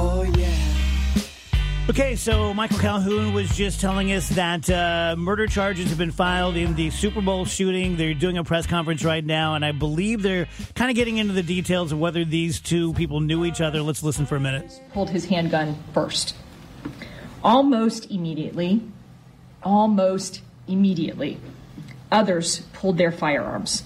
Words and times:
Oh, 0.00 0.22
yeah. 0.22 0.54
Okay, 1.90 2.14
so 2.14 2.54
Michael 2.54 2.78
Calhoun 2.78 3.32
was 3.32 3.48
just 3.56 3.80
telling 3.80 4.12
us 4.12 4.28
that 4.28 4.70
uh, 4.70 5.16
murder 5.18 5.48
charges 5.48 5.88
have 5.88 5.98
been 5.98 6.12
filed 6.12 6.56
in 6.56 6.76
the 6.76 6.90
Super 6.90 7.20
Bowl 7.20 7.44
shooting. 7.44 7.96
They're 7.96 8.14
doing 8.14 8.38
a 8.38 8.44
press 8.44 8.64
conference 8.64 9.02
right 9.02 9.24
now, 9.24 9.56
and 9.56 9.64
I 9.64 9.72
believe 9.72 10.22
they're 10.22 10.46
kind 10.76 10.88
of 10.88 10.94
getting 10.94 11.16
into 11.16 11.32
the 11.32 11.42
details 11.42 11.90
of 11.90 11.98
whether 11.98 12.24
these 12.24 12.60
two 12.60 12.92
people 12.92 13.18
knew 13.18 13.44
each 13.44 13.60
other. 13.60 13.82
Let's 13.82 14.04
listen 14.04 14.24
for 14.24 14.36
a 14.36 14.40
minute. 14.40 14.70
pulled 14.92 15.10
his 15.10 15.24
handgun 15.24 15.76
first. 15.92 16.36
Almost 17.42 18.08
immediately, 18.08 18.82
almost 19.64 20.42
immediately, 20.68 21.40
others 22.12 22.60
pulled 22.72 22.98
their 22.98 23.10
firearms. 23.10 23.82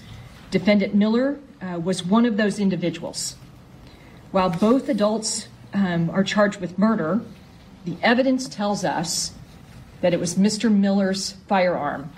Defendant 0.51 0.95
Miller 0.95 1.41
uh, 1.63 1.79
was 1.79 2.05
one 2.05 2.27
of 2.27 2.37
those 2.37 2.59
individuals. 2.59 3.37
While 4.31 4.51
both 4.51 4.91
adults 4.91 5.49
um, 5.75 6.11
are 6.11 6.25
charged 6.25 6.61
with 6.61 6.79
murder, 6.79 7.21
the 7.85 7.97
evidence 8.03 8.49
tells 8.49 8.85
us 8.85 9.33
that 10.01 10.13
it 10.13 10.21
was 10.21 10.35
Mr. 10.35 10.73
Miller's 10.73 11.33
firearm. 11.49 12.11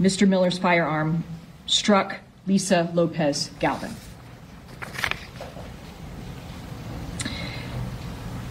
Mr. 0.00 0.28
Miller's 0.28 0.58
firearm 0.58 1.24
struck 1.66 2.18
Lisa 2.46 2.90
Lopez 2.94 3.50
Galvan. 3.58 3.94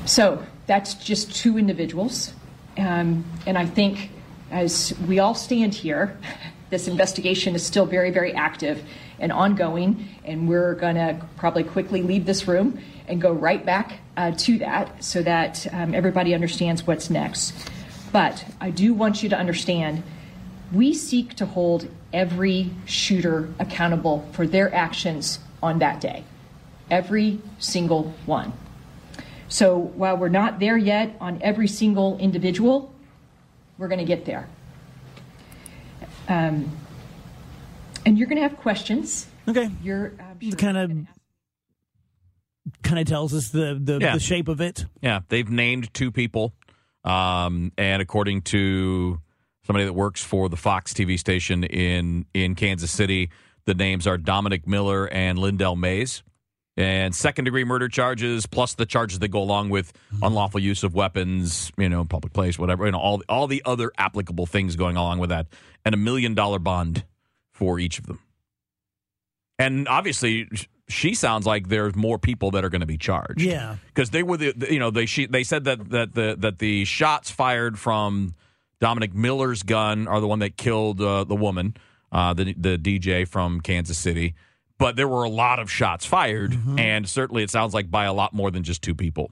So 0.05 0.43
that's 0.67 0.93
just 0.95 1.35
two 1.35 1.57
individuals. 1.57 2.33
Um, 2.77 3.25
and 3.45 3.57
I 3.57 3.65
think 3.65 4.11
as 4.51 4.93
we 5.07 5.19
all 5.19 5.35
stand 5.35 5.73
here, 5.73 6.17
this 6.69 6.87
investigation 6.87 7.55
is 7.55 7.65
still 7.65 7.85
very, 7.85 8.11
very 8.11 8.33
active 8.33 8.83
and 9.19 9.31
ongoing. 9.31 10.07
And 10.23 10.47
we're 10.47 10.75
going 10.75 10.95
to 10.95 11.25
probably 11.37 11.63
quickly 11.63 12.01
leave 12.01 12.25
this 12.25 12.47
room 12.47 12.79
and 13.07 13.21
go 13.21 13.31
right 13.31 13.65
back 13.65 13.99
uh, 14.17 14.31
to 14.31 14.59
that 14.59 15.03
so 15.03 15.21
that 15.23 15.67
um, 15.73 15.93
everybody 15.93 16.33
understands 16.33 16.85
what's 16.87 17.09
next. 17.09 17.53
But 18.11 18.45
I 18.61 18.71
do 18.71 18.93
want 18.93 19.23
you 19.23 19.29
to 19.29 19.37
understand 19.37 20.03
we 20.73 20.93
seek 20.93 21.35
to 21.35 21.45
hold 21.45 21.87
every 22.11 22.71
shooter 22.85 23.49
accountable 23.59 24.27
for 24.31 24.47
their 24.47 24.73
actions 24.73 25.39
on 25.61 25.79
that 25.79 26.01
day. 26.01 26.23
Every 26.89 27.39
single 27.59 28.13
one. 28.25 28.53
So 29.47 29.77
while 29.77 30.17
we're 30.17 30.29
not 30.29 30.59
there 30.59 30.77
yet 30.77 31.15
on 31.19 31.41
every 31.41 31.67
single 31.67 32.17
individual, 32.17 32.93
we're 33.77 33.87
going 33.87 33.99
to 33.99 34.05
get 34.05 34.25
there. 34.25 34.47
Um, 36.27 36.71
and 38.05 38.17
you're 38.17 38.27
going 38.27 38.37
to 38.37 38.47
have 38.47 38.57
questions. 38.57 39.27
Okay. 39.47 39.69
You're 39.81 40.13
um, 40.19 40.39
sure 40.41 40.51
kind 40.53 40.77
of 40.77 40.91
kind 42.83 42.99
of 42.99 43.05
tells 43.05 43.33
us 43.33 43.49
the 43.49 43.79
the, 43.81 43.99
Yeah. 43.99 44.13
the 44.13 44.19
shape 44.19 44.47
of 44.47 44.61
it. 44.61 44.85
Yeah, 45.01 45.21
they've 45.29 45.49
named 45.49 45.93
two 45.93 46.11
people, 46.11 46.53
um, 47.03 47.71
and 47.77 48.01
according 48.01 48.41
to 48.43 49.19
somebody 49.65 49.85
that 49.85 49.93
works 49.93 50.23
for 50.23 50.49
the 50.49 50.57
Fox 50.57 50.93
TV 50.93 51.19
station 51.19 51.63
in 51.63 52.25
in 52.33 52.55
Kansas 52.55 52.91
City, 52.91 53.29
the 53.65 53.73
names 53.73 54.07
are 54.07 54.17
Dominic 54.17 54.67
Miller 54.67 55.07
and 55.07 55.37
Lyndell 55.37 55.77
Mays. 55.77 56.23
And 56.77 57.15
second 57.15 57.45
degree 57.45 57.63
murder 57.63 57.87
charges, 57.87 58.45
plus 58.47 58.73
the 58.73 58.85
charges 58.85 59.19
that 59.19 59.29
go 59.29 59.41
along 59.41 59.69
with 59.69 59.93
unlawful 60.21 60.59
use 60.59 60.83
of 60.83 60.93
weapons, 60.93 61.71
you 61.77 61.87
know, 61.87 62.03
public 62.03 62.33
place, 62.33 62.59
whatever, 62.59 62.85
you 62.85 62.91
know, 62.91 62.99
all 62.99 63.21
all 63.29 63.47
the 63.47 63.61
other 63.65 63.91
applicable 63.97 64.45
things 64.45 64.75
going 64.75 64.97
along 64.97 65.19
with 65.19 65.29
that, 65.29 65.47
and 65.85 65.95
a 65.95 65.97
million 65.97 66.33
dollar 66.33 66.59
bond 66.59 67.05
for 67.55 67.79
each 67.79 67.97
of 67.99 68.05
them. 68.05 68.19
And 69.57 69.87
obviously, 69.87 70.47
she 70.89 71.13
sounds 71.15 71.45
like 71.45 71.69
there's 71.69 71.95
more 71.95 72.19
people 72.19 72.51
that 72.51 72.65
are 72.65 72.69
going 72.69 72.81
to 72.81 72.85
be 72.87 72.97
charged 72.97 73.41
Yeah. 73.41 73.77
because 73.87 74.09
they 74.09 74.21
were 74.21 74.37
the, 74.37 74.51
the- 74.51 74.71
you 74.73 74.79
know 74.79 74.91
they 74.91 75.05
she, 75.05 75.25
they 75.25 75.43
said 75.43 75.63
that 75.63 75.89
that 75.89 76.13
the 76.13 76.35
that 76.39 76.59
the 76.59 76.83
shots 76.85 77.31
fired 77.31 77.79
from 77.79 78.35
Dominic 78.81 79.13
Miller's 79.15 79.63
gun 79.63 80.07
are 80.07 80.19
the 80.19 80.27
one 80.27 80.39
that 80.39 80.57
killed 80.57 81.01
uh, 81.01 81.23
the 81.23 81.35
woman, 81.35 81.75
uh, 82.11 82.33
the 82.33 82.53
the 82.57 82.77
DJ 82.77 83.27
from 83.27 83.61
Kansas 83.61 83.97
City. 83.97 84.35
But 84.77 84.97
there 84.97 85.07
were 85.07 85.23
a 85.23 85.29
lot 85.29 85.59
of 85.59 85.71
shots 85.71 86.05
fired, 86.05 86.53
and 86.77 87.07
certainly 87.07 87.43
it 87.43 87.49
sounds 87.49 87.73
like 87.73 87.89
by 87.89 88.03
a 88.03 88.13
lot 88.13 88.33
more 88.33 88.51
than 88.51 88.61
just 88.63 88.81
two 88.81 88.93
people. 88.93 89.31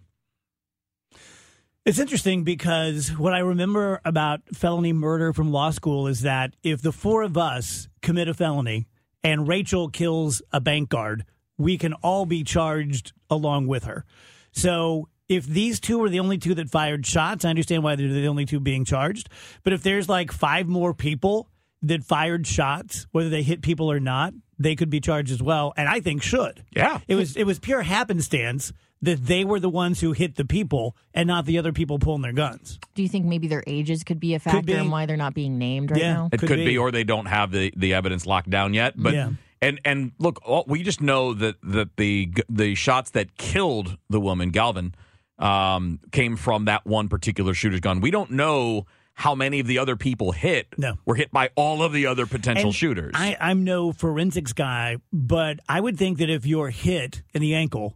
It's 1.86 2.00
interesting 2.00 2.46
because 2.46 3.10
what 3.10 3.34
I 3.34 3.40
remember 3.40 4.00
about 4.06 4.40
felony 4.54 4.94
murder 4.94 5.34
from 5.34 5.52
law 5.52 5.70
school 5.72 6.08
is 6.08 6.22
that 6.22 6.56
if 6.64 6.82
the 6.82 6.94
four 6.94 7.24
of 7.24 7.38
us 7.38 7.90
commit 8.02 8.30
a 8.30 8.34
felony 8.34 8.88
and 9.22 9.50
Rachel 9.50 9.90
kills 9.90 10.42
a 10.54 10.62
bank 10.62 10.88
guard, 10.88 11.26
we 11.58 11.78
can 11.78 11.92
all 11.96 12.26
be 12.26 12.46
charged 12.46 13.12
along 13.30 13.68
with 13.68 13.84
her. 13.84 14.06
So 14.54 15.10
if 15.28 15.46
these 15.46 15.82
two 15.82 16.00
were 16.00 16.08
the 16.08 16.22
only 16.22 16.38
two 16.38 16.54
that 16.56 16.70
fired 16.70 17.06
shots, 17.06 17.44
I 17.44 17.50
understand 17.50 17.84
why 17.84 17.98
they're 17.98 18.08
the 18.08 18.28
only 18.28 18.46
two 18.46 18.62
being 18.62 18.86
charged. 18.86 19.28
But 19.64 19.74
if 19.74 19.84
there's 19.84 20.08
like 20.08 20.32
five 20.32 20.68
more 20.68 20.94
people 20.94 21.50
that 21.82 22.06
fired 22.06 22.48
shots, 22.48 23.08
whether 23.12 23.30
they 23.30 23.44
hit 23.44 23.62
people 23.62 23.92
or 23.92 24.00
not, 24.00 24.34
they 24.58 24.78
could 24.78 24.90
be 24.90 25.02
charged 25.02 25.32
as 25.32 25.44
well, 25.44 25.74
and 25.76 25.90
I 25.90 26.00
think 26.00 26.24
should. 26.24 26.64
Yeah. 26.74 27.00
It 27.10 27.16
was 27.16 27.36
it 27.36 27.44
was 27.44 27.60
pure 27.60 27.82
happenstance 27.82 28.72
that 29.04 29.26
they 29.26 29.44
were 29.46 29.60
the 29.60 29.70
ones 29.70 30.00
who 30.00 30.12
hit 30.14 30.36
the 30.36 30.46
people 30.46 30.96
and 31.14 31.28
not 31.28 31.46
the 31.46 31.58
other 31.58 31.72
people 31.74 32.00
pulling 32.00 32.22
their 32.22 32.34
guns. 32.34 32.80
Do 32.96 33.04
you 33.04 33.10
think 33.10 33.26
maybe 33.26 33.48
their 33.48 33.64
ages 33.68 34.04
could 34.04 34.20
be 34.20 34.34
a 34.34 34.40
factor 34.40 34.62
be. 34.62 34.74
in 34.74 34.90
why 34.90 35.06
they're 35.06 35.18
not 35.18 35.34
being 35.34 35.58
named 35.58 35.92
right 35.92 36.00
Yeah. 36.00 36.14
now? 36.14 36.30
It 36.32 36.40
Could 36.40 36.50
could, 36.50 36.58
be. 36.60 36.66
be. 36.66 36.78
or 36.78 36.92
they 36.92 37.04
don't 37.04 37.26
have 37.28 37.52
the, 37.52 37.74
the 37.76 37.94
evidence 37.94 38.26
locked 38.26 38.50
down 38.50 38.74
yet. 38.74 38.94
But 38.96 39.14
Yeah. 39.14 39.30
and 39.62 39.80
and 39.86 40.12
look, 40.20 40.40
all, 40.46 40.64
we 40.68 40.84
just 40.84 41.02
know 41.02 41.34
that 41.34 41.56
that 41.64 41.96
the 41.98 42.32
the 42.50 42.76
shots 42.76 43.12
that 43.12 43.38
killed 43.38 43.98
the 44.10 44.20
woman 44.20 44.50
Galvan 44.52 44.96
um, 45.40 46.00
came 46.12 46.36
from 46.36 46.66
that 46.66 46.86
one 46.86 47.10
particular 47.10 47.54
shooter's 47.54 47.80
gun. 47.82 48.00
We 48.02 48.12
don't 48.12 48.32
know 48.32 48.86
how 49.16 49.36
many 49.36 49.60
of 49.60 49.68
the 49.68 49.78
other 49.80 49.96
people 49.96 50.32
hit 50.32 50.68
No. 50.78 50.96
were 51.06 51.16
hit 51.16 51.32
by 51.32 51.50
all 51.56 51.84
of 51.84 51.94
the 51.94 52.08
other 52.08 52.26
potential 52.26 52.68
And 52.68 52.76
shooters. 52.76 53.12
I, 53.16 53.38
I'm 53.40 53.64
no 53.64 53.92
forensics 53.92 54.54
guy, 54.54 54.98
but 55.12 55.60
I 55.70 55.80
would 55.82 55.98
think 55.98 56.18
that 56.20 56.30
if 56.30 56.46
you're 56.46 56.70
hit 56.72 57.22
in 57.34 57.42
the 57.42 57.54
ankle 57.54 57.96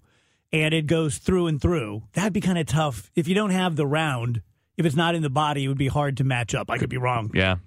and 0.51 0.73
it 0.73 0.88
goes 0.88 1.17
through 1.17 1.47
and 1.47 1.61
through, 1.61 2.03
that'd 2.13 2.33
be 2.33 2.41
kind 2.41 2.57
of 2.57 2.65
tough. 2.65 3.11
If 3.15 3.27
you 3.27 3.35
don't 3.35 3.51
have 3.51 3.75
the 3.75 3.85
round, 3.88 4.41
if 4.77 4.85
it's 4.85 4.95
not 4.95 5.15
in 5.15 5.21
the 5.21 5.29
body, 5.29 5.65
it 5.65 5.67
would 5.67 5.77
be 5.77 5.88
hard 5.88 6.17
to 6.17 6.23
match 6.23 6.53
up. 6.55 6.69
I 6.69 6.77
could 6.77 6.89
be 6.89 6.97
wrong. 6.97 7.31
yeah. 7.33 7.57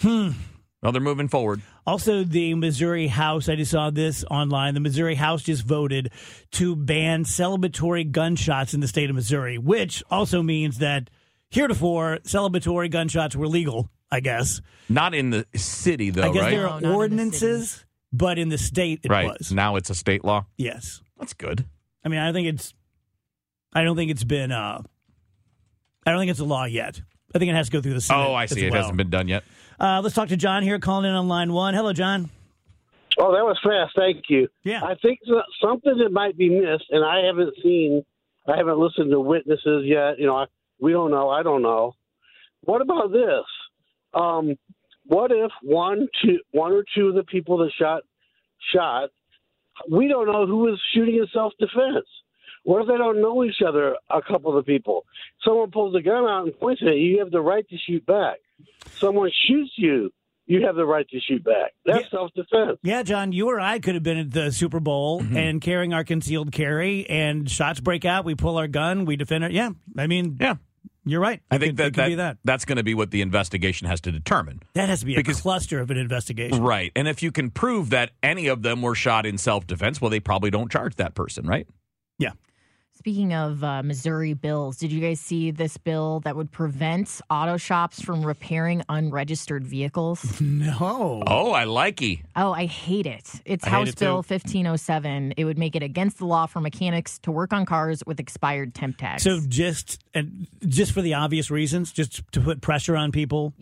Hmm. 0.00 0.30
Well, 0.82 0.90
they're 0.90 1.00
moving 1.00 1.28
forward. 1.28 1.62
Also, 1.86 2.24
the 2.24 2.54
Missouri 2.54 3.06
House, 3.06 3.48
I 3.48 3.54
just 3.54 3.70
saw 3.70 3.90
this 3.90 4.24
online. 4.28 4.74
The 4.74 4.80
Missouri 4.80 5.14
House 5.14 5.42
just 5.42 5.62
voted 5.64 6.10
to 6.52 6.74
ban 6.74 7.22
celebratory 7.24 8.10
gunshots 8.10 8.74
in 8.74 8.80
the 8.80 8.88
state 8.88 9.08
of 9.08 9.14
Missouri, 9.14 9.58
which 9.58 10.02
also 10.10 10.42
means 10.42 10.78
that 10.78 11.08
heretofore 11.50 12.18
celebratory 12.24 12.90
gunshots 12.90 13.36
were 13.36 13.46
legal, 13.46 13.90
I 14.10 14.18
guess. 14.18 14.60
Not 14.88 15.14
in 15.14 15.30
the 15.30 15.46
city 15.54 16.10
though, 16.10 16.24
I 16.24 16.32
guess 16.32 16.42
right? 16.42 16.50
there 16.50 16.66
are 16.66 16.80
not 16.80 16.82
in 16.82 16.88
the 16.90 16.94
ordinances, 16.96 17.84
but 18.12 18.38
in 18.38 18.48
the 18.48 18.58
state 18.58 19.00
it 19.04 19.10
right. 19.10 19.26
was. 19.26 19.52
Now 19.52 19.76
it's 19.76 19.90
a 19.90 19.94
state 19.94 20.24
law. 20.24 20.46
Yes. 20.56 21.00
That's 21.18 21.34
good. 21.34 21.66
I 22.04 22.08
mean, 22.08 22.20
I 22.20 22.32
think 22.32 22.48
it's. 22.48 22.74
I 23.72 23.84
don't 23.84 23.96
think 23.96 24.10
it's 24.10 24.24
been. 24.24 24.52
uh 24.52 24.82
I 26.04 26.10
don't 26.10 26.20
think 26.20 26.30
it's 26.30 26.40
a 26.40 26.44
law 26.44 26.64
yet. 26.64 27.00
I 27.34 27.38
think 27.38 27.50
it 27.50 27.54
has 27.54 27.68
to 27.68 27.72
go 27.72 27.80
through 27.80 27.94
the 27.94 28.00
Senate. 28.00 28.28
Oh, 28.28 28.34
I 28.34 28.44
as 28.44 28.50
see. 28.50 28.66
It 28.66 28.74
hasn't 28.74 28.96
been 28.96 29.10
done 29.10 29.28
yet. 29.28 29.44
Uh, 29.80 30.00
let's 30.02 30.14
talk 30.14 30.28
to 30.28 30.36
John 30.36 30.62
here, 30.62 30.78
calling 30.78 31.08
in 31.08 31.14
on 31.14 31.28
line 31.28 31.52
one. 31.52 31.74
Hello, 31.74 31.92
John. 31.92 32.30
Oh, 33.18 33.32
that 33.32 33.44
was 33.44 33.58
fast. 33.62 33.94
Thank 33.96 34.24
you. 34.28 34.48
Yeah. 34.64 34.82
I 34.82 34.94
think 34.96 35.20
something 35.62 35.98
that 35.98 36.10
might 36.10 36.36
be 36.36 36.48
missed, 36.48 36.86
and 36.90 37.04
I 37.04 37.26
haven't 37.26 37.54
seen, 37.62 38.04
I 38.46 38.56
haven't 38.56 38.78
listened 38.78 39.10
to 39.10 39.20
witnesses 39.20 39.84
yet. 39.84 40.18
You 40.18 40.26
know, 40.26 40.36
I, 40.36 40.44
we 40.80 40.92
don't 40.92 41.10
know. 41.10 41.30
I 41.30 41.42
don't 41.42 41.62
know. 41.62 41.94
What 42.62 42.80
about 42.80 43.12
this? 43.12 43.44
Um, 44.14 44.56
what 45.06 45.30
if 45.32 45.50
one, 45.62 46.08
two, 46.24 46.38
one 46.52 46.72
or 46.72 46.84
two 46.96 47.08
of 47.08 47.14
the 47.14 47.24
people 47.24 47.58
that 47.58 47.70
shot, 47.78 48.02
shot, 48.74 49.10
we 49.90 50.08
don't 50.08 50.26
know 50.26 50.46
who 50.46 50.58
was 50.58 50.80
shooting 50.94 51.16
in 51.16 51.26
self-defense. 51.32 52.06
What 52.64 52.82
if 52.82 52.88
they 52.88 52.96
don't 52.96 53.20
know 53.20 53.42
each 53.44 53.60
other? 53.66 53.96
A 54.10 54.22
couple 54.22 54.56
of 54.56 54.64
the 54.64 54.72
people. 54.72 55.04
Someone 55.44 55.70
pulls 55.72 55.96
a 55.96 56.00
gun 56.00 56.24
out 56.24 56.44
and 56.44 56.56
points 56.58 56.82
at 56.86 56.94
you. 56.94 57.14
You 57.14 57.18
have 57.18 57.30
the 57.32 57.40
right 57.40 57.68
to 57.68 57.76
shoot 57.78 58.04
back. 58.06 58.36
Someone 58.92 59.30
shoots 59.48 59.72
you. 59.76 60.10
You 60.46 60.64
have 60.66 60.76
the 60.76 60.84
right 60.84 61.08
to 61.08 61.20
shoot 61.20 61.42
back. 61.42 61.72
That's 61.86 62.10
self-defense. 62.10 62.78
Yeah, 62.82 63.02
John, 63.04 63.32
you 63.32 63.48
or 63.48 63.58
I 63.58 63.78
could 63.78 63.94
have 63.94 64.02
been 64.02 64.18
at 64.18 64.30
the 64.30 64.52
Super 64.52 64.80
Bowl 64.80 65.20
Mm-hmm. 65.22 65.36
and 65.36 65.60
carrying 65.60 65.92
our 65.94 66.04
concealed 66.04 66.52
carry, 66.52 67.08
and 67.08 67.50
shots 67.50 67.80
break 67.80 68.04
out. 68.04 68.24
We 68.24 68.34
pull 68.34 68.58
our 68.58 68.68
gun, 68.68 69.04
we 69.06 69.16
defend 69.16 69.44
it. 69.44 69.52
Yeah, 69.52 69.70
I 69.96 70.06
mean, 70.06 70.36
Yeah. 70.40 70.56
You're 71.04 71.20
right. 71.20 71.40
I 71.50 71.58
think 71.58 71.76
could- 71.76 71.94
that, 71.94 72.08
that, 72.10 72.16
that. 72.16 72.36
that's 72.44 72.64
going 72.64 72.76
to 72.76 72.82
be 72.82 72.94
what 72.94 73.10
the 73.10 73.20
investigation 73.22 73.86
has 73.88 74.00
to 74.02 74.12
determine. 74.12 74.62
That 74.74 74.88
has 74.88 75.00
to 75.00 75.06
be 75.06 75.16
a 75.16 75.22
cluster 75.22 75.80
of 75.80 75.90
an 75.90 75.96
investigation. 75.96 76.62
Right. 76.62 76.92
And 76.94 77.08
if 77.08 77.22
you 77.22 77.32
can 77.32 77.50
prove 77.50 77.90
that 77.90 78.10
any 78.22 78.46
of 78.46 78.62
them 78.62 78.82
were 78.82 78.94
shot 78.94 79.26
in 79.26 79.38
self 79.38 79.66
defense, 79.66 80.00
well, 80.00 80.10
they 80.10 80.20
probably 80.20 80.50
don't 80.50 80.70
charge 80.70 80.96
that 80.96 81.14
person, 81.14 81.46
right? 81.46 81.66
Yeah. 82.18 82.32
Speaking 82.94 83.32
of 83.34 83.64
uh, 83.64 83.82
Missouri 83.82 84.34
bills, 84.34 84.76
did 84.76 84.92
you 84.92 85.00
guys 85.00 85.18
see 85.18 85.50
this 85.50 85.76
bill 85.76 86.20
that 86.20 86.36
would 86.36 86.52
prevent 86.52 87.20
auto 87.30 87.56
shops 87.56 88.00
from 88.00 88.24
repairing 88.24 88.82
unregistered 88.88 89.66
vehicles? 89.66 90.40
No. 90.62 91.22
Oh, 91.26 91.52
I 91.52 91.64
like 91.64 92.00
ye. 92.00 92.22
Oh, 92.36 92.52
I 92.52 92.66
hate 92.66 93.06
it. 93.06 93.28
It's 93.44 93.64
I 93.66 93.70
House 93.70 93.88
it 93.88 93.96
too. 93.96 94.04
Bill 94.04 94.16
1507. 94.16 95.34
It 95.36 95.44
would 95.44 95.58
make 95.58 95.74
it 95.74 95.82
against 95.82 96.18
the 96.18 96.26
law 96.26 96.46
for 96.46 96.60
mechanics 96.60 97.18
to 97.20 97.32
work 97.32 97.52
on 97.52 97.66
cars 97.66 98.02
with 98.06 98.20
expired 98.20 98.74
temp 98.74 98.98
tags. 98.98 99.22
So 99.22 99.40
just 99.48 100.04
and 100.14 100.46
just 100.68 100.92
for 100.92 101.00
the 101.02 101.14
obvious 101.14 101.50
reasons, 101.50 101.90
just 101.92 102.22
to 102.32 102.40
put 102.40 102.60
pressure 102.60 102.96
on 102.96 103.10
people. 103.12 103.54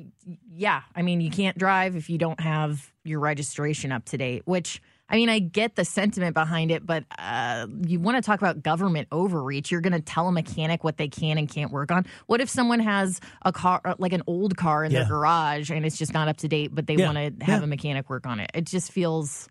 yeah, 0.53 0.83
I 0.95 1.03
mean, 1.03 1.21
you 1.21 1.31
can't 1.31 1.57
drive 1.57 1.97
if 1.97 2.11
you 2.11 2.19
don't 2.19 2.41
have 2.41 2.93
your 3.05 3.21
registration 3.21 3.93
up 3.93 4.05
to 4.07 4.19
date, 4.19 4.43
which 4.45 4.83
I 5.11 5.17
mean, 5.17 5.29
I 5.29 5.41
get 5.41 5.75
the 5.75 5.85
sentiment 5.85 6.35
behind 6.35 6.71
it, 6.71 6.87
but 6.87 7.05
uh, 7.19 7.67
you 7.87 7.99
want 7.99 8.17
to 8.17 8.23
talk 8.23 8.41
about 8.41 8.63
government 8.63 9.09
overreach. 9.11 9.71
You're 9.71 9.81
going 9.81 9.93
to 9.93 10.01
tell 10.01 10.29
a 10.29 10.33
mechanic 10.33 10.85
what 10.85 10.99
they 10.99 11.09
can 11.09 11.37
and 11.37 11.49
can't 11.49 11.73
work 11.73 11.91
on. 11.91 12.07
What 12.27 12.41
if 12.41 12.49
someone 12.49 12.79
has 12.81 13.21
a 13.43 13.53
car, 13.53 13.81
uh, 13.85 13.95
like 13.99 14.13
an 14.13 14.23
old 14.29 14.57
car 14.57 14.85
in 14.85 14.93
Yeah. 14.93 15.01
their 15.01 15.09
garage, 15.09 15.71
and 15.71 15.85
it's 15.85 15.99
just 15.99 16.15
not 16.15 16.29
up 16.29 16.37
to 16.39 16.49
date, 16.49 16.73
but 16.75 16.87
they 16.87 16.95
Yeah. 16.95 17.07
want 17.13 17.17
to 17.39 17.45
have 17.45 17.61
Yeah. 17.61 17.65
a 17.65 17.67
mechanic 17.67 18.09
work 18.09 18.25
on 18.27 18.39
it? 18.39 18.51
It 18.55 18.67
just 18.67 18.93
feels, 18.93 19.49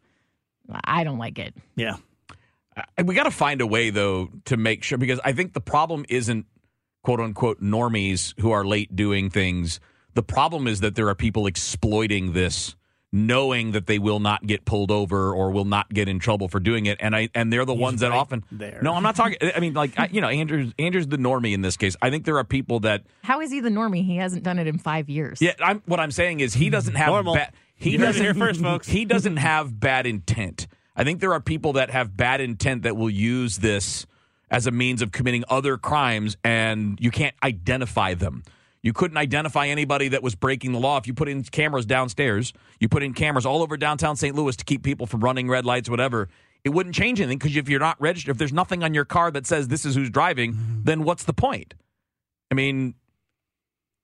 I 0.85 1.03
don't 1.03 1.17
like 1.17 1.37
it. 1.39 1.53
Yeah. 1.75 1.97
I- 2.97 3.01
We 3.03 3.13
got 3.13 3.23
to 3.23 3.31
find 3.31 3.59
a 3.59 3.67
way, 3.67 3.89
though, 3.89 4.29
to 4.45 4.55
make 4.55 4.83
sure, 4.83 4.97
because 4.97 5.19
I 5.25 5.33
think 5.33 5.51
the 5.53 5.61
problem 5.61 6.05
isn't 6.07 6.45
quote 7.03 7.19
unquote 7.19 7.61
normies 7.61 8.33
who 8.39 8.51
are 8.51 8.65
late 8.65 8.95
doing 8.95 9.29
things. 9.29 9.79
The 10.13 10.23
problem 10.23 10.67
is 10.67 10.79
that 10.79 10.95
there 10.95 11.09
are 11.09 11.15
people 11.15 11.47
exploiting 11.47 12.31
this, 12.33 12.75
knowing 13.11 13.71
that 13.71 13.87
they 13.87 13.97
will 13.97 14.19
not 14.19 14.45
get 14.45 14.65
pulled 14.65 14.91
over 14.91 15.33
or 15.33 15.49
will 15.51 15.65
not 15.65 15.89
get 15.89 16.07
in 16.07 16.19
trouble 16.19 16.47
for 16.47 16.59
doing 16.59 16.85
it. 16.85 16.97
And 17.01 17.15
I 17.15 17.29
and 17.33 17.51
they're 17.51 17.65
the 17.65 17.73
ones 17.73 18.01
that 18.01 18.09
right 18.11 18.17
often. 18.17 18.43
there. 18.51 18.79
No, 18.83 18.93
I'm 18.93 19.03
not 19.03 19.15
talking. 19.15 19.37
I 19.55 19.59
mean, 19.59 19.73
like 19.73 19.99
I, 19.99 20.09
you 20.11 20.21
know, 20.21 20.27
Andrew's 20.29 20.73
Andrew's 20.77 21.07
the 21.07 21.17
normie 21.17 21.53
in 21.53 21.61
this 21.61 21.75
case. 21.77 21.95
I 22.01 22.09
think 22.09 22.25
there 22.25 22.37
are 22.37 22.43
people 22.43 22.81
that 22.81 23.03
How 23.23 23.41
is 23.41 23.51
he 23.51 23.59
the 23.61 23.69
normie? 23.69 24.05
He 24.05 24.17
hasn't 24.17 24.43
done 24.43 24.59
it 24.59 24.67
in 24.67 24.77
five 24.77 25.09
years. 25.09 25.41
Yeah, 25.41 25.53
I'm, 25.59 25.81
what 25.85 25.99
I'm 25.99 26.11
saying 26.11 26.39
is 26.41 26.53
he 26.53 26.69
doesn't 26.69 26.95
have 26.95 27.07
Normal. 27.09 27.35
ba- 27.35 27.51
he 27.75 27.91
You 27.91 27.99
heard 27.99 28.05
doesn't 28.07 28.23
here 28.23 28.33
first, 28.33 28.61
folks. 28.61 28.87
He 28.87 29.05
doesn't 29.05 29.37
have 29.37 29.79
bad 29.79 30.05
intent. 30.05 30.67
I 30.95 31.03
think 31.03 31.19
there 31.21 31.33
are 31.33 31.39
people 31.39 31.73
that 31.73 31.89
have 31.91 32.15
bad 32.17 32.41
intent 32.41 32.83
that 32.83 32.97
will 32.97 33.09
use 33.09 33.57
this 33.59 34.05
as 34.51 34.67
a 34.67 34.71
means 34.71 35.01
of 35.01 35.11
committing 35.11 35.43
other 35.49 35.77
crimes, 35.77 36.35
and 36.43 36.97
you 36.99 37.09
can't 37.09 37.35
identify 37.41 38.13
them. 38.15 38.43
You 38.81 38.93
couldn't 38.93 39.17
identify 39.17 39.67
anybody 39.67 40.07
that 40.09 40.23
was 40.23 40.35
breaking 40.35 40.71
the 40.71 40.79
law 40.79 40.97
if 40.97 41.05
you 41.05 41.13
put 41.13 41.27
in 41.27 41.43
cameras 41.43 41.85
downstairs. 41.85 42.53
You 42.79 42.87
put 42.87 43.03
in 43.03 43.13
cameras 43.13 43.45
all 43.45 43.61
over 43.61 43.75
downtown 43.75 44.15
St. 44.15 44.35
Louis 44.35 44.55
to 44.55 44.63
keep 44.63 44.83
people 44.83 45.05
from 45.05 45.21
running 45.21 45.49
red 45.49 45.65
lights, 45.65 45.89
whatever. 45.89 46.29
It 46.63 46.69
wouldn't 46.69 46.95
change 46.95 47.19
anything 47.19 47.37
because 47.37 47.55
if 47.55 47.67
you're 47.67 47.79
not 47.79 47.99
registered, 47.99 48.31
if 48.31 48.37
there's 48.37 48.53
nothing 48.53 48.83
on 48.83 48.93
your 48.93 49.05
car 49.05 49.31
that 49.31 49.45
says 49.45 49.67
this 49.67 49.85
is 49.85 49.95
who's 49.95 50.09
driving, 50.09 50.57
then 50.83 51.03
what's 51.03 51.23
the 51.23 51.33
point? 51.33 51.73
I 52.51 52.55
mean, 52.55 52.95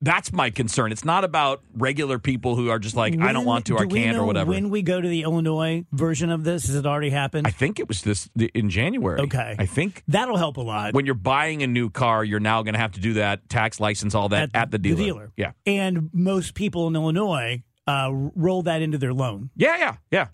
that's 0.05 0.31
my 0.31 0.51
concern. 0.51 0.91
It's 0.91 1.03
not 1.03 1.23
about 1.23 1.63
regular 1.75 2.19
people 2.19 2.55
who 2.55 2.69
are 2.69 2.77
just 2.77 2.95
like, 2.95 3.19
I 3.19 3.33
don't 3.33 3.45
want 3.45 3.65
to, 3.65 3.73
do 3.73 3.83
or 3.83 3.87
can't, 3.87 4.15
or 4.17 4.23
whatever. 4.25 4.51
When 4.51 4.69
we 4.69 4.83
go 4.83 5.01
to 5.01 5.07
the 5.07 5.23
Illinois 5.23 5.85
version 5.91 6.29
of 6.29 6.43
this, 6.43 6.67
has 6.67 6.75
it 6.75 6.85
already 6.85 7.09
happened? 7.09 7.47
I 7.47 7.49
think 7.49 7.79
it 7.79 7.87
was 7.87 8.03
this 8.03 8.29
in 8.53 8.69
January. 8.69 9.21
Okay. 9.21 9.55
I 9.57 9.65
think 9.65 10.03
That'll 10.07 10.37
help 10.37 10.57
a 10.57 10.61
lot. 10.61 10.93
when 10.93 11.05
you're 11.05 11.15
buying 11.15 11.63
a 11.63 11.67
new 11.67 11.89
car, 11.89 12.23
you're 12.23 12.39
now 12.39 12.61
going 12.61 12.75
to 12.75 12.79
have 12.79 12.91
to 12.93 12.99
do 12.99 13.13
that 13.13 13.49
tax 13.49 13.79
license, 13.79 14.13
all 14.13 14.29
that 14.29 14.51
at, 14.53 14.71
the 14.71 14.77
dealer. 14.77 15.31
Yeah. 15.35 15.53
And 15.65 16.09
most 16.13 16.53
people 16.53 16.87
in 16.87 16.95
Illinois 16.95 17.63
uh, 17.87 18.09
roll 18.13 18.61
that 18.63 18.81
into 18.83 18.99
their 18.99 19.13
loan. 19.13 19.49
Yeah, 19.55 19.77
yeah, 19.77 19.95
yeah. 20.11 20.27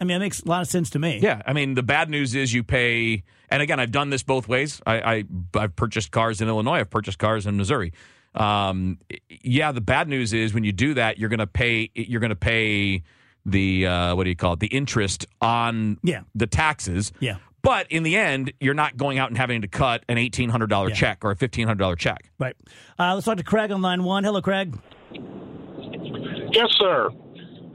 I 0.00 0.04
mean, 0.04 0.16
it 0.16 0.20
makes 0.20 0.42
a 0.42 0.48
lot 0.48 0.62
of 0.62 0.68
sense 0.68 0.90
to 0.90 0.98
me. 0.98 1.20
Yeah, 1.22 1.40
I 1.46 1.52
mean, 1.52 1.74
the 1.74 1.82
bad 1.82 2.10
news 2.10 2.34
is 2.34 2.52
you 2.52 2.64
pay, 2.64 3.22
and 3.48 3.62
again, 3.62 3.78
I've 3.78 3.92
done 3.92 4.10
this 4.10 4.24
both 4.24 4.48
ways. 4.48 4.82
I, 4.84 4.96
I 5.00 5.24
I've 5.54 5.76
purchased 5.76 6.10
cars 6.10 6.40
in 6.40 6.48
Illinois. 6.48 6.80
I've 6.80 6.90
purchased 6.90 7.18
cars 7.18 7.46
in 7.46 7.56
Missouri. 7.56 7.92
Um, 8.34 8.98
yeah, 9.42 9.72
the 9.72 9.80
bad 9.80 10.08
news 10.08 10.32
is 10.32 10.52
when 10.54 10.64
you 10.64 10.72
do 10.72 10.94
that, 10.94 11.18
you're 11.18 11.28
going 11.28 11.38
to 11.40 11.46
pay. 11.46 11.90
You're 11.94 12.20
going 12.20 12.30
to 12.30 12.36
pay 12.36 13.02
the 13.46 13.86
uh, 13.86 14.14
what 14.16 14.24
do 14.24 14.30
you 14.30 14.36
call 14.36 14.54
it? 14.54 14.60
The 14.60 14.66
interest 14.68 15.26
on 15.40 15.98
Yeah. 16.02 16.22
the 16.34 16.46
taxes. 16.46 17.12
Yeah. 17.20 17.36
But 17.62 17.90
in 17.90 18.02
the 18.02 18.16
end, 18.16 18.52
you're 18.60 18.74
not 18.74 18.96
going 18.98 19.18
out 19.18 19.28
and 19.30 19.38
having 19.38 19.62
to 19.62 19.68
cut 19.68 20.04
an 20.08 20.18
eighteen 20.18 20.50
hundred 20.50 20.68
dollar 20.70 20.88
Yeah. 20.90 20.94
check 20.96 21.24
or 21.24 21.30
a 21.30 21.36
fifteen 21.36 21.66
hundred 21.66 21.78
dollar 21.78 21.96
check. 21.96 22.30
Right. 22.38 22.56
Uh, 22.98 23.14
let's 23.14 23.24
talk 23.26 23.36
to 23.38 23.42
Craig 23.44 23.70
on 23.70 23.80
line 23.82 24.04
one. 24.04 24.24
Hello, 24.24 24.42
Craig. 24.42 24.76
Yes, 26.52 26.68
sir. 26.78 27.10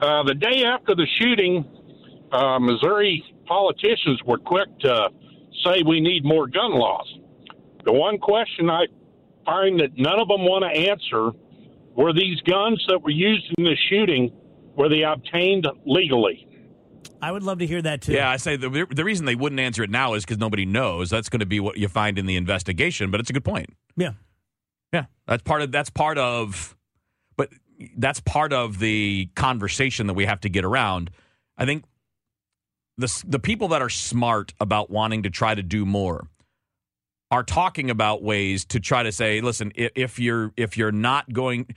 Uh, 0.01 0.23
the 0.23 0.35
day 0.35 0.63
after 0.63 0.95
the 0.95 1.05
shooting, 1.19 1.65
uh, 2.31 2.59
Missouri 2.59 3.23
politicians 3.45 4.21
were 4.25 4.37
quick 4.37 4.67
to 4.79 5.09
say 5.65 5.83
we 5.85 5.99
need 5.99 6.23
more 6.23 6.47
gun 6.47 6.71
laws. 6.73 7.07
The 7.85 7.91
one 7.93 8.17
question 8.17 8.69
I 8.69 8.85
find 9.49 9.79
that 9.79 9.97
none 9.97 10.19
of 10.19 10.27
them 10.27 10.41
want 10.41 10.63
to 10.63 10.89
answer 10.89 11.31
were 11.95 12.13
these 12.13 12.39
guns 12.41 12.83
that 12.87 13.01
were 13.01 13.09
used 13.09 13.45
in 13.57 13.63
the 13.63 13.75
shooting 13.89 14.31
were 14.75 14.89
they 14.89 15.03
obtained 15.03 15.67
legally? 15.85 16.45
I 17.21 17.31
would 17.31 17.43
love 17.43 17.59
to 17.59 17.67
hear 17.67 17.81
that 17.81 18.01
too. 18.01 18.13
Yeah, 18.13 18.29
I 18.29 18.37
say 18.37 18.55
the 18.55 18.87
the 18.89 19.03
reason 19.03 19.25
they 19.25 19.35
wouldn't 19.35 19.59
answer 19.59 19.83
it 19.83 19.89
now 19.89 20.13
is 20.13 20.23
because 20.23 20.37
nobody 20.37 20.65
knows. 20.65 21.09
That's 21.09 21.27
going 21.27 21.41
to 21.41 21.45
be 21.45 21.59
what 21.59 21.77
you 21.77 21.89
find 21.89 22.17
in 22.17 22.25
the 22.25 22.37
investigation. 22.37 23.11
But 23.11 23.19
it's 23.19 23.29
a 23.29 23.33
good 23.33 23.43
point. 23.43 23.73
Yeah. 23.97 24.13
Yeah, 24.93 25.05
that's 25.27 25.43
part 25.43 25.61
of 25.61 25.71
that's 25.71 25.89
part 25.89 26.17
of, 26.17 26.75
but 27.37 27.49
that's 27.97 28.21
part 28.21 28.53
of 28.53 28.79
the 28.79 29.29
conversation 29.35 30.07
that 30.07 30.13
we 30.13 30.25
have 30.25 30.39
to 30.41 30.49
get 30.49 30.65
around. 30.65 31.11
I 31.57 31.65
think 31.65 31.83
the 32.97 33.23
the 33.27 33.39
people 33.39 33.67
that 33.69 33.81
are 33.81 33.89
smart 33.89 34.53
about 34.59 34.89
wanting 34.89 35.23
to 35.23 35.29
try 35.29 35.53
to 35.53 35.61
do 35.61 35.85
more 35.85 36.27
are 37.31 37.43
talking 37.43 37.89
about 37.89 38.23
ways 38.23 38.65
to 38.65 38.79
try 38.79 39.03
to 39.03 39.11
say, 39.11 39.41
listen, 39.41 39.71
if, 39.75 40.19
you're 40.19 40.51
if 40.57 40.77
you're 40.77 40.91
not 40.91 41.31
going. 41.31 41.67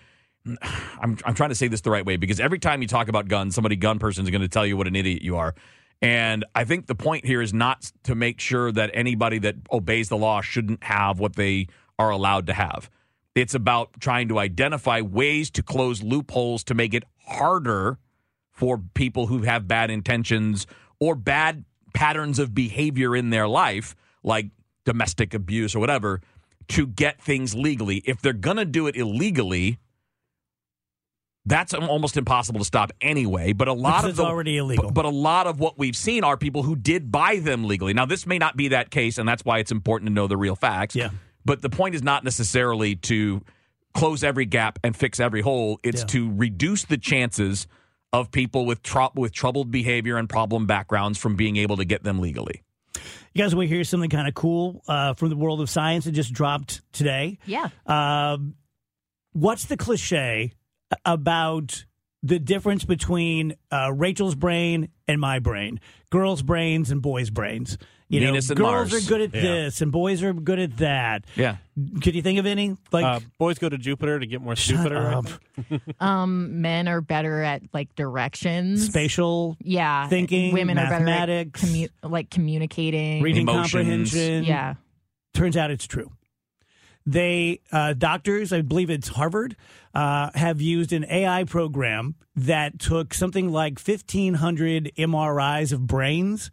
I'm 1.01 1.19
I'm 1.25 1.35
trying 1.35 1.51
to 1.51 1.55
say 1.55 1.69
this 1.69 1.83
the 1.83 1.91
right 1.91 2.05
way 2.05 2.17
because 2.17 2.41
every 2.41 2.59
time 2.59 2.83
you 2.83 2.89
talk 2.89 3.09
about 3.09 3.29
guns, 3.29 3.55
somebody 3.55 3.77
gun 3.77 3.99
person 3.99 4.25
is 4.25 4.31
going 4.31 4.43
to 4.43 4.49
tell 4.49 4.67
you 4.67 4.77
what 4.77 4.87
an 4.87 4.97
idiot 4.97 5.23
you 5.23 5.37
are. 5.37 5.55
And 6.01 6.45
I 6.55 6.65
think 6.65 6.87
the 6.87 6.97
point 6.97 7.25
here 7.25 7.41
is 7.41 7.55
not 7.55 7.93
to 8.03 8.17
make 8.17 8.41
sure 8.41 8.73
that 8.73 8.91
anybody 8.93 9.39
that 9.39 9.55
obeys 9.71 10.09
the 10.09 10.17
law 10.17 10.41
shouldn't 10.41 10.83
have 10.83 11.21
what 11.21 11.37
they 11.37 11.69
are 11.97 12.11
allowed 12.11 12.47
to 12.49 12.55
have. 12.55 12.91
It's 13.37 13.55
about 13.55 14.01
trying 14.01 14.29
to 14.29 14.39
identify 14.41 15.01
ways 15.01 15.49
to 15.53 15.63
close 15.63 16.03
loopholes 16.03 16.65
to 16.65 16.75
make 16.75 16.93
it 16.93 17.05
harder 17.27 17.99
for 18.51 18.83
people 18.95 19.29
who 19.29 19.43
have 19.43 19.69
bad 19.69 19.91
intentions 19.91 20.67
or 20.99 21.15
bad 21.15 21.65
patterns 21.95 22.39
of 22.39 22.53
behavior 22.55 23.15
in 23.15 23.31
their 23.31 23.47
life, 23.47 23.95
like 24.25 24.47
domestic 24.85 25.35
abuse 25.35 25.75
or 25.75 25.79
whatever, 25.81 26.21
to 26.69 26.87
get 26.87 27.21
things 27.21 27.55
legally. 27.55 27.99
If 28.05 28.21
they're 28.21 28.33
going 28.33 28.57
to 28.57 28.65
do 28.65 28.87
it 28.87 28.97
illegally, 28.97 29.79
that's 31.45 31.75
almost 31.75 32.17
impossible 32.17 32.61
to 32.61 32.65
stop 32.65 32.93
anyway. 33.01 33.53
But 33.53 33.69
a 33.69 33.73
lot 33.73 34.05
of 34.05 34.17
the, 34.17 34.23
already 34.23 34.59
illegal. 34.59 34.85
But, 34.87 34.95
but 34.95 35.05
a 35.05 35.11
lot 35.11 35.47
of 35.47 35.59
what 35.59 35.79
we've 35.79 35.97
seen 35.97 36.23
are 36.23 36.37
people 36.37 36.63
who 36.63 36.77
did 36.77 37.11
buy 37.11 37.41
them 37.41 37.65
legally. 37.65 37.95
Now, 37.95 38.07
this 38.07 38.27
may 38.27 38.39
not 38.39 38.57
be 38.57 38.69
that 38.69 38.91
case, 38.91 39.19
and 39.19 39.29
that's 39.29 39.45
why 39.45 39.59
it's 39.59 39.73
important 39.73 40.09
to 40.09 40.13
know 40.15 40.27
the 40.29 40.37
real 40.37 40.55
facts. 40.55 40.95
Yeah. 40.95 41.11
But 41.45 41.61
the 41.61 41.71
point 41.71 41.97
is 41.97 42.03
not 42.03 42.23
necessarily 42.23 42.95
to 42.97 43.43
close 43.95 44.23
every 44.23 44.47
gap 44.47 44.79
and 44.85 44.97
fix 44.97 45.19
every 45.19 45.41
hole. 45.41 45.81
It's 45.83 46.03
Yeah. 46.03 46.07
to 46.07 46.33
reduce 46.33 46.85
the 46.85 46.97
chances 46.97 47.67
of 48.13 48.31
people 48.31 48.65
with 48.65 48.83
tr- 48.83 49.13
with 49.15 49.33
troubled 49.33 49.71
behavior 49.71 50.19
and 50.19 50.29
problem 50.29 50.67
backgrounds 50.67 51.19
from 51.19 51.35
being 51.35 51.57
able 51.57 51.77
to 51.79 51.85
get 51.85 52.05
them 52.05 52.21
legally. 52.21 52.63
You 53.33 53.43
guys 53.43 53.55
want 53.55 53.69
to 53.69 53.75
hear 53.75 53.85
something 53.85 54.11
kind 54.11 54.29
of 54.29 54.35
cool 54.35 54.83
uh, 54.89 55.15
from 55.15 55.29
the 55.31 55.37
world 55.37 55.61
of 55.61 55.71
science 55.71 56.05
that 56.05 56.13
just 56.13 56.33
dropped 56.33 56.83
today? 56.93 57.39
Yeah. 57.47 57.69
Um, 57.87 58.55
what's 59.33 59.67
the 59.67 59.77
cliche 59.77 60.53
about 61.05 61.85
the 62.23 62.39
difference 62.39 62.85
between 62.85 63.57
uh, 63.71 63.93
Rachel's 63.93 64.35
brain 64.35 64.91
and 65.09 65.21
my 65.21 65.39
brain, 65.39 65.81
girls' 66.11 66.43
brains 66.43 66.91
and 66.91 67.03
boys' 67.03 67.31
brains. 67.31 67.79
You 68.13 68.21
Venus 68.21 68.49
know, 68.49 68.53
and 68.53 68.59
girls 68.59 68.91
Mars. 68.93 69.07
are 69.07 69.09
good 69.09 69.21
at 69.23 69.35
Yeah. 69.35 69.41
this 69.41 69.81
and 69.81 69.91
boys 69.91 70.23
are 70.23 70.33
good 70.35 70.59
at 70.59 70.77
that. 70.77 71.25
Yeah. 71.35 71.57
Could 72.03 72.15
you 72.15 72.21
think 72.21 72.39
of 72.39 72.45
any? 72.45 72.77
Like, 72.93 73.05
Uh, 73.05 73.21
boys 73.39 73.59
go 73.59 73.69
to 73.71 73.79
Jupiter 73.79 74.21
to 74.21 74.27
get 74.27 74.43
more 74.43 74.55
stupider. 74.55 74.99
I 74.99 75.15
up. 75.15 75.27
think. 75.27 75.83
Um, 76.01 76.61
men 76.61 76.89
are 76.89 77.01
better 77.01 77.43
at 77.43 77.63
like 77.73 77.95
directions, 77.95 78.85
spatial 78.87 79.57
yeah, 79.61 80.09
thinking, 80.09 80.53
Women 80.53 80.79
are 80.79 80.91
better 81.05 81.33
at 81.33 81.53
commu- 81.53 81.89
like 82.03 82.29
communicating. 82.31 83.23
reading 83.23 83.43
Emotions. 83.49 83.73
comprehension. 83.73 84.45
Yeah. 84.45 84.75
turns 85.35 85.57
out 85.57 85.71
it's 85.71 85.87
true. 85.87 86.11
They 87.05 87.61
uh, 87.73 87.95
doctors, 87.95 88.53
I 88.53 88.61
believe 88.63 88.89
it's 88.89 89.09
Harvard, 89.09 89.57
uh, 89.95 90.31
have 90.35 90.61
used 90.61 90.93
an 90.93 91.05
AI 91.09 91.43
program 91.45 92.15
that 92.37 92.79
took 92.79 93.13
something 93.13 93.51
like 93.51 93.79
fifteen 93.79 94.35
hundred 94.35 94.93
MRIs 94.97 95.73
of 95.73 95.87
brains 95.87 96.51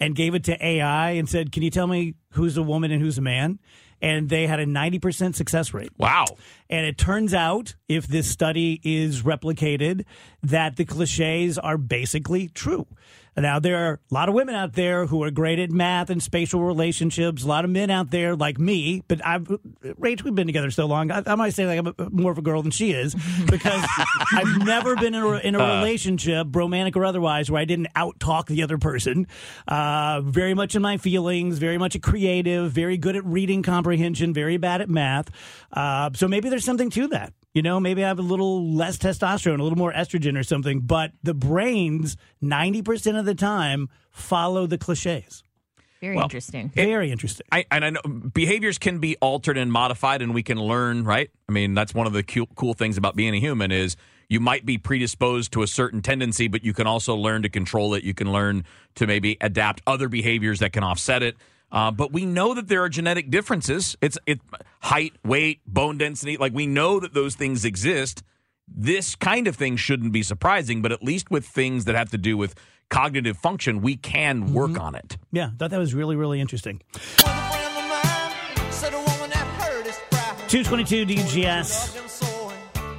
and 0.00 0.14
gave 0.14 0.34
it 0.34 0.44
to 0.44 0.64
AI 0.64 1.10
and 1.12 1.28
said, 1.28 1.52
"Can 1.52 1.62
you 1.62 1.70
tell 1.70 1.86
me 1.86 2.14
who's 2.32 2.56
a 2.56 2.62
woman 2.62 2.90
and 2.90 3.02
who's 3.02 3.18
a 3.18 3.22
man?" 3.22 3.58
And 4.00 4.28
they 4.28 4.48
had 4.48 4.58
a 4.58 4.66
ninety 4.66 4.98
percent 4.98 5.36
success 5.36 5.72
rate. 5.72 5.92
Wow. 5.96 6.26
And 6.68 6.86
it 6.86 6.98
turns 6.98 7.32
out, 7.32 7.76
if 7.88 8.06
this 8.06 8.28
study 8.28 8.80
is 8.82 9.22
replicated, 9.22 10.04
that 10.42 10.76
the 10.76 10.84
cliches 10.84 11.56
are 11.56 11.78
basically 11.78 12.48
true. 12.48 12.86
Now, 13.36 13.58
there 13.58 13.88
are 13.88 13.92
a 13.94 14.14
lot 14.14 14.28
of 14.28 14.34
women 14.34 14.54
out 14.54 14.74
there 14.74 15.06
who 15.06 15.22
are 15.22 15.30
great 15.30 15.58
at 15.58 15.70
math 15.70 16.10
and 16.10 16.22
spatial 16.22 16.62
relationships. 16.62 17.44
A 17.44 17.48
lot 17.48 17.64
of 17.64 17.70
men 17.70 17.90
out 17.90 18.10
there 18.10 18.36
like 18.36 18.58
me, 18.58 19.02
but 19.08 19.24
I've, 19.24 19.44
Rach, 19.44 20.22
we've 20.22 20.34
been 20.34 20.46
together 20.46 20.70
so 20.70 20.86
long. 20.86 21.10
I, 21.10 21.22
I 21.26 21.34
might 21.34 21.54
say 21.54 21.66
like 21.66 21.78
I'm 21.78 21.94
a, 21.98 22.10
more 22.10 22.30
of 22.30 22.38
a 22.38 22.42
girl 22.42 22.62
than 22.62 22.70
she 22.70 22.92
is 22.92 23.14
because 23.46 23.84
I've 24.32 24.58
never 24.66 24.96
been 24.96 25.14
in 25.14 25.22
a, 25.22 25.36
in 25.38 25.54
a 25.54 25.58
relationship, 25.58 26.48
romantic 26.54 26.96
or 26.96 27.04
otherwise, 27.04 27.50
where 27.50 27.60
I 27.60 27.64
didn't 27.64 27.88
out 27.96 28.20
talk 28.20 28.48
the 28.48 28.62
other 28.62 28.78
person. 28.78 29.26
Uh, 29.66 30.20
very 30.20 30.52
much 30.52 30.74
in 30.74 30.82
my 30.82 30.98
feelings, 30.98 31.58
very 31.58 31.78
much 31.78 31.94
a 31.94 32.00
creative, 32.00 32.70
very 32.72 32.98
good 32.98 33.16
at 33.16 33.24
reading 33.24 33.62
comprehension, 33.62 34.34
very 34.34 34.58
bad 34.58 34.82
at 34.82 34.90
math. 34.90 35.30
Uh, 35.72 36.10
so 36.14 36.28
maybe 36.28 36.50
there's 36.50 36.64
something 36.64 36.90
to 36.90 37.08
that. 37.08 37.32
You 37.54 37.60
know, 37.60 37.78
maybe 37.80 38.02
I 38.02 38.08
have 38.08 38.18
a 38.18 38.22
little 38.22 38.72
less 38.72 38.96
testosterone, 38.96 39.60
a 39.60 39.62
little 39.62 39.78
more 39.78 39.92
estrogen 39.92 40.38
or 40.38 40.42
something, 40.42 40.80
but 40.80 41.12
the 41.22 41.34
brains, 41.34 42.16
90% 42.42 43.18
of 43.18 43.26
the 43.26 43.34
time, 43.34 43.90
follow 44.10 44.66
the 44.66 44.78
cliches. 44.78 45.44
Very 46.00 46.16
Well, 46.16 46.24
interesting. 46.24 46.70
Very 46.70 47.12
interesting. 47.12 47.46
I, 47.52 47.64
and 47.70 47.84
I 47.84 47.90
know 47.90 48.00
behaviors 48.02 48.78
can 48.78 48.98
be 48.98 49.16
altered 49.18 49.56
and 49.56 49.70
modified, 49.70 50.20
and 50.20 50.34
we 50.34 50.42
can 50.42 50.58
learn. 50.58 51.04
Right? 51.04 51.30
I 51.48 51.52
mean, 51.52 51.74
that's 51.74 51.94
one 51.94 52.08
of 52.08 52.12
the 52.12 52.24
cool, 52.24 52.46
cool 52.56 52.74
things 52.74 52.96
about 52.96 53.14
being 53.14 53.34
a 53.34 53.38
human 53.38 53.70
is 53.70 53.96
you 54.28 54.40
might 54.40 54.66
be 54.66 54.78
predisposed 54.78 55.52
to 55.52 55.62
a 55.62 55.66
certain 55.66 56.02
tendency, 56.02 56.48
but 56.48 56.64
you 56.64 56.72
can 56.72 56.86
also 56.86 57.14
learn 57.14 57.42
to 57.42 57.48
control 57.48 57.94
it. 57.94 58.02
You 58.02 58.14
can 58.14 58.32
learn 58.32 58.64
to 58.96 59.06
maybe 59.06 59.36
adapt 59.40 59.80
other 59.86 60.08
behaviors 60.08 60.58
that 60.60 60.72
can 60.72 60.82
offset 60.82 61.22
it. 61.22 61.36
Uh, 61.72 61.90
but 61.90 62.12
we 62.12 62.24
know 62.26 62.54
that 62.54 62.68
there 62.68 62.82
are 62.82 62.88
genetic 62.90 63.30
differences. 63.30 63.96
It's 64.02 64.18
it 64.26 64.40
height, 64.80 65.14
weight, 65.24 65.60
bone 65.66 65.96
density. 65.98 66.36
Like 66.36 66.52
we 66.52 66.66
know 66.66 67.00
that 67.00 67.14
those 67.14 67.34
things 67.34 67.64
exist. 67.64 68.22
This 68.68 69.16
kind 69.16 69.48
of 69.48 69.56
thing 69.56 69.76
shouldn't 69.76 70.12
be 70.12 70.22
surprising, 70.22 70.82
but 70.82 70.92
at 70.92 71.02
least 71.02 71.30
with 71.30 71.46
things 71.46 71.86
that 71.86 71.94
have 71.94 72.10
to 72.10 72.18
do 72.18 72.36
with 72.36 72.54
cognitive 72.90 73.38
function, 73.38 73.80
we 73.80 73.96
can 73.96 74.52
work 74.52 74.78
on 74.78 74.94
it. 74.94 75.16
Yeah, 75.32 75.50
thought 75.58 75.70
that 75.70 75.78
was 75.78 75.94
really, 75.94 76.14
really 76.14 76.40
interesting. 76.40 76.82
222 80.48 81.06
DGS. 81.06 81.96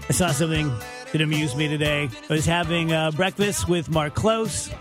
I 0.10 0.12
saw 0.12 0.32
something 0.32 0.72
that 1.12 1.22
amused 1.22 1.56
me 1.56 1.68
today. 1.68 2.10
I 2.30 2.34
was 2.34 2.48
having 2.48 2.92
uh, 2.92 3.12
breakfast 3.12 3.70
with 3.70 3.90
Mark 3.90 4.16
Close 4.16 4.72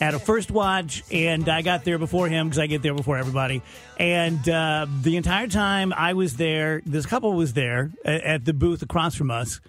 at 0.00 0.14
a 0.14 0.18
first 0.18 0.50
watch, 0.50 1.02
and 1.10 1.48
I 1.48 1.62
got 1.62 1.84
there 1.84 1.98
before 1.98 2.28
him 2.28 2.48
because 2.48 2.58
I 2.58 2.66
get 2.66 2.82
there 2.82 2.94
before 2.94 3.16
everybody. 3.16 3.62
And 3.98 4.46
uh, 4.48 4.86
the 5.02 5.16
entire 5.16 5.46
time 5.46 5.92
I 5.92 6.14
was 6.14 6.36
there, 6.36 6.82
this 6.84 7.06
couple 7.06 7.32
was 7.32 7.52
there 7.52 7.92
at, 8.04 8.22
at 8.22 8.44
the 8.44 8.52
booth 8.52 8.82
across 8.82 9.14
from 9.14 9.30
us. 9.30 9.60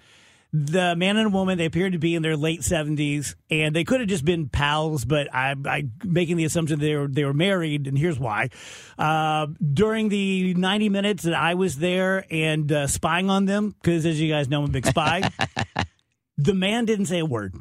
The 0.52 0.96
man 0.96 1.16
and 1.16 1.26
a 1.26 1.30
woman, 1.30 1.58
they 1.58 1.66
appeared 1.66 1.92
to 1.92 1.98
be 1.98 2.14
in 2.14 2.22
their 2.22 2.36
late 2.36 2.64
seventies, 2.64 3.36
and 3.50 3.76
they 3.76 3.84
could 3.84 4.00
have 4.00 4.08
just 4.08 4.24
been 4.24 4.48
pals. 4.48 5.04
But 5.04 5.32
I, 5.34 5.54
I 5.66 5.88
making 6.02 6.36
the 6.36 6.44
assumption 6.44 6.78
they 6.78 6.94
were 6.94 7.08
they 7.08 7.24
were 7.24 7.34
married, 7.34 7.86
and 7.86 7.98
here's 7.98 8.18
why. 8.18 8.48
Uh, 8.96 9.48
during 9.74 10.08
the 10.08 10.54
ninety 10.54 10.88
minutes 10.88 11.24
that 11.24 11.34
I 11.34 11.54
was 11.54 11.76
there 11.76 12.24
and 12.30 12.70
uh, 12.72 12.86
spying 12.86 13.28
on 13.28 13.44
them, 13.44 13.74
because 13.82 14.06
as 14.06 14.18
you 14.20 14.32
guys 14.32 14.48
know, 14.48 14.60
I'm 14.60 14.66
a 14.66 14.72
big 14.72 14.86
spy. 14.86 15.28
the 16.38 16.54
man 16.54 16.86
didn't 16.86 17.06
say 17.06 17.18
a 17.18 17.26
word. 17.26 17.54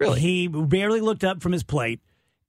Really? 0.00 0.20
He 0.20 0.48
barely 0.48 1.00
looked 1.00 1.24
up 1.24 1.42
from 1.42 1.52
his 1.52 1.62
plate, 1.62 2.00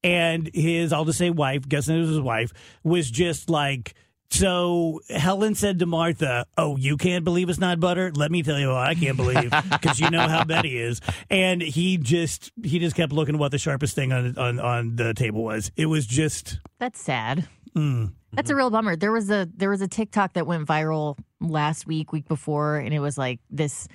and 0.04 0.50
his, 0.54 0.92
I'll 0.94 1.06
just 1.06 1.18
say 1.18 1.30
wife, 1.30 1.68
guessing 1.68 1.96
it 1.96 2.00
was 2.00 2.10
his 2.10 2.20
wife, 2.20 2.52
was 2.84 3.10
just 3.10 3.50
like, 3.50 3.94
so 4.30 5.02
Helen 5.10 5.54
said 5.56 5.80
to 5.80 5.86
Martha, 5.86 6.46
Oh, 6.58 6.75
you 6.78 6.98
can't 6.98 7.24
believe 7.24 7.48
it's 7.50 7.60
not 7.60 7.80
butter? 7.80 8.12
Let 8.14 8.32
me 8.32 8.42
tell 8.44 8.60
you 8.60 8.70
what 8.70 8.78
I 8.78 8.96
can't 8.96 9.16
believe, 9.16 9.54
because 9.72 10.00
you 10.00 10.10
know 10.10 10.28
how 10.28 10.44
Betty 10.44 10.78
is. 10.78 11.00
And 11.30 11.62
he 11.62 11.98
just, 11.98 12.52
he 12.64 12.80
just 12.80 12.96
kept 12.96 13.14
looking 13.14 13.36
at 13.36 13.40
what 13.40 13.52
the 13.52 13.60
sharpest 13.60 13.96
thing 13.96 14.12
on, 14.12 14.38
on, 14.38 14.60
on 14.60 14.96
the 14.96 15.14
table 15.14 15.44
was. 15.44 15.72
It 15.75 15.86
was 15.86 16.06
just, 16.08 16.60
That's 16.80 17.00
sad. 17.00 17.48
mm. 17.75 18.12
That's 18.34 18.50
a 18.50 18.56
real 18.56 18.70
bummer. 18.70 18.98
There 18.98 19.14
was 19.14 19.32
a 19.32 19.48
there 19.56 19.70
was 19.70 19.80
a 19.80 19.88
TikTok 19.88 20.34
that 20.34 20.46
went 20.46 20.68
viral 20.68 21.18
last 21.40 21.88
week, 21.88 22.12
week 22.12 22.28
before, 22.28 22.75
and 22.75 22.94
it 22.94 23.00
was 23.00 23.18
like 23.18 23.40
this 23.50 23.88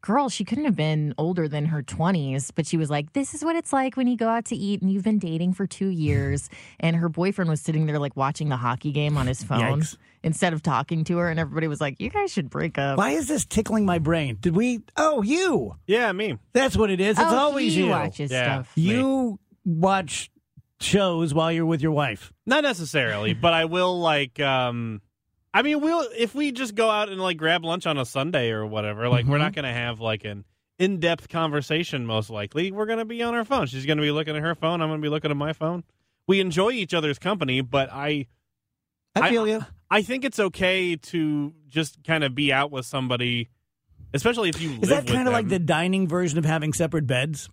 girl. 0.00 0.28
She 0.28 0.44
couldn't 0.44 0.64
have 0.64 0.76
been 0.76 1.14
older 1.18 1.48
than 1.48 1.66
her 1.66 1.82
twenties, 1.82 2.50
but 2.50 2.66
she 2.66 2.76
was 2.76 2.90
like, 2.90 3.12
"This 3.12 3.34
is 3.34 3.44
what 3.44 3.56
it's 3.56 3.72
like 3.72 3.96
when 3.96 4.06
you 4.06 4.16
go 4.16 4.28
out 4.28 4.46
to 4.46 4.56
eat 4.56 4.82
and 4.82 4.90
you've 4.92 5.04
been 5.04 5.18
dating 5.18 5.54
for 5.54 5.66
two 5.66 5.88
years." 5.88 6.48
And 6.82 6.96
her 6.96 7.08
boyfriend 7.08 7.50
was 7.50 7.60
sitting 7.60 7.86
there 7.86 7.98
like 7.98 8.16
watching 8.16 8.48
the 8.48 8.56
hockey 8.56 8.90
game 8.92 9.16
on 9.18 9.26
his 9.26 9.42
phone 9.42 9.80
Yikes. 9.82 9.96
instead 10.22 10.52
of 10.54 10.62
talking 10.62 11.04
to 11.04 11.18
her, 11.18 11.28
and 11.28 11.38
everybody 11.38 11.68
was 11.68 11.80
like, 11.80 12.00
"You 12.00 12.08
guys 12.10 12.32
should 12.32 12.48
break 12.48 12.78
up." 12.78 12.96
why 12.96 13.10
is 13.10 13.28
this 13.28 13.44
tickling 13.44 13.84
my 13.84 13.98
brain? 13.98 14.38
Did 14.40 14.56
we, 14.56 14.80
oh, 14.96 15.22
you. 15.22 15.76
Yeah, 15.86 16.10
me. 16.12 16.38
That's 16.52 16.76
what 16.76 16.90
it 16.90 17.00
is. 17.00 17.18
It's 17.18 17.20
oh, 17.32 17.36
always 17.36 17.74
he 17.74 17.82
you. 17.84 17.88
watches 17.90 18.30
Yeah. 18.30 18.44
stuff. 18.62 18.72
You 18.76 19.38
watch 19.64 20.30
shows 20.80 21.34
while 21.34 21.52
you're 21.52 21.66
with 21.66 21.82
your 21.82 21.92
wife. 21.92 22.32
Not 22.46 22.62
necessarily, 22.62 23.34
but 23.34 23.52
I 23.52 23.66
will 23.66 24.00
like. 24.00 24.40
um 24.40 25.02
I 25.52 25.62
mean, 25.62 25.80
we'll 25.80 26.06
if 26.16 26.34
we 26.34 26.52
just 26.52 26.74
go 26.74 26.88
out 26.90 27.08
and 27.08 27.20
like 27.20 27.36
grab 27.36 27.64
lunch 27.64 27.86
on 27.86 27.98
a 27.98 28.04
Sunday 28.04 28.50
or 28.50 28.64
whatever. 28.64 29.08
Like, 29.08 29.26
we're 29.26 29.38
not 29.38 29.54
going 29.54 29.64
to 29.64 29.72
have 29.72 30.00
like 30.00 30.24
an 30.24 30.44
in-depth 30.78 31.28
conversation. 31.28 32.06
Most 32.06 32.30
likely, 32.30 32.70
we're 32.70 32.86
going 32.86 32.98
to 33.00 33.04
be 33.04 33.22
on 33.22 33.34
our 33.34 33.44
phone. 33.44 33.66
She's 33.66 33.86
going 33.86 33.98
to 33.98 34.02
be 34.02 34.12
looking 34.12 34.36
at 34.36 34.42
her 34.42 34.54
phone. 34.54 34.80
I'm 34.80 34.88
going 34.88 35.00
to 35.00 35.04
be 35.04 35.10
looking 35.10 35.30
at 35.30 35.36
my 35.36 35.52
phone. 35.52 35.84
We 36.26 36.40
enjoy 36.40 36.70
each 36.70 36.94
other's 36.94 37.18
company, 37.18 37.60
but 37.60 37.90
I 37.92 38.26
I 39.16 39.30
feel 39.30 39.46
you. 39.46 39.64
I 39.90 40.02
think 40.02 40.24
it's 40.24 40.38
okay 40.38 40.96
to 40.96 41.52
just 41.68 42.04
kind 42.04 42.22
of 42.22 42.34
be 42.34 42.52
out 42.52 42.70
with 42.70 42.86
somebody, 42.86 43.48
especially 44.14 44.50
if 44.50 44.60
you 44.60 44.70
live 44.70 44.82
Is 44.84 44.88
that 44.90 45.04
with 45.04 45.14
kind 45.14 45.26
of 45.26 45.34
like 45.34 45.48
the 45.48 45.58
dining 45.58 46.06
version 46.06 46.38
of 46.38 46.44
having 46.44 46.72
separate 46.72 47.06
beds? 47.08 47.48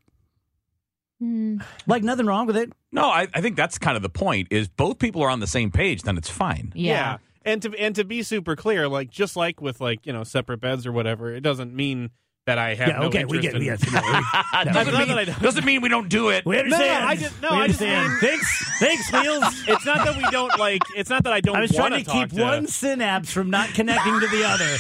Hmm. 1.20 1.58
Like 1.88 2.04
nothing 2.04 2.28
wrong 2.28 2.46
with 2.46 2.58
it. 2.58 2.72
No, 2.92 3.06
I, 3.10 3.28
I 3.34 3.42
think 3.42 3.56
that's 3.56 3.80
kind 3.80 3.98
of 3.98 4.04
the 4.04 4.10
point. 4.10 4.50
Is 4.52 4.68
both 4.68 5.00
people 5.00 5.24
are 5.24 5.30
on 5.30 5.40
the 5.40 5.48
same 5.48 5.72
page, 5.72 6.04
then 6.04 6.16
it's 6.16 6.30
fine. 6.30 6.72
Yeah. 6.76 7.18
And 7.48 7.62
to 7.62 7.74
and 7.80 7.96
to 7.96 8.04
be 8.04 8.24
super 8.24 8.58
clear, 8.58 8.90
like 8.90 9.10
just 9.10 9.38
like 9.38 9.62
with 9.62 9.80
like 9.80 10.06
you 10.06 10.12
know 10.12 10.26
separate 10.26 10.60
beds 10.60 10.86
or 10.86 10.92
whatever, 10.92 11.32
it 11.34 11.40
doesn't 11.40 11.74
mean 11.74 12.12
that 12.48 12.58
I 12.58 12.74
have 12.76 12.88
Yeah, 12.88 13.00
no 13.00 13.06
okay, 13.08 13.26
we 13.26 13.40
get 13.40 13.54
in. 13.56 13.62
it. 13.62 13.66
Yes, 13.66 13.92
no, 13.92 14.02
we- 14.02 14.12
doesn't, 14.74 14.94
mean, 14.98 15.08
that 15.10 15.18
I 15.18 15.26
don't- 15.26 15.42
doesn't 15.42 15.66
mean 15.66 15.82
we 15.82 15.90
don't 15.90 16.10
do 16.10 16.30
it. 16.30 16.46
we 16.46 16.58
understand. 16.58 17.06
I 17.06 17.16
just- 17.16 17.42
no, 17.42 17.52
we 17.52 17.58
I 17.58 17.68
just 17.68 17.82
understand. 17.82 18.10
mean- 18.10 18.20
thanks, 18.22 18.80
thanks, 18.80 19.12
Wheels. 19.14 19.44
It's 19.68 19.86
not 19.86 19.98
that 20.06 20.16
we 20.18 20.24
don't 20.32 20.58
like. 20.58 20.82
It's 20.96 21.10
not 21.10 21.24
that 21.26 21.34
I 21.34 21.42
don't 21.42 21.58
I 21.58 21.62
was 21.62 21.72
want 21.74 21.90
trying 21.94 22.04
to 22.04 22.10
talk 22.10 22.30
keep 22.30 22.40
one 22.40 22.68
synapse 22.68 23.32
from 23.32 23.50
not 23.50 23.70
connecting 23.74 24.20
to 24.20 24.28
the 24.28 24.44
other, 24.46 24.66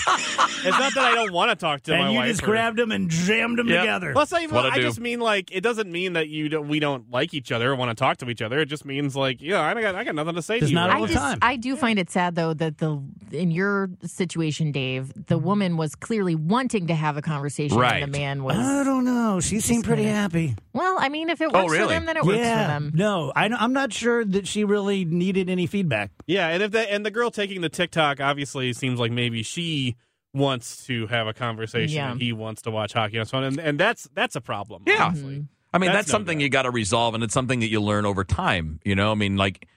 It's 0.65 0.79
not 0.79 0.93
that 0.95 1.03
I 1.05 1.13
don't 1.13 1.31
want 1.33 1.51
to 1.51 1.55
talk 1.55 1.81
to 1.83 1.91
my 1.91 1.97
and 1.99 2.13
you 2.13 2.19
wife. 2.19 2.29
just 2.29 2.43
or- 2.43 2.47
grabbed 2.47 2.77
them 2.77 2.91
and 2.91 3.09
jammed 3.09 3.59
them 3.59 3.67
Yep. 3.67 3.81
together. 3.81 4.13
Well, 4.13 4.23
it's 4.23 4.31
not 4.31 4.41
even, 4.43 4.55
I 4.57 4.69
I 4.69 4.79
just 4.79 4.99
mean 4.99 5.19
like 5.19 5.51
it 5.51 5.61
doesn't 5.61 5.91
mean 5.91 6.13
that 6.13 6.29
you 6.29 6.47
don't, 6.49 6.67
we 6.69 6.79
don't 6.79 7.11
like 7.11 7.33
each 7.33 7.51
other 7.51 7.71
or 7.71 7.75
want 7.75 7.89
to 7.91 7.95
talk 7.95 8.17
to 8.17 8.29
each 8.29 8.41
other. 8.41 8.59
It 8.59 8.67
just 8.67 8.85
means 8.85 9.15
like 9.15 9.41
yeah, 9.41 9.61
I 9.61 9.79
got 9.81 9.95
I 9.95 10.03
got 10.05 10.15
nothing 10.15 10.35
to 10.35 10.41
say 10.41 10.59
Just 10.59 10.69
to 10.69 10.71
you. 10.71 10.75
not 10.75 10.89
right 10.89 10.97
all 10.97 11.03
I 11.03 11.07
the 11.07 11.13
just, 11.13 11.23
time. 11.25 11.39
I 11.41 11.55
do 11.57 11.75
find 11.75 11.99
it 11.99 12.09
sad 12.09 12.35
though 12.35 12.53
that 12.53 12.77
the 12.77 13.01
in 13.31 13.51
your 13.51 13.89
situation, 14.05 14.71
Dave, 14.71 15.11
the 15.27 15.37
woman 15.37 15.75
was 15.77 15.95
clearly 15.95 16.33
wanting 16.35 16.87
to 16.87 16.95
have 16.95 17.17
a 17.17 17.21
conversation, 17.21 17.56
Right. 17.59 18.03
and 18.03 18.13
the 18.13 18.17
man 18.19 18.43
was. 18.43 18.55
I 18.57 18.83
don't 18.83 19.03
know. 19.05 19.39
She 19.39 19.59
seemed 19.59 19.83
pretty 19.83 20.03
kinda- 20.03 20.17
happy. 20.17 20.55
well, 20.73 20.97
I 20.99 21.09
mean, 21.09 21.29
if 21.29 21.41
it 21.41 21.49
Oh, 21.53 21.65
works 21.65 21.77
for 21.77 21.87
them, 21.87 22.05
then 22.05 22.17
it 22.17 22.23
works 22.23 22.37
for 22.37 22.43
yeah. 22.43 22.67
them. 22.67 22.91
No, 22.93 23.31
I, 23.35 23.45
I'm 23.45 23.73
not 23.73 23.91
sure 23.93 24.23
that 24.23 24.47
she 24.47 24.63
really 24.63 25.05
needed 25.05 25.49
any 25.49 25.65
feedback. 25.67 26.11
Yeah, 26.27 26.47
and 26.49 26.61
if 26.63 26.71
the 26.71 26.91
and 26.91 27.05
the 27.05 27.11
girl 27.11 27.31
taking 27.31 27.61
the 27.61 27.69
TikTok 27.69 28.19
obviously 28.21 28.71
seems 28.73 28.99
like 28.99 29.11
maybe 29.11 29.43
she 29.43 29.95
wants 30.33 30.85
to 30.85 31.07
have 31.07 31.25
a 31.27 31.33
conversation 31.33 31.95
Yeah. 31.95 32.11
and 32.11 32.21
he 32.21 32.31
wants 32.33 32.61
to 32.63 32.71
watch 32.71 32.93
hockey 32.93 33.17
on 33.17 33.21
his 33.21 33.31
phone, 33.31 33.43
and, 33.43 33.59
and 33.59 33.79
that's 33.79 34.07
that's 34.13 34.35
a 34.35 34.41
problem. 34.41 34.83
Yeah. 34.85 35.05
honestly. 35.05 35.33
Mm-hmm. 35.35 35.41
I 35.73 35.79
mean, 35.79 35.87
That's 35.89 35.97
that's, 35.97 36.07
no 36.09 36.11
something 36.13 36.37
good. 36.37 36.43
you 36.43 36.49
got 36.49 36.61
to 36.63 36.71
resolve, 36.71 37.13
and 37.13 37.23
it's 37.23 37.33
something 37.33 37.59
that 37.59 37.69
you 37.69 37.81
learn 37.81 38.05
over 38.05 38.23
time. 38.23 38.79
You 38.85 38.95
know, 38.95 39.11
I 39.11 39.15
mean, 39.15 39.35
like 39.35 39.67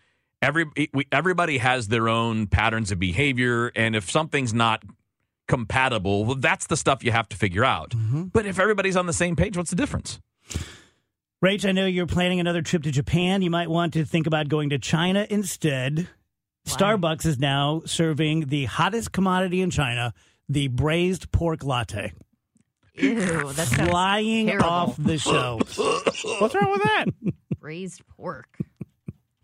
every 0.40 0.66
we, 0.94 1.06
everybody 1.10 1.58
has 1.58 1.88
their 1.88 2.08
own 2.08 2.46
patterns 2.46 2.92
of 2.92 2.98
behavior, 2.98 3.72
and 3.74 3.96
if 3.96 4.10
something's 4.10 4.54
not 4.54 4.82
compatible, 5.50 6.24
well, 6.24 6.36
that's 6.36 6.68
the 6.68 6.76
stuff 6.76 7.02
you 7.02 7.10
have 7.10 7.28
to 7.28 7.36
figure 7.36 7.64
out. 7.64 7.90
Mm-hmm. 7.90 8.22
But 8.26 8.46
if 8.46 8.60
everybody's 8.60 8.96
on 8.96 9.06
the 9.06 9.12
same 9.12 9.34
page, 9.34 9.56
what's 9.56 9.70
the 9.70 9.76
difference? 9.76 10.20
Rach, 11.44 11.68
I 11.68 11.72
know 11.72 11.86
you're 11.86 12.06
planning 12.06 12.38
another 12.38 12.62
trip 12.62 12.84
to 12.84 12.92
Japan. 12.92 13.42
You 13.42 13.50
might 13.50 13.68
want 13.68 13.94
to 13.94 14.04
think 14.04 14.28
about 14.28 14.48
going 14.48 14.70
to 14.70 14.78
China 14.78 15.26
instead. 15.28 16.08
Starbucks 16.68 17.26
is 17.26 17.38
now 17.40 17.82
serving 17.84 18.46
the 18.46 18.66
hottest 18.66 19.10
commodity 19.10 19.60
in 19.60 19.70
China, 19.70 20.14
the 20.48 20.68
braised 20.68 21.32
pork 21.32 21.64
latte. 21.64 22.12
Ew, 22.94 23.52
that's 23.52 23.74
sounds 23.74 23.90
Flying 23.90 24.46
terrible. 24.46 24.68
off 24.68 24.96
the 24.98 25.18
shelves. 25.18 25.78
What's 26.38 26.54
wrong 26.54 26.70
with 26.70 26.82
that? 26.82 27.06
braised 27.58 28.06
pork. 28.16 28.56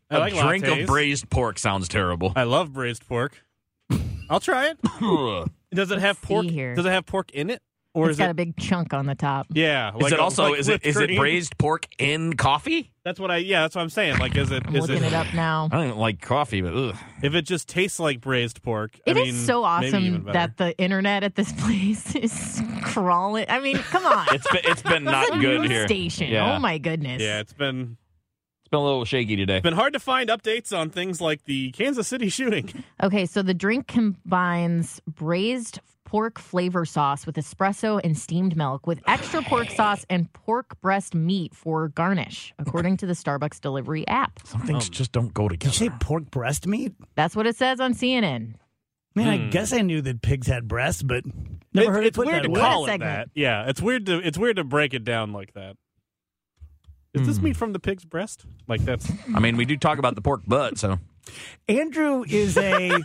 I 0.09 0.17
a 0.17 0.19
like 0.21 0.35
drink 0.35 0.65
lattes. 0.67 0.83
of 0.83 0.87
braised 0.87 1.29
pork 1.31 1.59
sounds 1.59 1.89
terrible. 1.89 2.33
I 2.37 2.45
love 2.45 2.73
braised 2.73 3.09
pork. 3.09 3.43
I'll 4.31 4.41
try 4.41 4.69
it. 4.71 5.49
Does 5.75 5.91
it 5.91 5.99
have 5.99 6.21
pork? 6.23 6.47
here. 6.47 6.75
Does 6.75 6.87
it 6.87 6.91
have 6.93 7.07
pork 7.07 7.31
in 7.33 7.51
it, 7.51 7.61
or 7.95 8.07
it's 8.07 8.13
is 8.13 8.19
got 8.19 8.27
it? 8.29 8.31
a 8.31 8.35
big 8.35 8.57
chunk 8.57 8.95
on 8.95 9.07
the 9.07 9.15
top. 9.15 9.47
yeah. 9.51 9.95
is 9.97 10.03
like 10.03 10.13
it 10.13 10.21
also 10.21 10.51
like 10.51 10.59
is 10.61 10.69
it 10.69 10.85
is 10.87 10.97
whipped 10.97 11.11
is 11.11 11.17
it 11.17 11.19
braised 11.19 11.59
pork 11.59 11.87
in 11.99 12.35
coffee? 12.35 12.93
That's 13.05 13.21
what 13.21 13.31
I. 13.31 13.37
Yeah, 13.39 13.63
that's 13.63 13.75
what 13.77 13.83
I'm 13.83 13.91
saying. 13.91 14.19
Like, 14.19 14.37
is 14.37 14.51
it? 14.51 14.65
I'm 14.67 14.75
Is 14.75 14.83
looking 14.83 15.05
it? 15.05 15.09
it 15.09 15.13
up 15.13 15.33
now. 15.33 15.69
I 15.71 15.77
don't 15.77 15.87
even 15.87 15.99
like 15.99 16.21
coffee, 16.21 16.61
but 16.61 16.75
ugh. 16.75 16.97
If 17.23 17.35
it 17.37 17.43
just 17.43 17.69
tastes 17.69 18.01
like 18.01 18.21
braised 18.21 18.63
pork, 18.65 18.99
It 19.07 19.17
I 19.17 19.21
is 19.21 19.47
so 19.47 19.63
awesome 19.65 20.25
that 20.33 20.57
the 20.57 20.77
internet 20.79 21.23
at 21.23 21.37
this 21.37 21.53
place 21.63 22.15
is 22.17 22.61
crawling. 22.83 23.47
I 23.49 23.61
mean, 23.61 23.77
come 23.77 24.05
on. 24.07 24.27
it's 24.35 24.51
been, 24.51 24.61
it's 24.65 24.83
been 24.83 25.05
not 25.05 25.31
good 25.41 25.71
here. 25.71 25.87
station. 25.87 26.31
Yeah. 26.33 26.57
Oh 26.57 26.59
my 26.59 26.79
goodness. 26.79 27.23
Yeah, 27.23 27.39
it's 27.41 27.53
been 27.53 27.97
It's 28.67 28.71
been 28.73 28.81
a 28.81 28.85
little 28.85 29.05
shaky 29.05 29.37
today. 29.37 29.59
it's 29.59 29.63
been 29.63 29.75
hard 29.75 29.93
to 29.93 30.01
find 30.01 30.29
updates 30.29 30.77
on 30.77 30.91
things 30.91 31.21
like 31.21 31.45
the 31.45 31.71
Kansas 31.71 32.09
City 32.09 32.29
shooting. 32.29 32.85
Okay, 33.01 33.25
so 33.27 33.41
the 33.43 33.55
drink 33.55 33.87
combines 33.87 35.01
braised 35.07 35.79
pork 36.05 36.41
flavor 36.41 36.85
sauce 36.85 37.27
with 37.27 37.37
espresso 37.37 38.01
and 38.03 38.19
steamed 38.19 38.57
milk 38.57 38.85
with 38.89 39.01
extra 39.07 39.41
pork 39.43 39.71
sauce 39.71 40.05
and 40.11 40.33
pork 40.33 40.81
breast 40.81 41.15
meat 41.15 41.55
for 41.55 41.87
garnish, 41.89 42.53
according 42.59 42.97
to 42.97 43.07
the 43.07 43.13
Starbucks 43.13 43.61
delivery 43.61 44.05
app. 44.09 44.41
Some 44.45 44.63
things 44.63 44.89
just 44.89 45.13
don't 45.13 45.33
go 45.33 45.47
together. 45.49 45.71
Did 45.73 45.81
you 45.81 45.89
say 45.91 45.97
pork 46.01 46.29
breast 46.33 46.67
meat? 46.67 46.93
That's 47.15 47.37
what 47.37 47.47
it 47.47 47.55
says 47.55 47.79
on 47.79 47.95
CNN. 47.95 48.55
I 48.55 49.19
mean, 49.19 49.29
I 49.29 49.39
Hmm. 49.39 49.51
guess 49.51 49.73
I 49.73 49.83
knew 49.83 50.01
that 50.03 50.23
pigs 50.23 50.49
had 50.49 50.67
breasts, 50.67 51.03
but 51.05 51.25
never 51.73 51.91
It- 51.91 51.95
heard 51.95 52.05
it 52.05 52.07
it's 52.09 52.17
put 52.17 52.27
weird 52.27 52.39
that 52.39 52.49
to 52.49 52.51
way. 52.51 52.61
call 52.61 52.87
it 52.87 52.99
that. 52.99 53.29
Yeah, 53.35 53.69
it's 53.69 53.81
weird 53.81 54.07
to 54.07 54.19
it's 54.27 54.39
weird 54.39 54.57
to 54.57 54.65
break 54.65 54.93
it 54.95 55.05
down 55.05 55.33
like 55.33 55.53
that. 55.55 55.77
Is 57.17 57.27
this 57.27 57.39
Hmm. 57.39 57.45
meat 57.45 57.57
from 57.57 57.73
the 57.73 57.81
pig's 57.81 58.05
breast? 58.05 58.45
Like 58.69 58.85
that's 58.85 59.11
I 59.35 59.41
mean, 59.41 59.57
we 59.57 59.65
do 59.65 59.77
talk 59.77 59.99
about 59.99 60.15
the 60.15 60.21
pork 60.21 60.43
butt, 60.47 60.79
so 60.79 60.99
Andrew 61.69 62.25
is 62.29 62.57
a 62.57 62.91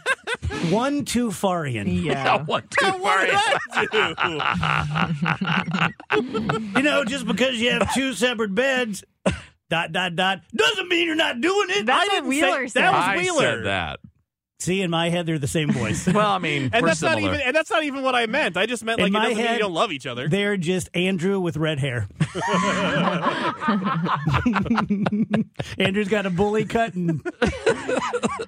one 0.70 1.06
two 1.06 1.32
farian. 1.32 1.88
Yeah. 2.04 2.44
one, 2.46 2.64
two, 2.70 2.86
You 6.76 6.82
know, 6.84 7.04
just 7.06 7.26
because 7.26 7.60
you 7.60 7.72
have 7.72 7.94
two 7.94 8.14
separate 8.14 8.54
beds, 8.54 9.04
dot 9.70 9.92
dot 9.92 10.16
dot, 10.16 10.42
doesn't 10.54 10.88
mean 10.90 11.08
you're 11.08 11.16
not 11.16 11.42
doing 11.42 11.68
it. 11.70 11.86
That's 11.86 12.04
I 12.04 12.06
what 12.06 12.12
didn't 12.16 12.30
Wheeler 12.30 12.68
say, 12.68 12.74
said. 12.74 12.84
That 12.84 12.94
was 12.94 13.04
I 13.04 13.18
Wheeler. 13.18 13.42
said 13.42 13.66
that. 13.66 14.00
See, 14.62 14.84
in 14.84 14.92
my 14.92 15.10
head, 15.10 15.26
they're 15.26 15.40
the 15.40 15.48
same 15.48 15.72
voice. 15.72 16.08
Well, 16.14 16.30
I 16.30 16.38
mean, 16.38 16.70
and 16.72 16.84
we're 16.84 16.90
that's 16.90 17.02
not 17.02 17.18
even 17.18 17.42
and 17.42 17.56
that's 17.56 17.72
not 17.72 17.84
even 17.84 18.04
what 18.04 18.14
I 18.14 18.28
meant. 18.28 18.58
I 18.58 18.68
just 18.68 18.84
meant 18.84 19.00
like 19.00 19.08
it 19.08 19.12
my 19.12 19.24
doesn't 19.24 19.38
mean 19.38 19.48
head, 19.48 19.54
you 19.56 19.60
don't 19.60 19.74
love 19.74 19.92
each 19.92 20.06
other. 20.06 20.30
They're 20.30 20.56
just 20.56 20.88
Andrew 20.94 21.40
with 21.40 21.58
red 21.58 21.80
hair. 21.80 22.08
Andrew's 25.80 26.10
got 26.10 26.28
a 26.28 26.30
bully 26.30 26.66
cut 26.66 26.94
and 26.94 27.26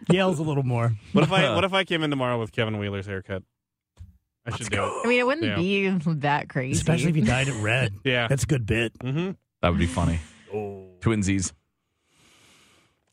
yells 0.09 0.37
a 0.37 0.43
little 0.43 0.61
more. 0.61 0.93
What 1.13 1.23
if 1.23 1.31
I 1.31 1.55
what 1.55 1.63
if 1.63 1.73
I 1.73 1.83
came 1.83 2.03
in 2.03 2.11
tomorrow 2.11 2.39
with 2.39 2.51
Kevin 2.51 2.77
Wheeler's 2.77 3.07
haircut? 3.07 3.41
I 4.45 4.55
should 4.55 4.69
do 4.69 4.83
it. 4.83 4.91
I 5.03 5.07
mean, 5.07 5.19
it 5.19 5.25
wouldn't 5.25 5.47
Yeah. 5.47 5.55
be 5.55 5.89
that 6.19 6.47
crazy. 6.49 6.73
Especially 6.73 7.09
if 7.09 7.15
you 7.15 7.25
dyed 7.25 7.47
it 7.47 7.59
red. 7.61 7.91
Yeah. 8.03 8.27
That's 8.27 8.43
a 8.43 8.47
good 8.47 8.67
bit. 8.67 8.93
Mm-hmm. 8.99 9.31
that 9.61 9.69
would 9.69 9.79
be 9.79 9.87
funny. 9.87 10.19
Twinsies. 10.51 11.53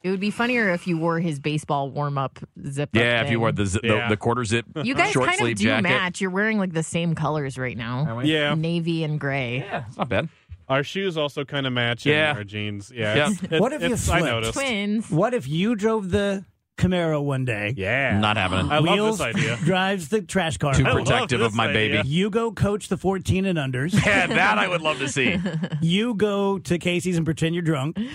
It 0.03 0.11
would 0.11 0.21
be 0.21 0.31
funnier 0.31 0.71
if 0.71 0.87
you 0.87 0.97
wore 0.99 1.21
his 1.21 1.39
baseball 1.39 1.91
warm 1.91 2.17
up 2.17 2.39
zip. 2.67 2.91
Yeah, 2.95 3.23
if 3.23 3.31
you 3.31 3.39
wore 3.39 3.53
the 3.53 3.67
zip, 3.67 3.83
Yeah. 3.85 4.05
the, 4.09 4.15
the 4.15 4.17
quarter 4.17 4.45
zip 4.45 4.65
You 4.83 4.95
guys 4.95 5.13
short 5.13 5.27
kind 5.27 5.41
of 5.41 5.45
sleeve 5.45 5.59
do 5.59 5.65
jacket. 5.65 5.83
match. 5.83 6.21
You're 6.23 6.31
wearing 6.31 6.59
like 6.59 6.73
the 6.73 6.83
same 6.83 7.15
colors 7.15 7.59
right 7.59 7.77
now. 7.77 8.21
Yeah. 8.21 8.55
Navy 8.55 9.05
and 9.05 9.21
gray. 9.21 9.59
Yeah, 9.59 9.85
it's 9.89 9.99
not 9.99 10.09
bad. 10.09 10.29
Our 10.71 10.83
shoes 10.85 11.17
also 11.19 11.45
kind 11.45 11.67
of 11.67 11.73
match. 11.73 12.07
Yeah. 12.07 12.33
Our 12.35 12.45
jeans. 12.45 12.91
Yeah. 12.95 13.15
Yeah. 13.15 13.23
it's- 13.31 13.43
it's- 13.45 13.61
What 13.61 13.73
if 13.73 13.83
you 13.83 13.93
I 13.93 13.97
flipped? 13.97 14.25
noticed. 14.25 14.53
Twins. 14.55 15.11
What 15.11 15.35
if 15.35 15.47
you 15.49 15.75
drove 15.77 16.11
the 16.11 16.45
Camaro 16.81 17.23
one 17.23 17.45
day? 17.45 17.75
Yeah. 17.77 18.19
Not 18.19 18.37
happening. 18.37 18.71
I 18.71 18.79
love 18.79 18.95
Wheels 18.95 19.19
this 19.19 19.27
idea. 19.27 19.57
drives 19.65 20.09
the 20.09 20.23
trash 20.23 20.57
car. 20.59 20.75
Too 20.75 20.85
I 20.85 20.93
love 20.93 21.05
protective 21.05 21.41
of 21.41 21.53
this 21.53 21.57
my 21.57 21.67
baby. 21.73 22.09
You 22.09 22.31
go 22.31 22.51
coach 22.53 22.89
the 22.89 22.97
14 22.97 23.45
and 23.45 23.59
unders. 23.59 23.93
Yeah, 23.93 24.27
that 24.27 24.59
I 24.59 24.67
would 24.69 24.81
love 24.83 24.99
to 24.99 25.09
see. 25.09 25.37
You 25.83 26.15
go 26.15 26.59
to 26.59 26.79
Casey's 26.79 27.17
and 27.17 27.25
pretend 27.25 27.55
you're 27.55 27.63
drunk. 27.63 27.97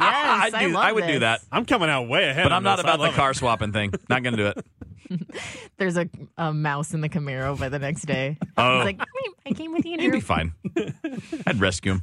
I'd 0.00 0.54
I 0.54 0.66
do- 0.68 0.72
love 0.74 0.84
I 0.84 0.92
would 0.92 1.06
do 1.06 1.12
this. 1.14 1.20
that. 1.20 1.40
I'm 1.50 1.64
coming 1.64 1.88
out 1.90 2.08
way 2.08 2.28
ahead. 2.28 2.44
But 2.44 2.52
I'm 2.52 2.62
not 2.62 2.76
this. 2.76 2.84
I 2.84 2.88
about 2.88 2.96
the 2.98 3.04
love 3.04 3.14
it. 3.14 3.16
car 3.16 3.34
swapping 3.34 3.72
thing. 3.72 3.92
Not 4.08 4.22
going 4.22 4.36
to 4.36 4.52
do 4.52 4.60
it. 5.10 5.28
There's 5.78 5.96
a, 5.96 6.08
a 6.36 6.52
mouse 6.52 6.94
in 6.94 7.00
the 7.00 7.08
Camaro 7.08 7.58
by 7.58 7.68
the 7.68 7.78
next 7.78 8.02
day. 8.06 8.36
Oh. 8.56 8.76
He's 8.76 8.84
like, 8.84 8.98
"Meep, 8.98 9.32
I 9.46 9.52
came 9.54 9.72
with 9.72 9.84
you. 9.86 9.98
He'd 9.98 10.12
be 10.12 10.20
fine. 10.20 10.52
I'd 11.46 11.58
rescue 11.60 11.92
him. 11.92 12.02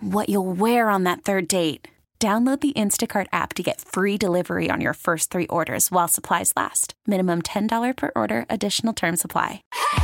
what 0.00 0.28
you'll 0.28 0.52
wear 0.52 0.88
on 0.90 1.04
that 1.04 1.24
third 1.24 1.48
date. 1.48 1.88
Download 2.20 2.60
the 2.60 2.74
Instacart 2.74 3.28
app 3.32 3.54
to 3.54 3.62
get 3.62 3.80
free 3.80 4.18
delivery 4.18 4.70
on 4.70 4.82
your 4.82 4.92
first 4.92 5.30
three 5.30 5.46
orders 5.46 5.90
while 5.90 6.06
supplies 6.06 6.52
last. 6.54 6.92
Minimum 7.06 7.40
$10 7.42 7.96
per 7.96 8.12
order, 8.14 8.44
additional 8.50 8.92
term 8.92 9.16
supply. 9.16 9.62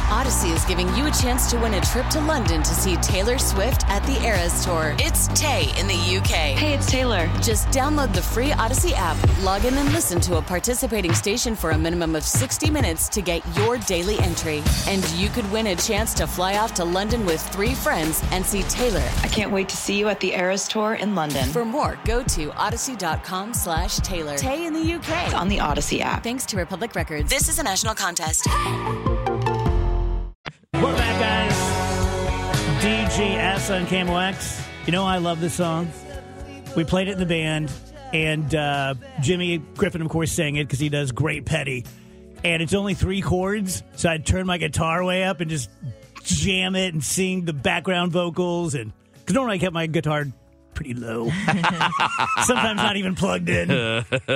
Audacy 0.08 0.54
is 0.54 0.64
giving 0.64 0.88
you 0.96 1.06
a 1.06 1.10
chance 1.10 1.50
to 1.50 1.58
win 1.58 1.74
a 1.74 1.80
trip 1.80 2.06
to 2.06 2.20
London 2.20 2.62
to 2.62 2.74
see 2.74 2.96
Taylor 2.96 3.38
Swift 3.38 3.86
at 3.90 4.02
the 4.04 4.20
Eras 4.24 4.64
Tour. 4.64 4.94
It's 4.98 5.28
Tay 5.28 5.68
in 5.78 5.86
the 5.86 6.16
UK. 6.16 6.56
Hey, 6.56 6.74
it's 6.74 6.90
Taylor. 6.90 7.26
Just 7.42 7.68
download 7.68 8.14
the 8.14 8.22
free 8.22 8.50
Audacy 8.50 8.92
app, 8.94 9.16
log 9.42 9.64
in 9.64 9.74
and 9.74 9.92
listen 9.92 10.20
to 10.22 10.36
a 10.36 10.42
participating 10.42 11.12
station 11.12 11.54
for 11.54 11.72
a 11.72 11.78
minimum 11.78 12.16
of 12.16 12.22
60 12.22 12.70
minutes 12.70 13.08
to 13.10 13.20
get 13.20 13.44
your 13.56 13.78
daily 13.78 14.18
entry. 14.20 14.62
And 14.88 15.06
you 15.10 15.28
could 15.28 15.50
win 15.52 15.66
a 15.66 15.76
chance 15.76 16.14
to 16.14 16.26
fly 16.26 16.56
off 16.56 16.72
to 16.74 16.84
London 16.84 17.26
with 17.26 17.46
three 17.50 17.74
friends 17.74 18.22
and 18.30 18.46
see 18.46 18.62
Taylor. 18.62 19.04
I 19.22 19.28
can't 19.28 19.52
wait 19.52 19.68
to 19.68 19.76
see 19.76 19.98
you 19.98 20.08
at 20.08 20.20
the 20.20 20.32
Eras 20.32 20.66
Tour 20.66 20.94
in 20.94 21.14
London. 21.14 21.50
For 21.50 21.64
more, 21.64 21.98
go 22.06 22.22
to 22.22 22.48
audacy.com 22.50 23.52
slash 23.52 23.96
Taylor. 23.96 24.36
Tay 24.36 24.66
in 24.66 24.72
the 24.72 24.80
UK. 24.80 25.26
It's 25.26 25.34
on 25.34 25.48
the 25.48 25.58
Audacy 25.58 26.00
app. 26.00 26.22
Thanks 26.22 26.46
to 26.46 26.56
Republic 26.56 26.94
Records. 26.94 27.28
This 27.28 27.48
is 27.48 27.58
a 27.58 27.62
national 27.62 27.94
contest. 27.94 28.46
We're 30.72 30.94
back, 30.96 31.20
guys. 31.20 31.56
DGS 32.82 33.74
on 33.74 33.86
KMOX. 33.86 34.64
You 34.86 34.92
know, 34.92 35.04
I 35.04 35.18
love 35.18 35.40
this 35.40 35.54
song. 35.54 35.90
We 36.76 36.84
played 36.84 37.08
it 37.08 37.12
in 37.12 37.18
the 37.18 37.26
band, 37.26 37.72
and 38.12 38.54
uh, 38.54 38.94
Jimmy 39.20 39.58
Griffin, 39.58 40.02
of 40.02 40.08
course, 40.08 40.30
sang 40.30 40.56
it 40.56 40.64
because 40.64 40.78
he 40.78 40.88
does 40.88 41.10
great 41.10 41.44
petty. 41.44 41.84
And 42.44 42.62
it's 42.62 42.74
only 42.74 42.94
three 42.94 43.22
chords, 43.22 43.82
so 43.96 44.10
I'd 44.10 44.24
turn 44.24 44.46
my 44.46 44.58
guitar 44.58 45.02
way 45.02 45.24
up 45.24 45.40
and 45.40 45.50
just 45.50 45.70
jam 46.22 46.76
it 46.76 46.92
and 46.92 47.02
sing 47.02 47.46
the 47.46 47.52
background 47.52 48.12
vocals. 48.12 48.74
And 48.74 48.92
because 49.14 49.34
normally 49.34 49.56
I 49.56 49.58
kept 49.58 49.72
my 49.72 49.86
guitar 49.86 50.26
pretty 50.76 50.94
low, 50.94 51.30
sometimes 52.44 52.76
not 52.76 52.96
even 52.96 53.16
plugged 53.16 53.48
in. 53.48 53.68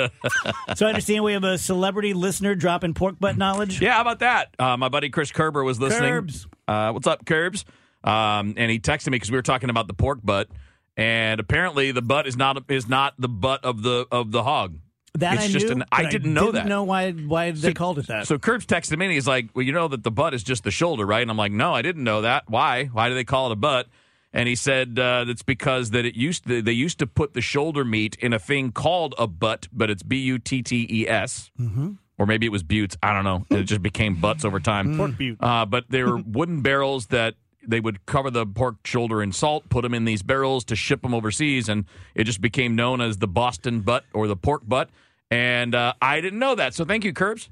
so 0.74 0.86
I 0.86 0.88
understand 0.88 1.22
we 1.22 1.34
have 1.34 1.44
a 1.44 1.58
celebrity 1.58 2.14
listener 2.14 2.56
dropping 2.56 2.94
pork 2.94 3.20
butt 3.20 3.36
knowledge. 3.36 3.80
Yeah, 3.80 3.92
how 3.92 4.00
about 4.00 4.18
that? 4.20 4.54
Uh, 4.58 4.76
my 4.76 4.88
buddy 4.88 5.10
Chris 5.10 5.30
Kerber 5.30 5.62
was 5.62 5.78
listening. 5.78 6.10
Curbs. 6.10 6.48
Uh, 6.66 6.90
what's 6.90 7.06
up, 7.06 7.24
Curbs? 7.24 7.64
Um, 8.02 8.54
and 8.56 8.70
he 8.70 8.80
texted 8.80 9.08
me 9.08 9.16
because 9.16 9.30
we 9.30 9.36
were 9.36 9.42
talking 9.42 9.70
about 9.70 9.86
the 9.86 9.94
pork 9.94 10.20
butt, 10.24 10.48
and 10.96 11.38
apparently 11.38 11.92
the 11.92 12.02
butt 12.02 12.26
is 12.26 12.36
not 12.36 12.64
is 12.68 12.88
not 12.88 13.14
the 13.18 13.28
butt 13.28 13.64
of 13.64 13.82
the 13.82 14.06
of 14.10 14.32
the 14.32 14.42
hog. 14.42 14.78
That 15.14 15.34
it's 15.34 15.44
I 15.44 15.48
just 15.48 15.66
knew, 15.66 15.72
an. 15.72 15.84
I 15.92 16.08
didn't 16.08 16.32
know 16.32 16.52
that. 16.52 16.66
know 16.66 16.84
why 16.84 17.10
why 17.12 17.50
they 17.50 17.74
called 17.74 17.98
it 17.98 18.06
that. 18.06 18.26
So 18.26 18.38
Curbs 18.38 18.64
texted 18.64 18.96
me 18.96 19.06
and 19.06 19.12
he's 19.12 19.26
like, 19.26 19.50
"Well, 19.54 19.64
you 19.64 19.72
know 19.72 19.88
that 19.88 20.02
the 20.02 20.10
butt 20.10 20.34
is 20.34 20.42
just 20.42 20.64
the 20.64 20.70
shoulder, 20.70 21.04
right?" 21.04 21.20
And 21.20 21.30
I'm 21.30 21.36
like, 21.36 21.52
"No, 21.52 21.74
I 21.74 21.82
didn't 21.82 22.04
know 22.04 22.22
that. 22.22 22.44
Why? 22.48 22.86
Why 22.86 23.08
do 23.08 23.14
they 23.14 23.24
call 23.24 23.50
it 23.50 23.52
a 23.52 23.56
butt?" 23.56 23.88
And 24.32 24.48
he 24.48 24.54
said 24.54 24.98
uh, 24.98 25.24
that's 25.24 25.42
because 25.42 25.90
that 25.90 26.04
it 26.04 26.14
used 26.14 26.46
to, 26.46 26.62
they 26.62 26.72
used 26.72 26.98
to 27.00 27.06
put 27.06 27.34
the 27.34 27.40
shoulder 27.40 27.84
meat 27.84 28.16
in 28.20 28.32
a 28.32 28.38
thing 28.38 28.70
called 28.72 29.14
a 29.18 29.26
butt, 29.26 29.66
but 29.72 29.90
it's 29.90 30.02
B 30.04 30.18
U 30.18 30.38
T 30.38 30.62
T 30.62 30.86
E 30.88 31.08
S. 31.08 31.50
Mhm. 31.60 31.98
or 32.18 32.26
maybe 32.26 32.46
it 32.46 32.50
was 32.52 32.62
buttes. 32.62 32.96
I 33.02 33.12
don't 33.14 33.24
know. 33.24 33.46
It 33.50 33.64
just 33.64 33.82
became 33.82 34.14
butts 34.20 34.44
over 34.44 34.60
time. 34.60 34.96
Pork 34.96 35.16
butte. 35.16 35.38
Uh, 35.40 35.64
but 35.66 35.86
they 35.88 36.02
were 36.04 36.16
wooden 36.24 36.60
barrels 36.60 37.06
that 37.08 37.34
they 37.66 37.80
would 37.80 38.04
cover 38.06 38.30
the 38.30 38.46
pork 38.46 38.86
shoulder 38.86 39.22
in 39.22 39.32
salt, 39.32 39.68
put 39.68 39.82
them 39.82 39.94
in 39.94 40.04
these 40.04 40.22
barrels 40.22 40.64
to 40.66 40.76
ship 40.76 41.02
them 41.02 41.12
overseas, 41.14 41.68
and 41.68 41.84
it 42.14 42.24
just 42.24 42.40
became 42.40 42.74
known 42.76 43.00
as 43.00 43.18
the 43.18 43.26
Boston 43.28 43.80
butt 43.80 44.04
or 44.12 44.26
the 44.28 44.36
pork 44.36 44.62
butt. 44.66 44.90
And 45.30 45.74
uh, 45.74 45.92
I 46.00 46.20
didn't 46.20 46.38
know 46.38 46.54
that. 46.54 46.74
So 46.74 46.84
thank 46.84 47.04
you, 47.04 47.12
Curbs. 47.12 47.48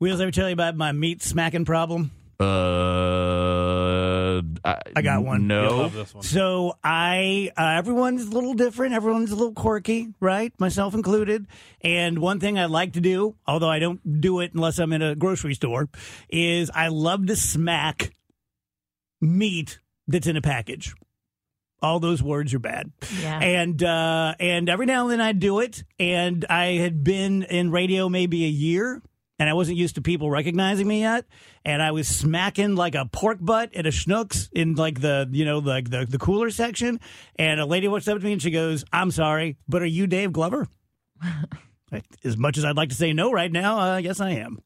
Wheels, 0.00 0.20
ever 0.20 0.30
tell 0.30 0.48
you 0.48 0.52
about 0.54 0.76
my 0.76 0.92
meat 0.92 1.22
smacking 1.22 1.64
problem? 1.64 2.10
Uh, 2.38 2.44
I, 4.64 4.80
I 4.96 5.02
got 5.02 5.24
one. 5.24 5.46
No. 5.46 5.90
So 6.20 6.74
I, 6.82 7.50
uh, 7.56 7.76
everyone's 7.78 8.26
a 8.26 8.30
little 8.30 8.54
different. 8.54 8.94
Everyone's 8.94 9.30
a 9.30 9.36
little 9.36 9.54
quirky, 9.54 10.14
right? 10.20 10.52
Myself 10.58 10.94
included. 10.94 11.46
And 11.80 12.18
one 12.18 12.40
thing 12.40 12.58
I 12.58 12.66
like 12.66 12.94
to 12.94 13.00
do, 13.00 13.36
although 13.46 13.70
I 13.70 13.78
don't 13.78 14.20
do 14.20 14.40
it 14.40 14.52
unless 14.54 14.78
I'm 14.78 14.92
in 14.92 15.02
a 15.02 15.14
grocery 15.14 15.54
store, 15.54 15.88
is 16.28 16.70
I 16.74 16.88
love 16.88 17.26
to 17.26 17.36
smack 17.36 18.12
meat 19.20 19.78
that's 20.06 20.26
in 20.26 20.36
a 20.36 20.42
package. 20.42 20.94
All 21.82 21.98
those 21.98 22.22
words 22.22 22.52
are 22.52 22.58
bad. 22.58 22.92
Yeah. 23.22 23.38
And 23.38 23.82
uh, 23.82 24.34
and 24.38 24.68
every 24.68 24.84
now 24.84 25.04
and 25.04 25.12
then 25.12 25.20
I 25.22 25.32
do 25.32 25.60
it. 25.60 25.82
And 25.98 26.44
I 26.50 26.72
had 26.72 27.02
been 27.02 27.42
in 27.42 27.70
radio 27.70 28.10
maybe 28.10 28.44
a 28.44 28.48
year, 28.48 29.00
and 29.40 29.48
I 29.48 29.54
wasn't 29.54 29.78
used 29.78 29.94
to 29.94 30.02
people 30.02 30.30
recognizing 30.30 30.86
me 30.86 31.00
yet. 31.00 31.24
And 31.64 31.82
I 31.82 31.92
was 31.92 32.06
smacking 32.06 32.76
like 32.76 32.94
a 32.94 33.06
pork 33.06 33.38
butt 33.40 33.74
at 33.74 33.86
a 33.86 33.88
Schnucks 33.88 34.50
in 34.52 34.74
like 34.74 35.00
the 35.00 35.28
you 35.32 35.46
know 35.46 35.58
like 35.58 35.88
the, 35.90 36.04
the 36.04 36.18
cooler 36.18 36.50
section. 36.50 37.00
And 37.36 37.58
a 37.58 37.64
lady 37.64 37.88
walks 37.88 38.06
up 38.06 38.18
to 38.18 38.24
me 38.24 38.34
and 38.34 38.42
she 38.42 38.50
goes, 38.50 38.84
"I'm 38.92 39.10
sorry, 39.10 39.56
but 39.66 39.82
are 39.82 39.86
you 39.86 40.06
Dave 40.06 40.32
Glover?" 40.32 40.68
as 42.24 42.36
much 42.36 42.58
as 42.58 42.64
I'd 42.66 42.76
like 42.76 42.90
to 42.90 42.94
say 42.94 43.12
no 43.14 43.32
right 43.32 43.50
now, 43.50 43.80
uh, 43.80 43.96
yes 43.96 44.20
I 44.20 44.30
am. 44.32 44.60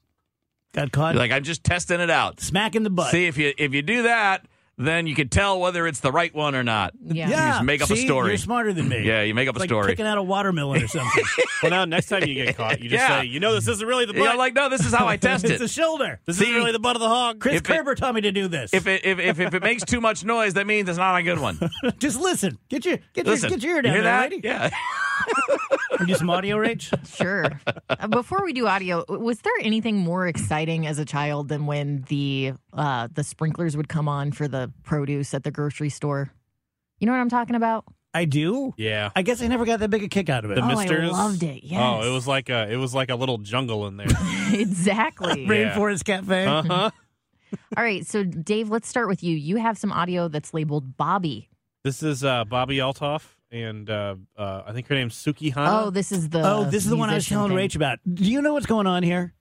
Got 0.73 0.91
caught 0.91 1.15
You're 1.15 1.23
like 1.23 1.31
I'm 1.31 1.45
just 1.45 1.63
testing 1.63 2.01
it 2.01 2.11
out. 2.11 2.41
smacking 2.41 2.83
the 2.83 2.91
butt. 2.91 3.13
See 3.13 3.27
if 3.27 3.39
you 3.39 3.55
if 3.57 3.73
you 3.75 3.83
do 3.83 4.03
that, 4.03 4.45
then 4.77 5.07
you 5.07 5.15
can 5.15 5.29
tell 5.29 5.61
whether 5.61 5.87
it's 5.87 6.01
the 6.01 6.11
right 6.13 6.35
one 6.35 6.55
or 6.55 6.63
not. 6.65 6.93
Yeah. 7.05 7.29
You 7.29 7.35
just 7.35 7.63
make 7.65 7.83
up 7.83 7.91
a 7.91 7.97
story. 7.97 8.29
You're 8.31 8.39
smarter 8.39 8.73
than 8.73 8.89
me. 8.89 9.03
Yeah, 9.07 9.23
you 9.23 9.35
make 9.35 9.49
up 9.49 9.55
It's 9.55 9.61
a 9.61 9.65
like 9.65 9.69
story. 9.69 9.87
Picking 9.89 10.07
out 10.07 10.19
a 10.19 10.23
watermelon 10.23 10.83
or 10.83 10.89
something. 10.89 11.25
Well, 11.63 11.71
now 11.71 11.87
next 11.87 12.09
time 12.11 12.25
you 12.25 12.35
get 12.35 12.55
caught, 12.59 12.81
you 12.83 12.91
just 12.91 13.01
Yeah. 13.09 13.21
say, 13.23 13.27
"You 13.27 13.41
know, 13.41 13.55
this 13.55 13.67
isn't 13.69 13.89
really 13.89 14.05
the 14.05 14.13
butt. 14.13 14.25
Yeah, 14.25 14.31
I'm 14.33 14.37
like, 14.37 14.53
no, 14.53 14.69
this 14.69 14.85
is 14.85 14.93
how 14.93 15.07
I 15.09 15.17
test 15.17 15.45
it's 15.45 15.55
it. 15.55 15.59
the 15.61 15.69
shoulder. 15.69 16.21
this 16.27 16.37
See, 16.37 16.45
isn't 16.45 16.57
really 16.57 16.73
the 16.73 16.79
butt 16.79 16.95
of 16.95 17.01
the 17.01 17.09
hog." 17.09 17.41
Chris 17.41 17.55
If 17.55 17.61
it- 17.63 17.65
Kerber 17.65 17.95
taught 17.95 18.15
me 18.15 18.21
to 18.21 18.33
do 18.33 18.49
this. 18.49 18.75
If 18.75 18.87
it 18.87 19.03
if, 19.07 19.19
if 19.19 19.41
if 19.41 19.55
it 19.55 19.63
makes 19.63 19.83
too 19.83 19.99
much 20.03 20.25
noise, 20.27 20.53
that 20.55 20.67
means 20.67 20.91
it's 20.91 20.99
not 20.99 21.17
a 21.19 21.23
good 21.23 21.39
one. 21.39 21.59
Just 21.99 22.21
listen. 22.21 22.59
Get 22.69 22.85
your 22.85 22.99
get 23.15 23.25
Listen, 23.27 23.49
your 23.49 23.59
get 23.59 23.65
your 23.67 23.71
ear 23.73 23.77
you 23.77 23.83
down 23.83 23.93
hear 23.95 24.03
there, 24.03 24.13
that? 24.13 24.31
lady. 24.31 24.41
Yeah. 24.47 24.71
And 25.99 26.09
do 26.09 26.15
some 26.15 26.31
audio, 26.31 26.57
rage? 26.57 26.91
Sure. 27.07 27.47
Uh, 27.89 28.07
Before 28.09 28.43
we 28.45 28.53
do 28.53 28.67
audio, 28.67 29.05
was 29.09 29.41
there 29.41 29.53
anything 29.61 29.97
more 29.97 30.27
exciting 30.27 30.87
as 30.87 30.99
a 30.99 31.05
child 31.05 31.49
than 31.49 31.67
when 31.67 32.03
the 32.09 32.55
uh, 32.73 33.09
the 33.13 33.23
sprinklers 33.25 33.77
would 33.77 33.89
come 33.89 34.09
on 34.09 34.33
for 34.33 34.49
the 34.49 34.73
produce 34.83 35.35
at 35.35 35.45
the 35.45 35.51
grocery 35.51 35.89
store? 35.91 36.31
You 36.99 37.07
know 37.07 37.13
what 37.13 37.21
I'm 37.21 37.29
talking 37.31 37.57
about? 37.57 37.85
I 38.17 38.25
do. 38.27 38.73
Yeah. 38.77 39.11
I 39.17 39.23
guess 39.23 39.43
I 39.43 39.49
never 39.49 39.65
got 39.65 39.81
that 39.81 39.91
big 39.91 40.05
a 40.05 40.09
kick 40.09 40.29
out 40.31 40.45
of 40.45 40.53
it. 40.53 40.55
The 40.55 40.61
Oh, 40.63 40.67
I 40.67 40.75
misters. 40.77 41.11
loved 41.11 41.43
it, 41.43 41.65
yes. 41.65 41.81
Oh, 41.83 42.09
it 42.09 42.13
was 42.15 42.27
like 42.29 42.49
a 42.49 42.71
it 42.71 42.77
was 42.77 42.95
like 42.95 43.11
a 43.11 43.17
little 43.17 43.39
jungle 43.39 43.87
in 43.89 43.97
there. 43.97 44.07
exactly. 44.53 45.43
Yeah. 45.45 45.49
Rainforest 45.75 46.05
Cafe. 46.05 46.47
Uh 46.47 46.63
huh. 46.63 46.91
All 47.77 47.85
right, 47.85 48.05
so 48.07 48.25
Dave, 48.25 48.69
let's 48.71 48.89
start 48.89 49.07
with 49.09 49.23
you. 49.23 49.37
You 49.37 49.57
have 49.57 49.79
some 49.79 49.93
audio 49.93 50.29
that's 50.29 50.53
labeled 50.55 50.97
Bobbi. 50.97 51.49
This 51.85 52.03
is 52.03 52.25
uh, 52.25 52.45
Bobbi 52.45 52.77
Althoff, 52.79 53.23
and 53.55 53.89
uh, 53.89 54.17
uh, 54.37 54.63
I 54.67 54.73
think 54.73 54.87
her 54.89 54.95
name's 54.95 55.15
Sukihana. 55.15 55.85
Oh, 55.87 55.91
this 55.91 56.13
is 56.13 56.29
the 56.29 56.43
oh, 56.43 56.65
this 56.65 56.85
is 56.85 56.91
the 56.91 56.97
one 56.97 57.09
I 57.09 57.15
was 57.15 57.23
musician 57.31 57.37
telling 57.37 57.57
thing. 57.57 57.69
Rach 57.71 57.77
about. 57.77 57.99
Do 58.13 58.25
you 58.25 58.43
know 58.43 58.53
what's 58.55 58.67
going 58.67 58.87
on 58.87 59.03
here? 59.03 59.33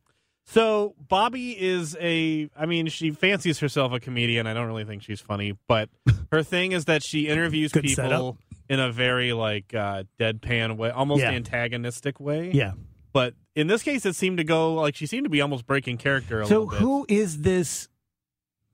So 0.45 0.93
Bobbi 1.09 1.55
is 1.57 1.95
a 1.99 2.49
I 2.57 2.65
mean, 2.65 2.87
she 2.87 3.11
fancies 3.11 3.59
herself 3.59 3.91
a 3.93 3.99
comedian. 3.99 4.45
I 4.47 4.53
don't 4.53 4.67
really 4.67 4.83
think 4.85 5.03
she's 5.03 5.21
funny, 5.21 5.57
but 5.67 5.89
her 6.31 6.43
thing 6.43 6.73
is 6.73 6.85
that 6.85 7.03
she 7.03 7.27
interviews 7.27 7.71
Good 7.71 7.83
people 7.83 8.03
setup. 8.03 8.35
in 8.69 8.79
a 8.79 8.91
very 8.91 9.33
like 9.33 9.73
uh, 9.73 10.03
deadpan 10.19 10.77
way, 10.77 10.89
almost 10.91 11.21
Yeah. 11.21 11.31
antagonistic 11.31 12.19
way. 12.19 12.51
Yeah. 12.53 12.73
But 13.13 13.35
in 13.55 13.67
this 13.67 13.83
case, 13.83 14.05
it 14.05 14.15
seemed 14.15 14.37
to 14.37 14.43
go 14.43 14.73
like 14.73 14.95
she 14.95 15.05
seemed 15.05 15.23
to 15.25 15.29
be 15.29 15.39
almost 15.41 15.65
breaking 15.65 15.97
character 15.97 16.41
a 16.41 16.45
So 16.45 16.63
little 16.63 16.69
bit. 16.71 16.79
who 16.79 17.05
is 17.07 17.41
this 17.41 17.87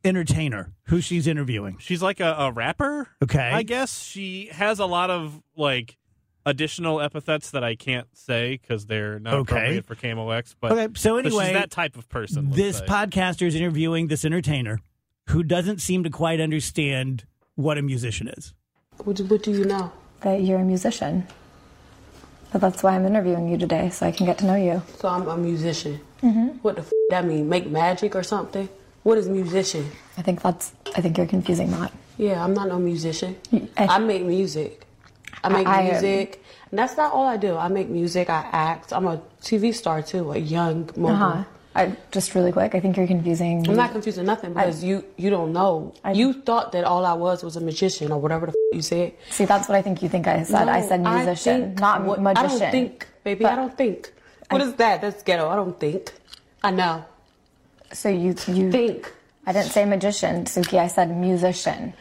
entertainer 0.03 0.73
who 0.83 1.01
she's 1.01 1.27
interviewing? 1.27 1.77
She's 1.79 2.01
like 2.01 2.19
a, 2.19 2.33
a 2.37 2.51
rapper. 2.51 3.09
Okay. 3.23 3.51
I 3.51 3.63
guess 3.63 4.01
she 4.03 4.49
has 4.51 4.79
a 4.79 4.85
lot 4.85 5.09
of 5.09 5.41
like 5.55 5.97
additional 6.45 7.01
epithets 7.01 7.51
that 7.51 7.63
I 7.63 7.75
can't 7.75 8.07
say 8.17 8.57
because 8.61 8.85
they're 8.85 9.19
not 9.19 9.33
Okay. 9.35 9.75
appropriate 9.77 9.85
for 9.85 9.95
KMOX. 9.95 10.55
But 10.59 10.71
Okay, 10.71 10.87
so 10.95 11.17
anyway, 11.17 11.45
she's 11.45 11.53
that 11.53 11.69
type 11.71 11.97
of 11.97 12.07
person. 12.09 12.49
This 12.51 12.77
say. 12.79 12.85
podcaster 12.85 13.45
is 13.45 13.55
interviewing 13.55 14.07
this 14.07 14.23
entertainer 14.25 14.79
who 15.27 15.43
doesn't 15.43 15.79
seem 15.79 16.03
to 16.03 16.09
quite 16.09 16.39
understand 16.41 17.25
what 17.55 17.77
a 17.77 17.81
musician 17.81 18.27
is. 18.29 18.53
What 19.03 19.17
do, 19.17 19.25
what 19.25 19.43
do 19.43 19.51
you 19.51 19.65
know? 19.65 19.91
that 20.21 20.41
you're 20.41 20.59
a 20.59 20.65
musician. 20.65 21.25
But 22.51 22.59
that's 22.61 22.83
why 22.83 22.95
I'm 22.95 23.05
interviewing 23.05 23.47
you 23.47 23.57
today, 23.57 23.89
so 23.89 24.05
I 24.07 24.11
can 24.11 24.25
get 24.25 24.37
to 24.39 24.45
know 24.45 24.55
you. 24.55 24.81
So 24.97 25.07
I'm 25.07 25.27
a 25.29 25.37
musician. 25.37 26.01
Mm-hmm. 26.23 26.47
What 26.61 26.75
the 26.75 26.81
f- 26.81 26.91
that 27.09 27.25
mean? 27.25 27.47
Make 27.47 27.67
magic 27.67 28.15
or 28.15 28.23
something? 28.23 28.67
What 29.09 29.17
is 29.17 29.27
musician? 29.27 29.89
I 30.19 30.21
think 30.21 30.43
that's. 30.43 30.71
I 30.95 31.01
think 31.01 31.17
you're 31.17 31.25
confusing 31.25 31.71
that. 31.71 31.91
Yeah, 32.19 32.43
I'm 32.43 32.53
not 32.53 32.67
no 32.67 32.77
musician. 32.77 33.37
I- 33.75 33.87
I 33.95 33.97
make 33.97 34.21
music. 34.21 34.85
I 35.43 35.49
make 35.49 35.65
I- 35.65 35.79
I- 35.81 35.91
music. 35.91 36.43
And 36.69 36.77
that's 36.77 36.95
not 36.95 37.11
all 37.11 37.25
I 37.25 37.37
do. 37.37 37.57
I 37.57 37.69
make 37.69 37.89
music. 37.89 38.29
I 38.29 38.45
act. 38.51 38.93
I'm 38.93 39.07
a 39.07 39.19
TV 39.41 39.73
star 39.73 40.03
too, 40.03 40.31
a 40.31 40.37
young 40.37 40.91
mogul. 40.95 41.09
Uh 41.15 41.15
huh. 41.41 41.43
I 41.75 41.95
just 42.11 42.35
really 42.35 42.51
quick. 42.51 42.75
I 42.75 42.79
think 42.79 42.97
you're 42.97 43.07
confusing. 43.07 43.65
I'm 43.67 43.75
not 43.75 43.93
confusing 43.97 44.25
nothing 44.27 44.53
because 44.53 44.83
you 44.83 45.03
you 45.17 45.31
don't 45.31 45.53
know. 45.53 45.93
you 46.13 46.27
thought 46.33 46.71
that 46.73 46.83
all 46.83 47.03
I 47.03 47.13
was 47.13 47.41
was 47.43 47.55
a 47.55 47.61
magician 47.71 48.11
or 48.11 48.19
whatever 48.21 48.45
the 48.45 48.53
f- 48.53 48.75
you 48.77 48.83
said. 48.83 49.13
See, 49.31 49.45
that's 49.45 49.67
what 49.67 49.75
I 49.75 49.81
think 49.81 50.03
you 50.03 50.09
think 50.09 50.27
I 50.27 50.43
said. 50.43 50.69
I 50.69 50.81
said 50.85 51.01
musician, 51.01 51.57
think 51.73 51.79
not 51.79 52.03
what- 52.05 52.21
magician. 52.21 52.45
I 52.45 52.59
don't 52.59 52.71
think, 52.77 53.07
baby. 53.23 53.41
But 53.45 53.53
I 53.53 53.55
don't 53.55 53.75
think. 53.75 54.13
What 54.51 54.61
I- 54.61 54.65
is 54.65 54.73
that? 54.75 55.01
That's 55.01 55.23
ghetto. 55.23 55.49
I 55.49 55.55
don't 55.55 55.79
think. 55.79 56.13
I 56.61 56.69
know. 56.69 57.05
So 57.93 58.09
you 58.09 58.35
you 58.47 58.71
think. 58.71 59.11
I 59.45 59.51
didn't 59.51 59.71
say 59.71 59.85
magician, 59.85 60.45
Suki. 60.45 60.77
I 60.77 60.87
said 60.87 61.15
musician. 61.15 61.93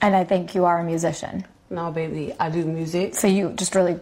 And 0.00 0.14
I 0.14 0.24
think 0.24 0.54
you 0.54 0.64
are 0.64 0.78
a 0.78 0.84
musician. 0.84 1.44
No, 1.70 1.90
baby. 1.90 2.32
I 2.38 2.50
do 2.50 2.64
music. 2.64 3.14
So 3.14 3.26
you 3.26 3.52
just 3.52 3.74
really, 3.74 3.98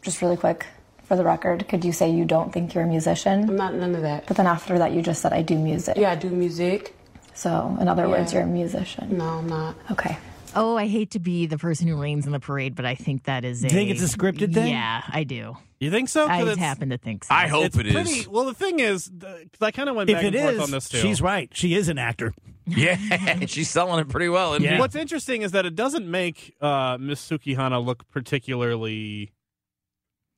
just 0.00 0.22
really 0.22 0.36
quick, 0.36 0.66
for 1.04 1.16
the 1.16 1.24
record, 1.24 1.66
could 1.68 1.84
you 1.84 1.92
say 1.92 2.08
you 2.10 2.24
don't 2.24 2.52
think 2.52 2.72
you're 2.72 2.84
a 2.84 2.86
musician? 2.86 3.50
I'm 3.50 3.56
not 3.56 3.74
none 3.74 3.94
of 3.94 4.02
that. 4.02 4.26
But 4.26 4.36
then 4.36 4.46
after 4.46 4.78
that, 4.78 4.92
you 4.92 5.02
just 5.02 5.20
said 5.20 5.32
I 5.32 5.42
do 5.42 5.58
music. 5.58 5.96
Yeah, 5.96 6.12
I 6.12 6.14
do 6.14 6.30
music. 6.30 6.94
So 7.34 7.76
in 7.80 7.88
other 7.88 8.08
words, 8.08 8.32
you're 8.32 8.42
a 8.42 8.46
musician. 8.46 9.18
No, 9.18 9.24
I'm 9.24 9.48
not. 9.48 9.74
Okay. 9.90 10.16
Oh, 10.56 10.76
I 10.76 10.86
hate 10.86 11.12
to 11.12 11.18
be 11.20 11.46
the 11.46 11.58
person 11.58 11.86
who 11.86 12.00
rains 12.00 12.26
in 12.26 12.32
the 12.32 12.40
parade, 12.40 12.74
but 12.74 12.84
I 12.84 12.94
think 12.94 13.24
that 13.24 13.44
is 13.44 13.62
a. 13.62 13.68
You 13.68 13.70
think 13.70 13.90
it's 13.90 14.02
a 14.02 14.16
scripted 14.18 14.52
thing? 14.54 14.68
Yeah, 14.72 15.02
I 15.08 15.24
do. 15.24 15.56
You 15.78 15.90
think 15.90 16.08
so? 16.08 16.26
I 16.26 16.40
it's- 16.42 16.56
happen 16.58 16.90
to 16.90 16.98
think 16.98 17.24
so. 17.24 17.34
I 17.34 17.46
hope 17.46 17.64
it's 17.66 17.76
it 17.78 17.86
is. 17.86 17.92
pretty, 17.94 18.26
Well, 18.28 18.44
the 18.44 18.54
thing 18.54 18.80
is, 18.80 19.08
because 19.08 19.46
I 19.62 19.70
kind 19.70 19.88
of 19.88 19.96
went 19.96 20.10
If 20.10 20.16
back 20.16 20.24
it 20.24 20.34
and 20.34 20.56
forth 20.56 20.60
on 20.64 20.70
this 20.70 20.88
too. 20.88 20.98
she's 20.98 21.22
right. 21.22 21.48
She 21.54 21.74
is 21.74 21.88
an 21.88 21.98
actor. 21.98 22.34
Yeah, 22.66 23.46
she's 23.46 23.68
selling 23.68 23.98
it 23.98 24.08
pretty 24.08 24.28
well. 24.28 24.52
Isn't 24.54 24.62
Yeah. 24.62 24.78
What's 24.78 24.94
interesting 24.94 25.42
is 25.42 25.50
that 25.52 25.66
it 25.66 25.74
doesn't 25.74 26.08
make 26.08 26.54
uh, 26.60 26.98
Miss 27.00 27.26
Sukihana 27.28 27.84
look 27.84 28.08
particularly 28.10 29.32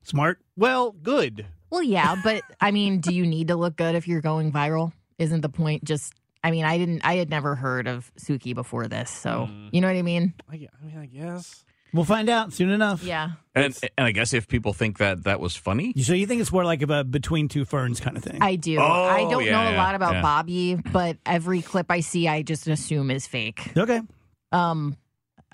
Smart. 0.02 0.38
well 0.56 0.92
good. 0.92 1.44
Well, 1.68 1.82
yeah, 1.82 2.16
but 2.24 2.42
I 2.58 2.70
mean, 2.70 3.00
do 3.00 3.12
you 3.14 3.26
need 3.26 3.48
to 3.48 3.56
look 3.56 3.76
good 3.76 3.94
if 3.96 4.08
you're 4.08 4.22
going 4.22 4.50
viral? 4.50 4.92
Isn't 5.18 5.42
the 5.42 5.48
point 5.50 5.84
just? 5.84 6.14
I 6.44 6.50
mean, 6.50 6.64
I 6.64 6.78
didn't. 6.78 7.02
I 7.04 7.14
had 7.16 7.30
never 7.30 7.54
heard 7.54 7.86
of 7.86 8.10
Suki 8.18 8.54
before 8.54 8.88
this, 8.88 9.10
so 9.10 9.48
Mm. 9.50 9.68
you 9.72 9.80
know 9.80 9.86
what 9.88 9.96
I 9.96 10.02
mean. 10.02 10.34
I, 10.50 10.54
I 10.54 10.84
mean, 10.86 10.98
I 10.98 11.06
guess. 11.06 11.64
We'll 11.94 12.04
find 12.06 12.30
out 12.30 12.54
soon 12.54 12.70
enough. 12.70 13.02
Yeah. 13.04 13.32
And 13.54 13.76
and 13.98 14.06
I 14.06 14.12
guess 14.12 14.32
if 14.32 14.48
people 14.48 14.72
think 14.72 14.96
that 14.98 15.24
that 15.24 15.40
was 15.40 15.54
funny, 15.56 15.92
So 16.02 16.14
you 16.14 16.26
think 16.26 16.40
it's 16.40 16.50
more 16.50 16.64
like 16.64 16.80
a 16.82 17.04
between 17.04 17.48
two 17.48 17.66
ferns 17.66 18.00
kind 18.00 18.16
of 18.16 18.24
thing? 18.24 18.38
I 18.40 18.56
do. 18.56 18.78
Oh, 18.78 18.82
I 18.82 19.20
don't 19.30 19.44
yeah, 19.44 19.50
know 19.52 19.68
a 19.68 19.72
yeah, 19.72 19.82
lot 19.82 19.94
about 19.94 20.14
yeah. 20.14 20.22
Bobbi, 20.22 20.92
but 20.92 21.18
every 21.26 21.60
clip 21.60 21.90
I 21.90 22.00
see, 22.00 22.26
I 22.28 22.40
just 22.42 22.66
assume 22.66 23.10
is 23.10 23.26
fake. 23.26 23.76
okay. 23.76 24.00
Um, 24.52 24.96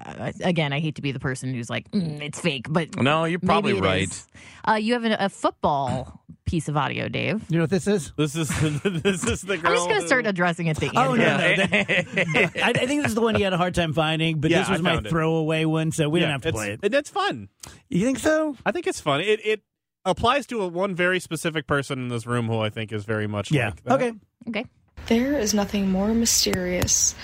uh, 0.05 0.33
again, 0.43 0.73
I 0.73 0.81
hate 0.81 0.97
to 0.97 1.03
be 1.03 1.13
the 1.13 1.21
person 1.21 1.53
who's 1.55 1.69
like, 1.71 1.91
mm, 1.91 2.21
it's 2.23 2.41
fake, 2.41 2.67
but 2.69 2.97
no, 3.01 3.25
you're 3.25 3.39
probably 3.39 3.75
maybe 3.75 3.87
it 3.87 3.89
right. 3.89 4.03
is. 4.03 4.27
Uh, 4.69 4.75
you 4.75 4.93
have 4.95 5.05
a, 5.05 5.17
a 5.25 5.29
football 5.29 6.23
piece 6.47 6.69
of 6.69 6.77
audio, 6.77 7.09
Dave. 7.09 7.45
You 7.49 7.57
know 7.59 7.63
what 7.65 7.71
this 7.71 7.87
is? 7.87 8.13
This 8.17 8.35
is 8.37 8.49
this 8.83 9.25
is 9.25 9.43
the 9.43 9.57
girl. 9.59 9.71
I'm 9.71 9.77
just 9.77 9.89
going 9.89 10.01
to 10.01 10.07
start 10.07 10.27
addressing 10.27 10.67
it 10.69 10.77
to 10.79 10.89
Oh 10.97 11.15
no, 11.15 11.17
no. 11.17 11.37
that- 11.39 11.69
I, 12.63 12.71
I 12.71 12.73
think 12.87 13.03
this 13.03 13.09
is 13.11 13.15
the 13.15 13.21
one 13.21 13.37
you 13.39 13.45
had 13.45 13.53
a 13.53 13.57
hard 13.59 13.75
time 13.75 13.93
finding, 13.93 14.41
but 14.41 14.51
Yeah, 14.51 14.61
this 14.61 14.69
was 14.71 14.83
my 14.83 14.99
it. 14.99 15.09
throwaway 15.09 15.65
one, 15.65 15.93
so 15.93 16.09
we 16.09 16.21
Yeah, 16.21 16.27
didn't 16.27 16.33
have 16.33 16.43
to 16.43 16.49
it's- 16.49 16.65
play 16.65 16.73
it. 16.75 16.81
And 16.83 16.93
that's 16.95 17.11
fun. 17.11 17.49
You 17.89 18.05
think 18.05 18.19
so? 18.19 18.57
I 18.65 18.73
think 18.73 18.87
it's 18.87 19.01
fun. 19.01 19.21
It 19.21 19.41
it 19.45 19.63
applies 20.05 20.47
to 20.47 20.63
a, 20.63 20.69
one 20.69 20.95
very 20.95 21.21
specific 21.21 21.67
person 21.67 21.99
in 21.99 22.09
this 22.09 22.27
room 22.27 22.47
who 22.47 22.61
I 22.61 22.71
think 22.71 22.93
is 22.93 23.05
very 23.05 23.27
much 23.27 23.51
Yeah. 23.51 23.67
like 23.67 23.85
that. 23.85 23.93
Okay. 23.95 24.13
Okay. 24.49 24.65
There 25.07 25.39
is 25.39 25.55
nothing 25.55 25.91
more 25.91 26.09
mysterious 26.15 27.15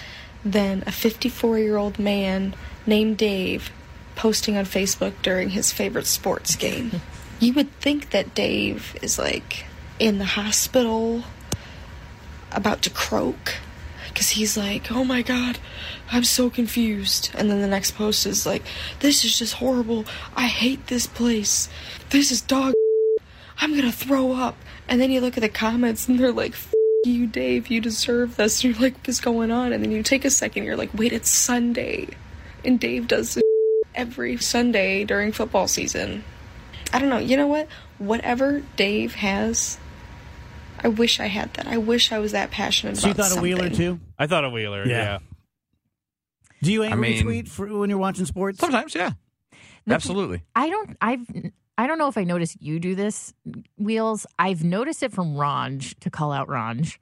than 0.45 0.85
a 0.87 0.93
54 0.93 1.59
year 1.59 1.77
old 1.77 1.99
man 1.99 2.55
named 2.87 3.17
Dave 3.17 3.71
posting 4.17 4.57
on 4.57 4.65
Facebook 4.65 5.13
during 5.23 5.51
his 5.51 5.73
favorite 5.73 6.07
sports 6.07 6.57
game. 6.57 7.01
you 7.41 7.53
would 7.55 7.71
think 7.81 8.11
that 8.11 8.35
Dave 8.35 8.97
is 9.03 9.19
like 9.19 9.67
in 9.99 10.19
the 10.19 10.25
hospital 10.25 11.25
about 12.53 12.83
to 12.83 12.91
croak 12.91 13.57
because 14.09 14.31
he's 14.31 14.57
like, 14.57 14.93
oh 14.93 15.05
my 15.05 15.23
god, 15.23 15.59
I'm 16.11 16.25
so 16.25 16.49
confused. 16.49 17.31
And 17.35 17.51
then 17.51 17.61
the 17.61 17.67
next 17.67 17.93
post 17.93 18.27
is 18.27 18.47
like, 18.47 18.63
this 19.01 19.25
is 19.25 19.37
just 19.39 19.55
horrible. 19.55 20.05
I 20.37 20.47
hate 20.47 20.87
this 20.87 21.07
place. 21.07 21.69
This 22.11 22.31
is 22.31 22.41
dog. 22.41 22.75
I'm 23.59 23.75
gonna 23.75 23.93
throw 23.93 24.33
up. 24.33 24.57
And 24.89 25.01
then 25.01 25.11
you 25.11 25.21
look 25.21 25.37
at 25.37 25.41
the 25.41 25.49
comments 25.49 26.09
and 26.09 26.19
they're 26.19 26.33
like, 26.33 26.55
you, 27.07 27.27
Dave, 27.27 27.69
you 27.69 27.81
deserve 27.81 28.37
this. 28.37 28.65
And 28.65 28.75
you're 28.75 28.83
like, 28.83 28.97
what's 29.07 29.21
going 29.21 29.51
on? 29.51 29.73
And 29.73 29.83
then 29.85 29.91
you 29.91 30.03
take 30.03 30.25
a 30.25 30.31
second, 30.31 30.65
you're 30.65 30.77
like, 30.77 30.91
wait, 30.95 31.13
it's 31.13 31.31
Sunday. 31.31 32.09
And 32.65 32.81
Dave 32.81 33.09
does 33.09 33.35
this 33.35 33.45
every 33.95 34.37
Sunday 34.39 35.05
during 35.05 35.33
football 35.33 35.69
season. 35.69 36.25
I 36.93 36.99
don't 36.99 37.09
know. 37.09 37.19
You 37.19 37.37
know 37.37 37.47
what? 37.47 37.69
Whatever 37.99 38.63
Dave 38.77 39.15
has, 39.17 39.79
I 40.83 40.89
wish 40.89 41.21
I 41.21 41.27
had 41.27 41.53
that. 41.55 41.67
I 41.67 41.77
wish 41.79 42.13
I 42.13 42.19
was 42.19 42.33
that 42.33 42.51
passionate 42.51 42.97
So 42.97 43.09
you 43.09 43.13
about 43.13 43.31
thought 43.31 43.39
a 43.39 43.43
Wheeler 43.43 43.71
too? 43.71 44.01
I 44.19 44.27
thought 44.27 44.45
a 44.45 44.51
Wheeler. 44.51 44.87
Yeah. 44.87 44.97
Yeah. 44.97 45.19
Do 46.63 46.73
you 46.73 46.83
angry 46.83 47.01
mean- 47.11 47.23
tweet 47.23 47.49
for 47.49 47.67
when 47.79 47.91
you're 47.91 47.99
watching 47.99 48.25
sports? 48.25 48.59
Sometimes, 48.59 48.95
yeah. 48.95 49.13
Absolutely. 49.89 50.43
I 50.57 50.71
don't. 50.71 50.97
I've. 51.01 51.27
I 51.77 51.87
don't 51.87 51.99
know 51.99 52.09
if 52.09 52.17
I 52.17 52.25
noticed 52.25 52.57
you 52.61 52.79
do 52.79 52.95
this, 52.95 53.35
mm, 53.49 53.65
Wheels. 53.79 54.27
I've 54.39 54.63
noticed 54.63 55.03
it 55.03 55.13
from 55.13 55.35
Ranj 55.35 55.99
to 56.01 56.11
call 56.11 56.33
out 56.33 56.49
Ranj. 56.49 56.99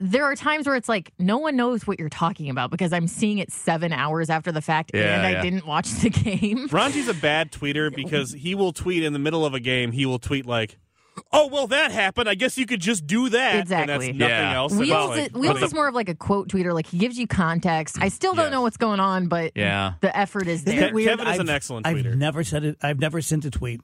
There 0.00 0.24
are 0.24 0.36
times 0.36 0.66
where 0.66 0.76
it's 0.76 0.88
like 0.88 1.12
no 1.18 1.38
one 1.38 1.56
knows 1.56 1.86
what 1.86 1.98
you're 1.98 2.08
talking 2.08 2.50
about 2.50 2.70
because 2.70 2.92
I'm 2.92 3.08
seeing 3.08 3.38
it 3.38 3.50
seven 3.50 3.92
hours 3.92 4.30
after 4.30 4.52
the 4.52 4.62
fact 4.62 4.92
Yeah, 4.94 5.16
and 5.16 5.26
I 5.26 5.42
didn't 5.42 5.66
watch 5.66 5.90
the 6.02 6.10
game. 6.10 6.68
Ronji's 6.68 7.08
a 7.08 7.14
bad 7.14 7.50
tweeter 7.50 7.92
because 7.92 8.32
he 8.32 8.54
will 8.54 8.72
tweet 8.72 9.02
in 9.02 9.12
the 9.12 9.18
middle 9.18 9.44
of 9.44 9.54
a 9.54 9.60
game. 9.60 9.90
He 9.90 10.06
will 10.06 10.20
tweet 10.20 10.46
like, 10.46 10.78
"Oh 11.32 11.48
well, 11.48 11.66
that 11.68 11.90
happened. 11.90 12.28
I 12.28 12.34
guess 12.34 12.56
you 12.58 12.66
could 12.66 12.80
just 12.80 13.06
do 13.06 13.28
that." 13.30 13.56
Exactly. 13.60 13.82
And 13.82 14.02
that's 14.02 14.18
nothing 14.18 14.20
Yeah. 14.44 14.54
else. 14.56 14.72
And 14.72 14.80
Wheels, 14.80 15.10
it's 15.10 15.18
like, 15.18 15.26
is, 15.30 15.32
Wheels 15.50 15.62
is 15.62 15.74
more 15.74 15.88
of 15.88 15.94
like 15.94 16.08
a 16.08 16.14
quote 16.14 16.48
tweeter. 16.48 16.72
Like 16.74 16.86
he 16.86 16.98
gives 16.98 17.18
you 17.18 17.26
context. 17.26 17.96
I 18.00 18.08
still 18.08 18.34
don't 18.34 18.50
know 18.50 18.62
what's 18.62 18.76
going 18.76 19.00
on, 19.00 19.28
but 19.28 19.52
Yeah. 19.54 19.94
the 20.00 20.16
effort 20.16 20.46
is 20.48 20.64
there. 20.64 20.84
it 20.84 20.94
weird? 20.94 21.10
Kevin 21.18 21.26
is 21.32 21.38
an 21.40 21.48
I've- 21.48 21.56
excellent 21.56 21.86
I've 21.86 22.04
never 22.16 22.44
said 22.44 22.64
it. 22.64 22.76
I've 22.82 22.98
never 23.00 23.20
sent 23.22 23.44
a 23.44 23.50
tweet. 23.50 23.80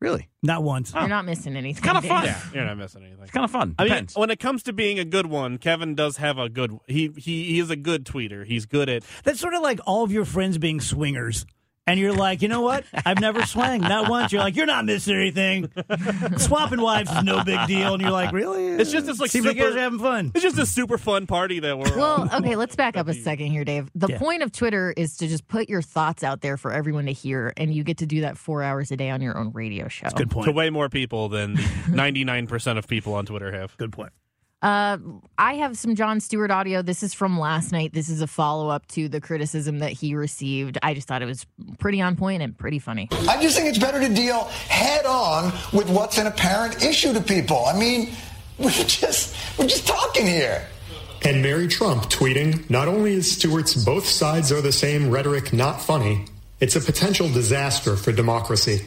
Really? 0.00 0.28
Not 0.42 0.62
once. 0.62 0.92
You're 0.92 1.08
not 1.08 1.24
missing 1.24 1.56
anything. 1.56 1.82
kind 1.82 1.96
of 1.96 2.04
fun. 2.04 2.24
Yeah, 2.24 2.38
you're 2.52 2.64
not 2.66 2.76
missing 2.76 3.02
anything. 3.04 3.22
It's 3.22 3.30
kind 3.30 3.44
of 3.44 3.50
fun. 3.50 3.74
I 3.78 3.88
mean, 3.88 4.08
when 4.14 4.28
it 4.28 4.38
comes 4.38 4.62
to 4.64 4.74
being 4.74 4.98
a 4.98 5.04
good 5.04 5.24
one, 5.26 5.56
Kevin 5.56 5.94
does 5.94 6.18
have 6.18 6.36
a 6.36 6.50
good. 6.50 6.76
He 6.86 7.10
he 7.16 7.44
he 7.44 7.58
is 7.58 7.70
a 7.70 7.76
good 7.76 8.04
tweeter. 8.04 8.44
He's 8.44 8.66
good 8.66 8.90
at. 8.90 9.02
That's 9.22 9.40
sort 9.40 9.54
of 9.54 9.62
like 9.62 9.80
all 9.86 10.04
of 10.04 10.12
your 10.12 10.26
friends 10.26 10.58
being 10.58 10.80
swingers. 10.80 11.46
And 11.86 12.00
you're 12.00 12.14
like, 12.14 12.40
you 12.40 12.48
know 12.48 12.62
what? 12.62 12.84
I've 13.04 13.20
never 13.20 13.44
swung. 13.44 13.80
Not 13.82 14.08
once. 14.08 14.32
You're 14.32 14.40
like, 14.40 14.56
you're 14.56 14.64
not 14.64 14.86
missing 14.86 15.16
anything. 15.16 15.70
Swapping 16.38 16.80
wives 16.80 17.10
is 17.10 17.22
no 17.22 17.44
big 17.44 17.66
deal. 17.66 17.92
And 17.92 18.02
you're 18.02 18.10
like, 18.10 18.32
really? 18.32 18.68
It's 18.68 18.90
just 18.90 19.04
this 19.06 19.20
like 19.20 19.30
See 19.30 19.40
if 19.40 19.44
you 19.44 19.50
super. 19.50 19.64
guys 19.64 19.76
are 19.76 19.80
having 19.80 19.98
fun. 19.98 20.32
It's 20.34 20.42
just 20.42 20.58
a 20.58 20.64
super 20.64 20.96
fun 20.96 21.26
party 21.26 21.60
that 21.60 21.78
we're. 21.78 21.94
Well, 21.96 22.28
okay, 22.36 22.56
let's 22.56 22.74
back 22.74 22.96
up 22.96 23.06
a 23.08 23.12
second 23.14 23.48
here, 23.48 23.64
Dave. 23.64 23.90
The 23.94 24.08
Yeah. 24.08 24.18
point 24.18 24.42
of 24.42 24.50
Twitter 24.50 24.94
is 24.96 25.18
to 25.18 25.28
just 25.28 25.46
put 25.46 25.68
your 25.68 25.82
thoughts 25.82 26.22
out 26.24 26.40
there 26.40 26.56
for 26.56 26.72
everyone 26.72 27.04
to 27.04 27.12
hear, 27.12 27.52
and 27.58 27.74
you 27.74 27.84
get 27.84 27.98
to 27.98 28.06
do 28.06 28.22
that 28.22 28.38
four 28.38 28.62
hours 28.62 28.90
a 28.90 28.96
day 28.96 29.10
on 29.10 29.20
your 29.20 29.36
own 29.36 29.52
radio 29.52 29.86
show. 29.88 30.08
Good 30.08 30.30
point. 30.30 30.46
to 30.46 30.52
way 30.52 30.70
more 30.70 30.88
people 30.88 31.28
than 31.28 31.56
99% 31.56 32.78
of 32.78 32.88
people 32.88 33.12
on 33.14 33.26
Twitter 33.26 33.52
have. 33.52 33.76
Good 33.76 33.92
point. 33.92 34.12
Uh, 34.64 34.96
I 35.36 35.56
have 35.56 35.76
some 35.76 35.94
Jon 35.94 36.20
Stewart 36.20 36.50
audio. 36.50 36.80
This 36.80 37.02
is 37.02 37.12
from 37.12 37.38
last 37.38 37.70
night. 37.70 37.92
This 37.92 38.08
is 38.08 38.22
a 38.22 38.26
follow 38.26 38.70
up 38.70 38.86
to 38.88 39.10
the 39.10 39.20
criticism 39.20 39.80
that 39.80 39.92
he 39.92 40.14
received. 40.14 40.78
I 40.82 40.94
just 40.94 41.06
thought 41.06 41.20
it 41.20 41.26
was 41.26 41.44
pretty 41.78 42.00
on 42.00 42.16
point 42.16 42.42
and 42.42 42.56
pretty 42.56 42.78
funny. 42.78 43.08
I 43.28 43.42
just 43.42 43.58
think 43.58 43.68
it's 43.68 43.76
better 43.76 44.00
to 44.00 44.08
deal 44.08 44.44
head 44.44 45.04
on 45.04 45.52
with 45.74 45.90
what's 45.90 46.16
an 46.16 46.26
apparent 46.26 46.82
issue 46.82 47.12
to 47.12 47.20
people. 47.20 47.66
I 47.66 47.78
mean, 47.78 48.14
we're 48.58 48.70
just 48.70 49.36
we're 49.58 49.66
just 49.66 49.86
talking 49.86 50.26
here. 50.26 50.66
And 51.26 51.42
Mary 51.42 51.68
Trump 51.68 52.04
tweeting, 52.04 52.68
not 52.70 52.88
only 52.88 53.12
is 53.12 53.30
Stewart's 53.30 53.84
both 53.84 54.06
sides 54.06 54.50
are 54.50 54.62
the 54.62 54.72
same 54.72 55.10
rhetoric 55.10 55.52
not 55.52 55.82
funny, 55.82 56.24
it's 56.60 56.74
a 56.74 56.80
potential 56.80 57.28
disaster 57.28 57.96
for 57.96 58.12
democracy. 58.12 58.86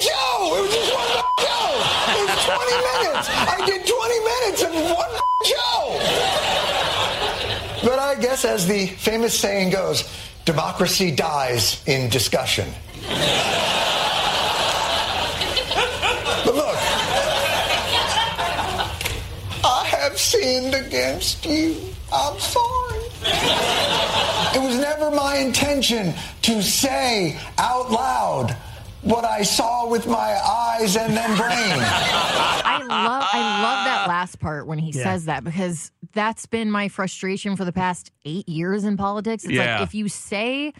Joe, 0.00 0.56
it 0.56 0.62
was 0.62 0.74
just 0.74 0.92
one 0.92 1.08
Joe. 1.40 1.72
It 2.08 2.24
was 2.28 2.44
20 2.44 2.72
minutes. 2.84 3.28
I 3.32 3.66
did 3.66 3.86
20 3.86 4.18
minutes 4.30 4.62
of 4.62 4.72
one 4.92 5.12
Joe. 5.44 5.84
But 7.88 7.98
I 7.98 8.14
guess, 8.36 8.44
as 8.44 8.66
the 8.66 8.86
famous 8.86 9.38
saying 9.38 9.70
goes, 9.70 10.04
democracy 10.44 11.10
dies 11.10 11.82
in 11.86 12.10
discussion. 12.10 12.68
But 16.44 16.54
look, 16.54 16.76
I 19.64 19.84
have 19.88 20.18
sinned 20.18 20.74
against 20.74 21.46
you. 21.46 21.80
I'm 22.12 22.38
sorry. 22.38 23.04
It 24.54 24.62
was 24.62 24.76
never 24.76 25.10
my 25.10 25.36
intention 25.36 26.12
to 26.42 26.62
say 26.62 27.38
out 27.56 27.90
loud 27.90 28.54
what 29.06 29.24
I 29.24 29.42
saw 29.42 29.88
with 29.88 30.06
my 30.06 30.36
eyes 30.38 30.96
and 30.96 31.16
then 31.16 31.36
brain. 31.36 31.48
I 31.50 32.78
love 32.86 33.24
I 33.32 33.62
love 33.62 33.84
that 33.84 34.04
last 34.08 34.38
part 34.40 34.66
when 34.66 34.78
he 34.78 34.90
Yeah. 34.90 35.02
says 35.04 35.24
that 35.26 35.44
because 35.44 35.90
that's 36.12 36.46
been 36.46 36.70
my 36.70 36.88
frustration 36.88 37.56
for 37.56 37.64
the 37.64 37.72
past 37.72 38.10
eight 38.24 38.48
years 38.48 38.84
in 38.84 38.96
politics. 38.96 39.44
It's 39.44 39.52
Yeah. 39.52 39.76
like 39.78 39.82
if 39.88 39.94
you 39.94 40.08
say 40.08 40.72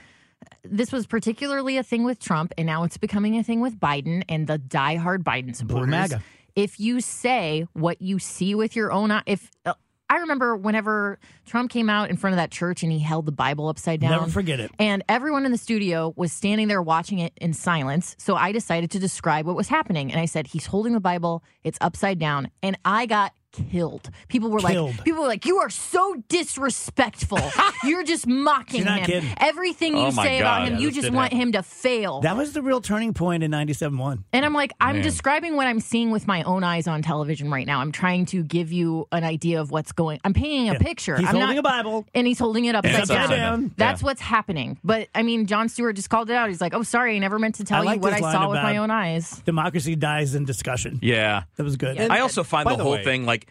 this 0.63 0.93
was 0.93 1.07
particularly 1.07 1.77
a 1.77 1.83
thing 1.83 2.05
with 2.05 2.19
Trump, 2.19 2.53
and 2.59 2.67
now 2.67 2.83
it's 2.85 2.99
becoming 2.99 3.37
a 3.39 3.43
thing 3.43 3.61
with 3.61 3.79
Biden 3.79 4.23
and 4.29 4.47
the 4.47 4.59
diehard 4.59 5.23
Biden 5.23 5.55
supporters. 5.55 5.89
MAGA. 5.89 6.23
If 6.55 6.81
you 6.81 7.01
say 7.01 7.67
what 7.73 8.01
you 8.03 8.19
see 8.19 8.55
with 8.55 8.75
your 8.77 8.91
own 8.93 9.11
eye, 9.11 9.23
if 9.27 9.51
uh, 9.65 9.75
I 10.09 10.19
remember 10.19 10.57
whenever 10.57 11.19
Trump 11.47 11.71
came 11.71 11.91
out 11.91 12.11
in 12.11 12.17
front 12.17 12.33
of 12.35 12.39
that 12.39 12.51
church 12.51 12.83
and 12.83 12.93
he 12.93 12.99
held 12.99 13.27
the 13.27 13.33
Bible 13.33 13.69
upside 13.69 14.01
down. 14.01 14.13
Never 14.13 14.31
forget 14.31 14.61
it. 14.61 14.71
And 14.79 15.03
everyone 15.09 15.45
in 15.45 15.53
the 15.53 15.59
studio 15.59 16.13
was 16.17 16.33
standing 16.33 16.69
there 16.69 16.83
watching 16.83 17.19
it 17.19 17.33
in 17.37 17.53
silence. 17.53 18.15
So 18.19 18.37
I 18.37 18.53
decided 18.53 18.91
to 18.93 18.99
describe 18.99 19.47
what 19.47 19.57
was 19.57 19.69
happening. 19.69 20.13
And 20.13 20.21
I 20.21 20.27
said, 20.27 20.47
He's 20.47 20.67
holding 20.67 20.93
the 20.93 21.01
Bible, 21.01 21.43
it's 21.65 21.79
upside 21.81 22.19
down. 22.19 22.51
And 22.63 22.79
I 22.85 23.07
got 23.07 23.33
killed. 23.71 24.11
People 24.29 24.51
were 24.51 24.61
Killed. 24.61 24.91
like, 24.97 25.05
people 25.05 25.23
were 25.23 25.29
like, 25.29 25.47
you 25.47 25.59
are 25.59 25.71
so 25.71 26.23
disrespectful. 26.29 27.39
You're 27.85 28.03
just 28.05 28.27
mocking 28.27 28.79
You're 28.79 28.87
not 28.87 29.01
him. 29.01 29.07
kidding. 29.07 29.35
Everything 29.39 29.93
you 29.97 30.03
Oh 30.05 30.11
my 30.13 30.25
say 30.25 30.41
about 30.41 30.67
him, 30.67 30.75
Yeah, 30.75 30.81
you 30.81 30.91
just 30.91 31.11
want 31.11 31.33
happen. 31.33 31.49
him 31.49 31.53
to 31.53 31.63
fail. 31.63 32.21
That 32.23 32.37
was 32.37 32.53
the 32.53 32.63
real 32.63 32.81
turning 32.81 33.15
point 33.15 33.43
in 33.43 33.51
97.1. 33.51 34.25
And 34.33 34.45
I'm 34.45 34.53
like, 34.55 34.73
I'm 34.81 34.97
Man. 34.97 35.05
describing 35.05 35.57
what 35.57 35.67
I'm 35.67 35.81
seeing 35.81 36.11
with 36.11 36.27
my 36.27 36.43
own 36.43 36.65
eyes 36.65 36.87
on 36.87 37.03
television 37.03 37.51
right 37.51 37.67
now. 37.67 37.81
I'm 37.81 37.93
trying 37.93 38.27
to 38.27 38.43
give 38.43 38.73
you 38.73 39.07
an 39.13 39.25
idea 39.25 39.61
of 39.61 39.71
what's 39.71 39.93
going. 39.93 40.21
I'm 40.25 40.33
painting 40.35 40.69
a 40.69 40.73
Yeah. 40.75 40.79
picture. 40.79 41.17
He's 41.17 41.29
I'm 41.29 41.35
holding 41.37 41.57
not, 41.57 41.59
a 41.59 41.63
Bible. 41.63 42.07
and 42.15 42.27
he's 42.27 42.39
holding 42.39 42.65
it 42.67 42.75
upside, 42.75 42.95
it's 43.01 43.11
upside 43.11 43.31
down. 43.31 43.61
down. 43.63 43.75
That's 43.77 44.03
Yeah. 44.03 44.07
what's 44.07 44.21
happening. 44.21 44.79
But 44.85 45.09
I 45.15 45.23
mean, 45.23 45.47
Jon 45.47 45.69
Stewart 45.69 45.97
just 45.97 46.11
called 46.11 46.31
it 46.31 46.35
out. 46.37 46.49
He's 46.49 46.61
like, 46.61 46.75
"Oh, 46.75 46.83
sorry, 46.83 47.17
I 47.17 47.19
never 47.19 47.39
meant 47.39 47.57
to 47.57 47.65
tell 47.65 47.83
I 47.83 47.85
like 47.85 47.97
you 47.97 48.01
what 48.03 48.13
I 48.13 48.21
saw 48.21 48.49
with 48.51 48.63
my 48.63 48.77
own 48.79 48.91
eyes." 48.91 49.43
Democracy 49.45 49.97
dies 49.97 50.35
in 50.35 50.45
discussion. 50.45 50.99
Yeah. 51.03 51.43
That 51.57 51.63
was 51.65 51.77
good. 51.77 51.99
I 52.01 52.21
also 52.21 52.43
find 52.45 52.69
the, 52.69 52.77
the 52.77 52.83
whole 52.83 52.93
way- 52.93 53.05
thing 53.05 53.27
like 53.27 53.46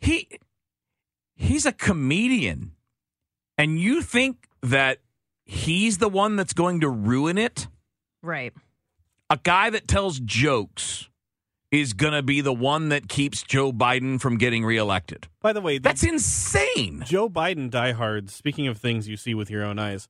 he 0.00 0.28
he's 1.36 1.66
a 1.66 1.72
comedian, 1.72 2.72
and 3.58 3.78
you 3.78 4.02
think 4.02 4.48
that 4.62 4.98
he's 5.44 5.98
the 5.98 6.08
one 6.08 6.36
that's 6.36 6.52
going 6.52 6.80
to 6.80 6.88
ruin 6.88 7.38
it. 7.38 7.68
Right. 8.22 8.52
A 9.28 9.38
guy 9.42 9.70
that 9.70 9.86
tells 9.86 10.18
jokes 10.20 11.08
is 11.70 11.92
going 11.92 12.12
to 12.12 12.22
be 12.22 12.40
the 12.40 12.52
one 12.52 12.88
that 12.88 13.08
keeps 13.08 13.42
Joe 13.42 13.72
Biden 13.72 14.20
from 14.20 14.38
getting 14.38 14.64
reelected. 14.64 15.28
By 15.40 15.52
the 15.52 15.60
way, 15.60 15.78
that's 15.78 16.02
insane. 16.02 17.04
Joe 17.06 17.28
Biden 17.28 17.70
diehards. 17.70 18.34
Speaking 18.34 18.66
of 18.66 18.78
things 18.78 19.08
you 19.08 19.16
see 19.16 19.34
with 19.34 19.50
your 19.50 19.64
own 19.64 19.78
eyes, 19.78 20.08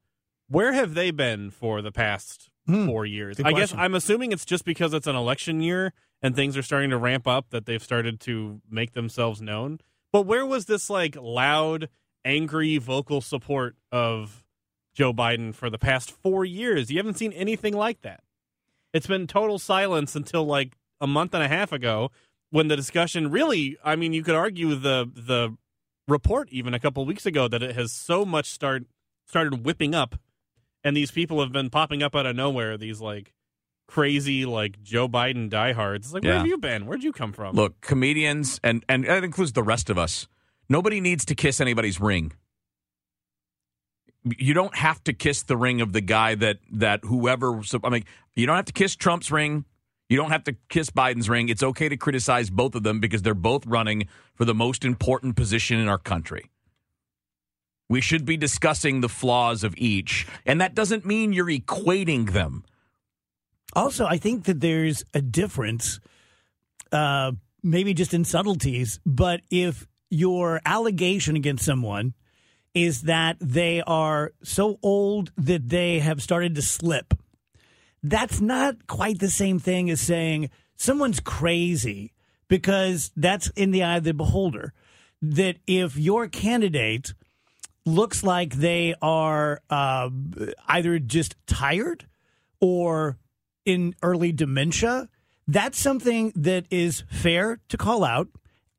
where 0.48 0.72
have 0.72 0.94
they 0.94 1.11
been 1.11 1.50
for 1.50 1.83
the 1.83 1.92
past 1.92 2.48
hmm. 2.66 2.87
four 2.87 3.05
years? 3.05 3.37
Good 3.37 3.46
I 3.46 3.53
guess. 3.53 3.74
I'm 3.74 3.94
assuming 3.94 4.33
it's 4.33 4.46
just 4.46 4.64
because 4.64 4.94
it's 4.94 5.07
an 5.07 5.16
election 5.16 5.61
year 5.61 5.92
and 6.22 6.35
things 6.35 6.56
are 6.56 6.62
starting 6.62 6.90
to 6.90 6.96
ramp 6.96 7.26
up 7.26 7.50
that 7.50 7.66
they've 7.66 7.83
started 7.83 8.20
to 8.20 8.61
make 8.70 8.92
themselves 8.92 9.40
known. 9.40 9.80
But 10.12 10.22
where 10.22 10.44
was 10.44 10.66
this 10.66 10.90
like 10.90 11.16
loud, 11.16 11.88
angry, 12.24 12.78
vocal 12.78 13.20
support 13.20 13.76
of 13.92 14.44
Joe 14.94 15.12
Biden 15.12 15.54
for 15.54 15.70
the 15.70 15.78
past 15.78 16.11
four 16.11 16.44
years? 16.44 16.90
You 16.90 16.98
haven't 16.98 17.18
seen 17.18 17.33
anything 17.33 17.74
like 17.74 18.02
that. 18.02 18.22
It's 18.92 19.06
been 19.06 19.26
total 19.26 19.59
silence 19.59 20.16
until 20.16 20.44
like 20.44 20.76
a 21.00 21.06
month 21.06 21.35
and 21.35 21.42
a 21.42 21.48
half 21.48 21.72
ago 21.72 22.11
when 22.50 22.68
the 22.68 22.76
discussion 22.76 23.30
really 23.30 23.78
I 23.85 23.96
mean 23.96 24.12
you 24.12 24.22
could 24.22 24.35
argue 24.35 24.74
the 24.74 25.11
the 25.14 25.56
report 26.09 26.48
even 26.50 26.74
a 26.74 26.80
couple 26.80 27.04
weeks 27.04 27.24
ago 27.24 27.48
that 27.48 27.62
it 27.62 27.76
has 27.76 27.92
so 27.92 28.24
much 28.24 28.50
start 28.50 28.85
started 29.26 29.64
whipping 29.64 29.94
up 29.94 30.16
and 30.83 30.96
these 30.96 31.11
people 31.12 31.40
have 31.40 31.52
been 31.52 31.70
popping 31.70 32.02
up 32.02 32.16
out 32.16 32.26
of 32.26 32.35
nowhere 32.35 32.76
these 32.76 33.00
like 33.00 33.33
crazy 33.90 34.46
like 34.46 34.83
Joe 34.83 35.09
Biden 35.09 35.50
diehards. 35.50 36.07
It's 36.07 36.14
like 36.14 36.22
where 36.22 36.33
Yeah. 36.33 36.38
have 36.38 36.46
you 36.46 36.59
been? 36.59 36.87
Where'd 36.87 37.03
you 37.03 37.12
come 37.12 37.33
from? 37.33 37.55
Look, 37.57 37.81
comedians 37.81 38.61
and 38.62 38.85
and 38.88 39.05
that 39.05 39.24
includes 39.24 39.53
the 39.53 39.62
rest 39.62 39.90
of 39.90 39.98
us. 39.98 40.29
Nobody 40.68 41.00
needs 41.00 41.24
to 41.26 41.35
kiss 41.35 41.61
anybody's 41.61 42.00
ring. 42.00 42.33
You 44.38 44.53
don't 44.55 44.76
have 44.76 45.03
to 45.05 45.12
kiss 45.12 45.42
the 45.42 45.57
ring 45.57 45.81
of 45.81 45.92
the 45.92 46.00
guy 46.00 46.35
that 46.37 46.59
that 46.72 47.05
whoever. 47.05 47.62
so- 47.64 47.81
I 47.83 47.88
mean, 47.90 48.05
you 48.35 48.46
don't 48.46 48.57
have 48.57 48.66
to 48.66 48.72
kiss 48.72 48.94
Trump's 48.94 49.31
ring. 49.31 49.64
You 50.09 50.16
don't 50.16 50.31
have 50.31 50.44
to 50.44 50.57
kiss 50.68 50.90
Biden's 50.90 51.29
ring. 51.29 51.48
It's 51.48 51.62
okay 51.62 51.88
to 51.88 51.96
criticize 51.96 52.50
both 52.50 52.74
of 52.74 52.83
them 52.83 53.00
because 53.00 53.22
they're 53.22 53.35
both 53.35 53.64
running 53.66 54.09
for 54.35 54.44
the 54.44 54.55
most 54.55 54.85
important 54.85 55.37
position 55.37 55.79
in 55.79 55.88
our 55.88 55.98
country. 55.98 56.50
We 57.88 58.00
should 58.00 58.24
be 58.24 58.37
discussing 58.37 59.00
the 59.00 59.09
flaws 59.09 59.64
of 59.64 59.74
each, 59.76 60.26
and 60.44 60.61
that 60.61 60.74
doesn't 60.74 61.05
mean 61.07 61.33
you're 61.33 61.46
equating 61.46 62.33
them. 62.33 62.64
Also, 63.74 64.06
I 64.06 64.16
think 64.16 64.44
that 64.44 64.61
there's 64.61 65.04
a 65.14 65.20
difference, 65.20 66.00
uh, 66.92 67.33
maybe 67.62 67.94
just 67.94 68.14
in 68.14 68.24
subtleties, 68.24 69.00
but 69.06 69.40
if 69.50 69.87
your 70.11 70.61
allegation 70.66 71.37
against 71.37 71.64
someone 71.64 72.14
is 72.74 73.02
that 73.02 73.37
they 73.40 73.83
are 73.83 74.33
so 74.42 74.78
old 74.83 75.33
that 75.37 75.68
they 75.68 76.00
have 76.00 76.22
started 76.22 76.54
to 76.56 76.62
slip, 76.62 77.14
that's 78.02 78.40
not 78.40 78.87
quite 78.87 79.18
the 79.18 79.30
same 79.30 79.59
thing 79.59 79.90
as 79.90 80.00
saying 80.00 80.50
someone's 80.76 81.20
crazy 81.20 82.12
because 82.48 83.12
that's 83.16 83.48
in 83.50 83.70
the 83.70 83.83
eye 83.83 83.98
of 83.98 84.04
the 84.04 84.14
beholder. 84.14 84.72
That 85.22 85.59
if 85.66 85.96
your 85.96 86.28
candidate 86.28 87.12
looks 87.85 88.22
like 88.22 88.54
they 88.54 88.94
are 89.02 89.61
uh, 89.68 90.11
either 90.66 90.98
just 90.98 91.37
tired 91.46 92.06
or 92.61 93.18
in 93.64 93.94
early 94.03 94.33
dementia, 94.33 95.09
that's 95.46 95.79
something 95.79 96.33
that 96.37 96.66
is 96.70 97.05
fair 97.11 97.61
to 97.68 97.77
call 97.77 98.05
out. 98.05 98.29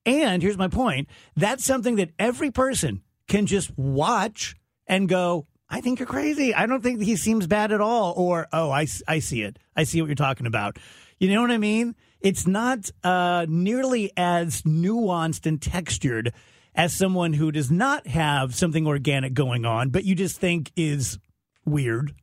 And 0.06 0.42
here's 0.42 0.58
my 0.58 0.68
point 0.68 1.08
that's 1.36 1.64
something 1.64 1.96
that 1.98 2.12
every 2.18 2.52
person 2.52 3.02
can 3.28 3.46
just 3.46 3.78
watch 3.78 4.56
and 4.88 5.08
go, 5.08 5.48
I 5.70 5.80
think 5.80 6.00
you're 6.00 6.08
crazy. 6.08 6.54
I 6.54 6.66
don't 6.66 6.82
think 6.82 7.02
he 7.02 7.16
seems 7.16 7.48
bad 7.48 7.72
at 7.72 7.80
all. 7.80 8.14
Or, 8.18 8.48
oh, 8.52 8.72
I, 8.72 8.88
I 9.08 9.20
see 9.20 9.42
it. 9.42 9.58
I 9.76 9.84
see 9.84 10.02
what 10.02 10.08
you're 10.08 10.16
talking 10.16 10.48
about. 10.48 10.78
You 11.18 11.34
know 11.34 11.42
what 11.42 11.52
I 11.52 11.58
mean? 11.58 11.96
It's 12.20 12.46
not 12.46 12.90
uh, 13.04 13.46
nearly 13.48 14.12
as 14.18 14.64
nuanced 14.64 15.46
and 15.46 15.62
textured 15.62 16.34
as 16.76 16.94
someone 16.94 17.34
who 17.34 17.52
does 17.52 17.72
not 17.72 18.08
have 18.08 18.54
something 18.56 18.86
organic 18.86 19.34
going 19.34 19.66
on, 19.66 19.90
but 19.90 20.04
you 20.04 20.16
just 20.16 20.40
think 20.40 20.72
is 20.76 21.20
weird. 21.66 22.14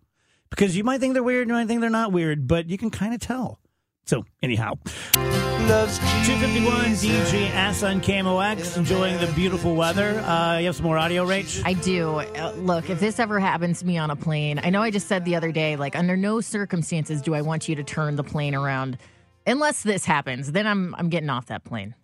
Because 0.50 0.76
you 0.76 0.84
might 0.84 1.00
think 1.00 1.14
they're 1.14 1.22
weird, 1.22 1.48
you 1.48 1.54
might 1.54 1.66
think 1.66 1.80
they're 1.80 1.90
not 1.90 2.12
weird, 2.12 2.46
but 2.46 2.68
you 2.68 2.78
can 2.78 2.90
kind 2.90 3.14
of 3.14 3.20
tell. 3.20 3.60
So, 4.04 4.24
anyhow. 4.42 4.72
251 5.14 6.74
DG 6.94 7.50
S 7.50 7.82
on 7.82 8.00
KMOX, 8.00 8.78
enjoying 8.78 9.18
the 9.18 9.26
beautiful 9.34 9.74
weather. 9.74 10.18
Uh, 10.20 10.56
you 10.58 10.66
have 10.66 10.76
some 10.76 10.86
more 10.86 10.96
audio, 10.96 11.26
Rach? 11.26 11.62
I 11.62 11.74
do. 11.74 12.20
Uh, 12.20 12.54
look, 12.56 12.88
if 12.88 13.00
this 13.00 13.18
ever 13.18 13.38
happens 13.38 13.80
to 13.80 13.86
me 13.86 13.98
on 13.98 14.10
a 14.10 14.16
plane, 14.16 14.60
I 14.62 14.70
know 14.70 14.80
I 14.80 14.90
just 14.90 15.08
said 15.08 15.26
the 15.26 15.36
other 15.36 15.52
day, 15.52 15.76
like, 15.76 15.94
under 15.94 16.16
no 16.16 16.40
circumstances 16.40 17.20
do 17.20 17.34
I 17.34 17.42
want 17.42 17.68
you 17.68 17.74
to 17.74 17.84
turn 17.84 18.16
the 18.16 18.24
plane 18.24 18.54
around. 18.54 18.96
Unless 19.46 19.82
this 19.82 20.06
happens, 20.06 20.52
then 20.52 20.66
I'm 20.66 20.94
I'm 20.94 21.10
getting 21.10 21.28
off 21.30 21.46
that 21.46 21.64
plane. 21.64 21.94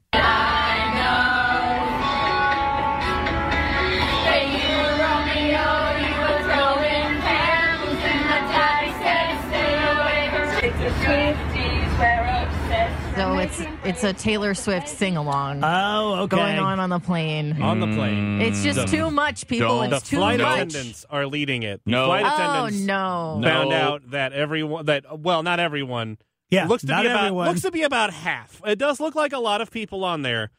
So 13.16 13.38
it's 13.38 13.62
it's 13.84 14.04
a 14.04 14.12
Taylor 14.12 14.54
Swift 14.54 14.88
sing 14.88 15.16
along. 15.16 15.62
Oh, 15.64 16.22
okay. 16.24 16.36
Going 16.36 16.58
on 16.58 16.80
on 16.80 16.90
the 16.90 16.98
plane. 16.98 17.62
On 17.62 17.78
the 17.80 17.86
plane. 17.86 18.40
Mm. 18.40 18.42
It's 18.42 18.62
just 18.62 18.78
The- 18.80 18.84
too 18.86 19.10
much, 19.10 19.46
people. 19.46 19.68
Don't. 19.68 19.92
It's 19.92 20.02
the 20.02 20.08
too 20.10 20.16
flight 20.16 20.40
much. 20.40 20.56
attendants 20.68 21.06
are 21.08 21.26
leading 21.26 21.62
it. 21.62 21.80
The 21.84 21.90
No. 21.92 22.06
flight 22.06 22.24
Oh 22.26 22.34
attendants 22.34 22.80
no! 22.86 23.40
found 23.42 23.70
No. 23.70 23.76
out 23.76 24.10
that 24.10 24.32
everyone 24.32 24.86
that 24.86 25.20
well, 25.20 25.42
not 25.42 25.60
everyone. 25.60 26.18
Yeah, 26.50 26.66
looks 26.66 26.82
to 26.82 26.88
not 26.88 27.02
be 27.02 27.08
about 27.08 27.24
everyone. 27.26 27.48
looks 27.48 27.62
to 27.62 27.70
be 27.70 27.82
about 27.82 28.12
half. 28.12 28.60
It 28.66 28.78
does 28.78 29.00
look 29.00 29.14
like 29.14 29.32
a 29.32 29.38
lot 29.38 29.60
of 29.60 29.70
people 29.70 30.04
on 30.04 30.22
there, 30.22 30.50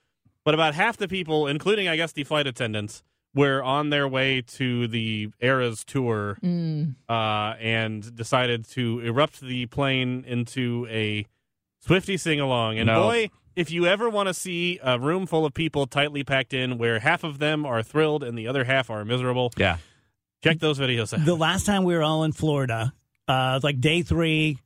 but 0.44 0.54
about 0.54 0.74
half 0.74 0.98
the 0.98 1.08
people, 1.08 1.48
including 1.48 1.88
I 1.88 1.98
guess 1.98 2.14
the 2.14 2.24
flight 2.24 2.48
attendants, 2.48 3.04
were 3.36 3.62
on 3.62 3.90
their 3.92 4.08
way 4.08 4.42
to 4.42 4.88
the 4.88 5.30
Eras 5.42 5.84
tour 5.84 6.38
Mm. 6.42 6.96
uh, 7.10 7.54
and 7.60 8.16
decided 8.16 8.66
to 8.70 9.02
erupt 9.02 9.42
the 9.42 9.66
plane 9.68 10.24
into 10.26 10.88
a 10.90 11.26
Swiftie 11.86 12.20
sing 12.20 12.40
along. 12.40 12.80
And 12.80 12.88
No. 12.88 13.04
boy, 13.04 13.30
if 13.56 13.70
you 13.70 13.86
ever 13.86 14.10
want 14.10 14.28
to 14.28 14.34
see 14.34 14.80
a 14.82 14.98
room 14.98 15.28
full 15.28 15.46
of 15.46 15.54
people 15.54 15.86
tightly 15.86 16.24
packed 16.24 16.54
in, 16.54 16.78
where 16.80 17.00
half 17.00 17.24
of 17.24 17.38
them 17.40 17.66
are 17.66 17.84
thrilled 17.84 18.24
and 18.24 18.38
the 18.38 18.48
other 18.48 18.64
half 18.64 18.90
are 18.90 19.06
miserable, 19.06 19.52
Yeah. 19.58 19.78
check 20.44 20.60
those 20.60 20.80
videos 20.80 21.16
out. 21.18 21.26
The 21.26 21.36
last 21.36 21.66
time 21.66 21.84
we 21.84 21.94
were 21.94 22.02
all 22.04 22.24
in 22.24 22.32
Florida, 22.32 22.94
uh, 23.28 23.54
it's 23.58 23.64
like 23.64 23.80
day 23.82 24.02
three, 24.02 24.58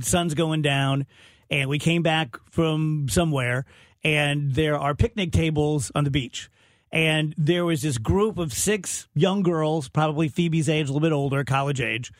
sun's 0.00 0.34
going 0.34 0.62
down, 0.62 1.04
and 1.50 1.68
we 1.68 1.78
came 1.78 2.02
back 2.02 2.36
from 2.50 3.08
somewhere, 3.10 3.64
and 4.04 4.54
there 4.54 4.78
are 4.78 4.94
picnic 4.94 5.32
tables 5.32 5.90
on 5.94 6.04
the 6.04 6.10
beach. 6.10 6.48
And 6.90 7.34
there 7.36 7.64
was 7.64 7.82
this 7.82 7.98
group 7.98 8.38
of 8.38 8.52
six 8.52 9.08
young 9.14 9.42
girls, 9.42 9.88
probably 9.88 10.28
Phoebe's 10.28 10.68
age, 10.68 10.88
a 10.88 10.92
little 10.92 11.00
bit 11.00 11.12
older, 11.12 11.44
college 11.44 11.80
age, 11.80 12.12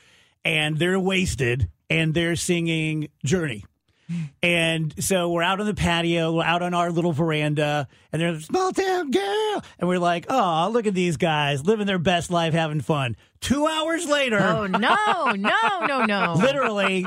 and 0.45 0.79
they're 0.79 1.01
wasted 1.01 1.71
and 1.89 2.13
they're 2.15 2.37
singing 2.37 3.09
Journey. 3.25 3.65
And 4.43 4.95
so 5.05 5.31
we're 5.31 5.43
out 5.43 5.61
on 5.61 5.67
the 5.67 5.75
patio, 5.75 6.33
we're 6.33 6.43
out 6.45 6.63
on 6.63 6.73
our 6.73 6.91
little 6.91 7.13
veranda, 7.13 7.89
and 8.11 8.23
there's 8.23 8.39
a 8.43 8.47
small 8.47 8.73
town 8.73 9.11
girl. 9.11 9.63
And 9.79 9.87
we're 9.89 9.99
like, 9.99 10.25
oh, 10.31 10.71
look 10.73 10.87
at 10.87 10.95
these 10.95 11.19
guys 11.19 11.67
living 11.67 11.87
their 11.87 11.99
best 11.99 12.31
life, 12.31 12.55
having 12.55 12.81
fun. 12.81 13.17
Two 13.41 13.67
hours 13.67 14.07
later, 14.09 14.39
Oh 14.41 14.67
no! 14.67 15.33
No! 15.33 15.87
No! 15.87 16.05
No! 16.07 16.35
literally, 16.35 17.07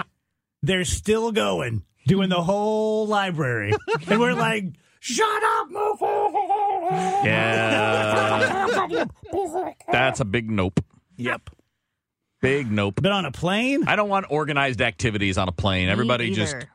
they're 0.62 0.86
still 0.86 1.32
going, 1.32 1.84
doing 2.06 2.30
the 2.30 2.42
whole 2.44 3.08
library. 3.08 3.74
and 4.08 4.20
we're 4.20 4.34
like, 4.36 4.66
shut 5.02 5.44
up, 5.44 5.70
move 5.70 6.00
Yeah. 7.26 7.72
That's 9.92 10.20
a 10.22 10.26
big 10.26 10.50
nope. 10.50 10.80
Yep. 11.18 11.50
Big 12.42 12.72
nope. 12.72 13.00
But 13.02 13.12
on 13.12 13.26
a 13.26 13.32
plane? 13.32 13.84
I 13.88 13.96
don't 13.96 14.10
want 14.10 14.28
organized 14.30 14.82
activities 14.82 15.38
on 15.38 15.48
a 15.48 15.52
plane. 15.52 15.90
Everybody 15.90 16.30
Me 16.30 16.36
just 16.36 16.56
either. 16.56 16.70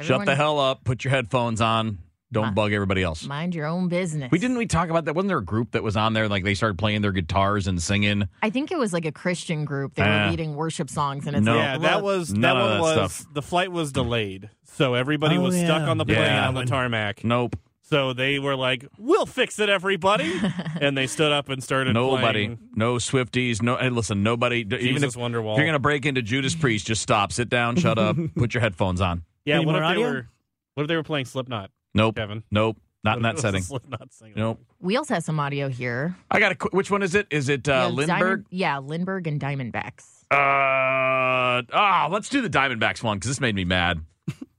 shut 0.00 0.26
the 0.26 0.34
hell 0.34 0.58
up, 0.58 0.82
put 0.84 1.04
your 1.04 1.12
headphones 1.12 1.60
on, 1.60 1.98
don't 2.32 2.48
Mi- 2.48 2.52
bug 2.54 2.72
everybody 2.72 3.02
else. 3.02 3.24
Mind 3.26 3.54
your 3.54 3.66
own 3.66 3.88
business. 3.88 4.30
We 4.32 4.38
didn't 4.38 4.56
we 4.58 4.66
talk 4.66 4.88
about 4.90 5.04
that? 5.04 5.14
Wasn't 5.14 5.28
there 5.28 5.38
a 5.38 5.44
group 5.44 5.72
that 5.72 5.82
was 5.82 5.96
on 5.96 6.12
there 6.12 6.28
like 6.28 6.42
they 6.44 6.54
started 6.54 6.76
playing 6.78 7.02
their 7.02 7.12
guitars 7.12 7.66
and 7.66 7.80
singing? 7.80 8.28
I 8.42 8.50
think 8.50 8.72
it 8.72 8.78
was 8.78 8.92
like 8.92 9.04
a 9.04 9.12
Christian 9.12 9.64
group. 9.64 9.94
They 9.94 10.02
were 10.02 10.08
eh. 10.08 10.30
leading 10.30 10.54
worship 10.56 10.90
songs, 10.90 11.26
and 11.26 11.36
it's 11.36 11.44
No. 11.44 11.54
like, 11.56 11.62
yeah, 11.64 11.78
that 11.78 11.94
look, 11.96 12.04
was 12.04 12.28
that 12.30 12.38
None 12.38 12.56
of 12.56 12.62
one 12.62 12.72
that 12.72 12.80
was 13.02 13.12
stuff. 13.14 13.34
the 13.34 13.42
flight 13.42 13.70
was 13.70 13.92
delayed, 13.92 14.50
so 14.64 14.94
everybody 14.94 15.36
Oh, 15.36 15.42
was 15.42 15.54
stuck 15.56 15.82
yeah. 15.82 15.88
on 15.90 15.98
the 15.98 16.04
plane 16.04 16.18
Yeah. 16.18 16.48
on 16.48 16.54
the 16.54 16.64
tarmac. 16.64 17.22
Nope. 17.24 17.56
So 17.88 18.12
they 18.12 18.40
were 18.40 18.56
like, 18.56 18.84
"We'll 18.98 19.26
fix 19.26 19.60
it, 19.60 19.68
everybody," 19.68 20.32
and 20.80 20.98
they 20.98 21.06
stood 21.06 21.30
up 21.30 21.48
and 21.48 21.62
started. 21.62 21.94
Nobody. 21.94 22.46
playing 22.48 22.58
No 22.74 22.96
Swifties. 22.96 23.62
No. 23.62 23.76
Hey, 23.76 23.90
listen, 23.90 24.24
nobody. 24.24 24.62
even 24.62 24.80
Jesus 24.80 25.14
if, 25.14 25.20
Wonderwall. 25.20 25.52
if 25.52 25.58
you're 25.58 25.66
gonna 25.66 25.78
break 25.78 26.04
into 26.04 26.20
Judas 26.20 26.56
Priest, 26.56 26.88
just 26.88 27.00
stop, 27.00 27.30
sit 27.30 27.48
down, 27.48 27.76
shut 27.76 27.96
up, 27.96 28.16
put 28.34 28.54
your 28.54 28.60
headphones 28.60 29.00
on. 29.00 29.22
Yeah, 29.44 29.56
Any 29.58 29.66
what 29.66 29.72
more 29.74 29.82
if 29.82 29.86
they 29.86 29.92
audio? 29.92 30.10
were? 30.10 30.28
What 30.74 30.82
if 30.82 30.88
they 30.88 30.96
were 30.96 31.04
playing 31.04 31.26
Slipknot? 31.26 31.70
Nope. 31.96 32.16
Kevin. 32.16 32.42
Nope. 32.50 32.76
Not 33.04 33.16
in 33.18 33.22
that 33.22 33.30
if 33.30 33.32
it 33.32 33.36
was 33.36 33.44
a 33.44 33.46
setting. 33.48 33.62
Slipknot 33.62 34.12
singer. 34.12 34.32
Nope. 34.36 34.60
Wheels 34.80 35.08
has 35.10 35.24
some 35.24 35.38
audio 35.40 35.68
here. 35.68 36.16
I 36.30 36.40
got 36.40 36.52
a. 36.52 36.54
qu- 36.56 36.70
Which 36.76 36.90
one 36.90 37.02
is 37.02 37.14
it? 37.14 37.26
Is 37.30 37.48
it 37.48 37.68
uh, 37.68 37.72
Yeah, 37.72 37.86
Lindbergh? 37.86 38.06
Diamond- 38.18 38.46
yeah, 38.50 38.78
Lindbergh 38.78 39.26
and 39.28 39.40
Diamondbacks. 39.40 40.24
Uh, 40.30 41.62
ah, 41.72 42.08
let's 42.10 42.28
do 42.28 42.42
the 42.42 42.50
Diamondbacks 42.50 43.02
one 43.02 43.16
because 43.18 43.28
this 43.28 43.40
made 43.40 43.54
me 43.54 43.64
mad. 43.64 44.00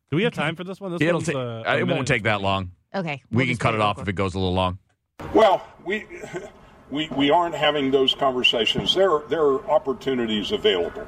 Do 0.10 0.15
we 0.15 0.23
have 0.23 0.34
time 0.34 0.56
for 0.56 0.63
this 0.63 0.80
one? 0.80 0.91
This 0.93 1.02
It'll 1.02 1.15
one's, 1.15 1.26
take. 1.28 1.36
uh, 1.36 1.39
a 1.39 1.60
it 1.78 1.80
minute 1.82 1.95
won't 1.95 2.08
take 2.08 2.23
that 2.23 2.41
long. 2.41 2.71
Okay, 2.95 3.21
We 3.32 3.45
can 3.47 3.58
cut 3.58 3.76
it 3.76 3.82
off 3.82 4.00
if 4.02 4.08
it 4.08 4.13
goes 4.13 4.34
a 4.36 4.39
little 4.39 4.54
long. 4.54 4.80
Well, 5.34 5.67
we 5.84 6.06
we 6.89 7.10
we 7.10 7.30
aren't 7.30 7.56
having 7.56 7.91
those 7.91 8.15
conversations. 8.15 8.95
There 8.95 9.19
there 9.28 9.41
are 9.43 9.69
opportunities 9.69 10.54
available. 10.54 11.06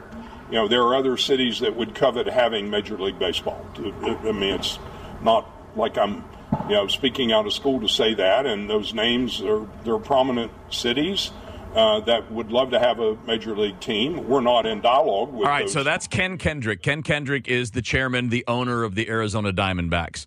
You 0.50 0.56
know, 0.56 0.68
there 0.68 0.82
are 0.84 0.96
other 0.96 1.16
cities 1.16 1.60
that 1.60 1.74
would 1.76 1.96
covet 1.96 2.28
having 2.28 2.70
Major 2.70 2.98
League 2.98 3.18
Baseball. 3.20 3.66
I 3.78 4.32
mean, 4.34 4.56
it's 4.56 4.78
not 5.22 5.50
like 5.76 5.98
I'm 5.98 6.24
you 6.68 6.76
know 6.76 6.88
speaking 6.88 7.32
out 7.32 7.46
of 7.46 7.54
school 7.54 7.80
to 7.82 7.88
say 7.88 8.14
that. 8.16 8.46
And 8.46 8.70
those 8.70 8.94
names 8.94 9.42
are 9.42 9.68
they're 9.84 9.98
prominent 9.98 10.52
cities. 10.70 11.32
Uh, 11.76 12.00
that 12.00 12.32
would 12.32 12.52
love 12.52 12.72
to 12.72 12.80
have 12.80 13.00
a 13.00 13.16
major 13.28 13.56
league 13.56 13.80
team. 13.80 14.28
We're 14.28 14.42
not 14.42 14.66
in 14.66 14.82
dialogue 14.82 15.32
with 15.32 15.46
All 15.46 15.52
right, 15.52 15.66
those 15.66 15.74
so 15.74 15.84
that's 15.84 16.08
Ken 16.08 16.40
Kendrick. 16.40 16.82
Ken 16.82 17.04
Kendrick 17.04 17.48
is 17.48 17.72
the 17.72 17.84
chairman, 17.84 18.30
the 18.30 18.44
owner 18.48 18.84
of 18.84 18.96
the 18.96 19.08
Arizona 19.08 19.54
Diamondbacks. 19.54 20.26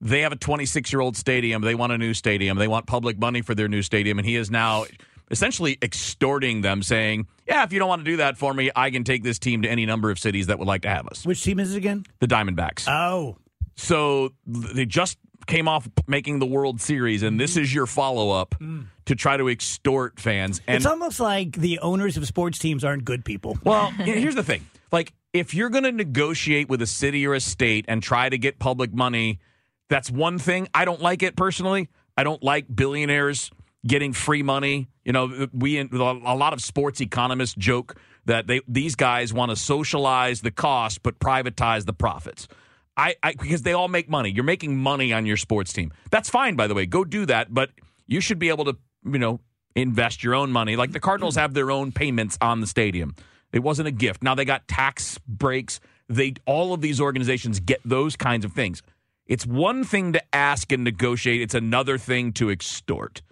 They 0.00 0.20
have 0.20 0.32
a 0.32 0.36
26 0.36 0.92
year 0.92 1.00
old 1.00 1.16
stadium. 1.16 1.62
They 1.62 1.74
want 1.74 1.92
a 1.92 1.98
new 1.98 2.14
stadium. 2.14 2.58
They 2.58 2.68
want 2.68 2.86
public 2.86 3.18
money 3.18 3.42
for 3.42 3.54
their 3.56 3.68
new 3.68 3.82
stadium. 3.82 4.18
And 4.18 4.26
he 4.26 4.36
is 4.36 4.50
now 4.50 4.84
essentially 5.30 5.78
extorting 5.82 6.60
them, 6.60 6.82
saying, 6.82 7.26
Yeah, 7.46 7.64
if 7.64 7.72
you 7.72 7.78
don't 7.78 7.88
want 7.88 8.04
to 8.04 8.10
do 8.10 8.18
that 8.18 8.36
for 8.36 8.52
me, 8.52 8.70
I 8.76 8.90
can 8.90 9.02
take 9.04 9.22
this 9.22 9.38
team 9.38 9.62
to 9.62 9.68
any 9.68 9.86
number 9.86 10.10
of 10.10 10.18
cities 10.18 10.46
that 10.46 10.58
would 10.58 10.68
like 10.68 10.82
to 10.82 10.90
have 10.90 11.08
us. 11.08 11.24
Which 11.24 11.42
team 11.42 11.58
is 11.58 11.74
it 11.74 11.78
again? 11.78 12.04
The 12.20 12.26
Diamondbacks. 12.26 12.86
Oh. 12.88 13.36
So 13.76 14.32
they 14.46 14.86
just 14.86 15.18
came 15.46 15.68
off 15.68 15.88
making 16.06 16.38
the 16.38 16.46
World 16.46 16.80
Series, 16.80 17.22
and 17.22 17.38
this 17.38 17.52
mm-hmm. 17.52 17.62
is 17.62 17.74
your 17.74 17.86
follow 17.86 18.30
up 18.30 18.54
mm. 18.58 18.86
to 19.06 19.14
try 19.14 19.36
to 19.36 19.48
extort 19.48 20.18
fans. 20.18 20.60
And 20.66 20.76
it's 20.76 20.86
almost 20.86 21.20
like 21.20 21.52
the 21.52 21.78
owners 21.80 22.16
of 22.16 22.26
sports 22.26 22.58
teams 22.58 22.84
aren't 22.84 23.04
good 23.04 23.24
people. 23.24 23.58
Well, 23.64 23.90
here's 23.98 24.34
the 24.34 24.42
thing. 24.42 24.66
Like, 24.92 25.12
if 25.32 25.54
you're 25.54 25.70
going 25.70 25.84
to 25.84 25.92
negotiate 25.92 26.68
with 26.68 26.80
a 26.80 26.86
city 26.86 27.26
or 27.26 27.34
a 27.34 27.40
state 27.40 27.84
and 27.88 28.02
try 28.02 28.28
to 28.28 28.38
get 28.38 28.58
public 28.58 28.94
money, 28.94 29.40
that's 29.88 30.10
one 30.10 30.38
thing. 30.38 30.68
I 30.72 30.84
don't 30.84 31.00
like 31.00 31.22
it 31.22 31.36
personally. 31.36 31.88
I 32.16 32.24
don't 32.24 32.42
like 32.42 32.66
billionaires 32.74 33.50
getting 33.86 34.12
free 34.12 34.42
money. 34.42 34.88
You 35.04 35.12
know, 35.12 35.48
we 35.52 35.78
a 35.78 35.84
lot 35.86 36.52
of 36.52 36.62
sports 36.62 37.00
economists 37.00 37.54
joke 37.54 37.96
that 38.26 38.46
they 38.46 38.60
these 38.66 38.94
guys 38.94 39.32
want 39.32 39.50
to 39.50 39.56
socialize 39.56 40.40
the 40.40 40.50
cost 40.50 41.02
but 41.02 41.18
privatize 41.18 41.84
the 41.84 41.92
profits. 41.92 42.48
I, 42.96 43.16
I 43.22 43.32
because 43.32 43.62
they 43.62 43.72
all 43.72 43.88
make 43.88 44.08
money. 44.08 44.30
You're 44.30 44.44
making 44.44 44.76
money 44.76 45.12
on 45.12 45.26
your 45.26 45.36
sports 45.36 45.72
team. 45.72 45.92
That's 46.10 46.28
fine, 46.28 46.54
by 46.54 46.66
the 46.66 46.74
way. 46.74 46.86
Go 46.86 47.04
do 47.04 47.26
that, 47.26 47.52
but 47.52 47.70
you 48.06 48.20
should 48.20 48.38
be 48.38 48.48
able 48.48 48.64
to, 48.66 48.76
you 49.04 49.18
know, 49.18 49.40
invest 49.74 50.22
your 50.22 50.34
own 50.34 50.52
money. 50.52 50.76
Like 50.76 50.92
the 50.92 51.00
Cardinals 51.00 51.36
have 51.36 51.54
their 51.54 51.70
own 51.70 51.92
payments 51.92 52.38
on 52.40 52.60
the 52.60 52.66
stadium. 52.66 53.14
It 53.52 53.62
wasn't 53.62 53.88
a 53.88 53.92
gift. 53.92 54.22
Now 54.22 54.34
they 54.34 54.44
got 54.44 54.66
tax 54.68 55.18
breaks. 55.26 55.80
They 56.08 56.34
all 56.46 56.72
of 56.72 56.80
these 56.80 57.00
organizations 57.00 57.60
get 57.60 57.80
those 57.84 58.16
kinds 58.16 58.44
of 58.44 58.52
things. 58.52 58.82
It's 59.26 59.46
one 59.46 59.84
thing 59.84 60.12
to 60.12 60.22
ask 60.34 60.70
and 60.70 60.84
negotiate. 60.84 61.40
It's 61.40 61.54
another 61.54 61.96
thing 61.98 62.32
to 62.34 62.50
extort. 62.50 63.22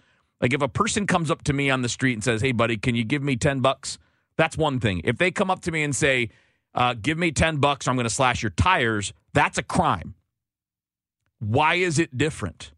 Like 0.41 0.53
if 0.53 0.61
a 0.61 0.67
person 0.67 1.07
comes 1.07 1.29
up 1.29 1.43
to 1.43 1.53
me 1.53 1.69
on 1.69 1.83
the 1.83 1.89
street 1.89 2.13
and 2.13 2.23
says, 2.23 2.41
"Hey, 2.41 2.51
buddy, 2.51 2.77
can 2.77 2.95
you 2.95 3.03
give 3.03 3.21
me 3.21 3.35
ten 3.35 3.59
bucks?" 3.59 3.97
That's 4.35 4.57
one 4.57 4.79
thing. 4.79 5.01
If 5.03 5.17
they 5.17 5.29
come 5.29 5.51
up 5.51 5.61
to 5.61 5.71
me 5.71 5.83
and 5.83 5.95
say, 5.95 6.29
uh, 6.73 6.95
"Give 6.95 7.17
me 7.17 7.31
ten 7.31 7.57
bucks, 7.57 7.87
or 7.87 7.91
I'm 7.91 7.95
going 7.95 8.05
to 8.05 8.09
slash 8.09 8.41
your 8.41 8.49
tires," 8.49 9.13
that's 9.33 9.57
a 9.57 9.63
crime. 9.63 10.15
Why 11.39 11.75
is 11.75 11.99
it 11.99 12.17
different? 12.17 12.71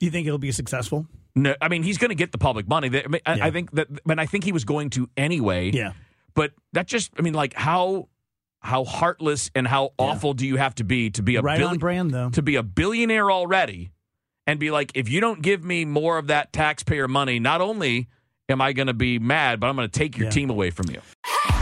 Do 0.00 0.06
you 0.06 0.12
think 0.12 0.26
it'll 0.26 0.38
be 0.38 0.52
successful? 0.52 1.06
No, 1.34 1.54
I 1.60 1.68
mean 1.68 1.82
he's 1.82 1.98
going 1.98 2.08
to 2.10 2.14
get 2.14 2.32
the 2.32 2.38
public 2.38 2.68
money. 2.68 2.88
I, 2.88 3.06
mean, 3.08 3.20
Yeah. 3.26 3.38
I 3.46 3.50
think 3.50 3.72
that, 3.72 3.88
but 4.04 4.18
I 4.18 4.26
think 4.26 4.44
he 4.44 4.52
was 4.52 4.64
going 4.64 4.90
to 4.90 5.08
anyway. 5.16 5.70
Yeah. 5.70 5.92
But 6.34 6.52
that 6.74 6.86
just, 6.86 7.12
I 7.18 7.22
mean, 7.22 7.34
like 7.34 7.54
how 7.54 8.08
how 8.60 8.84
heartless 8.84 9.50
and 9.54 9.66
how 9.66 9.92
awful 9.98 10.34
do 10.34 10.46
you 10.46 10.56
have 10.56 10.74
to 10.76 10.84
be 10.84 11.08
to 11.10 11.22
be 11.22 11.36
a 11.36 11.42
Right 11.42 11.58
billi- 11.58 11.70
on 11.72 11.78
brand, 11.78 12.10
though. 12.10 12.30
to 12.30 12.42
be 12.42 12.56
a 12.56 12.62
billionaire 12.62 13.30
already 13.30 13.92
and 14.46 14.58
be 14.58 14.70
like, 14.70 14.90
if 14.94 15.08
you 15.08 15.20
don't 15.20 15.40
give 15.40 15.64
me 15.64 15.84
more 15.84 16.18
of 16.18 16.26
that 16.28 16.52
taxpayer 16.52 17.06
money, 17.06 17.38
not 17.38 17.60
only 17.60 18.08
am 18.48 18.60
I 18.60 18.72
going 18.72 18.88
to 18.88 18.94
be 18.94 19.18
mad, 19.18 19.60
but 19.60 19.68
I'm 19.68 19.76
going 19.76 19.88
to 19.88 19.98
take 19.98 20.18
your 20.18 20.30
team 20.30 20.50
away 20.50 20.70
from 20.70 20.90
you. 20.90 21.00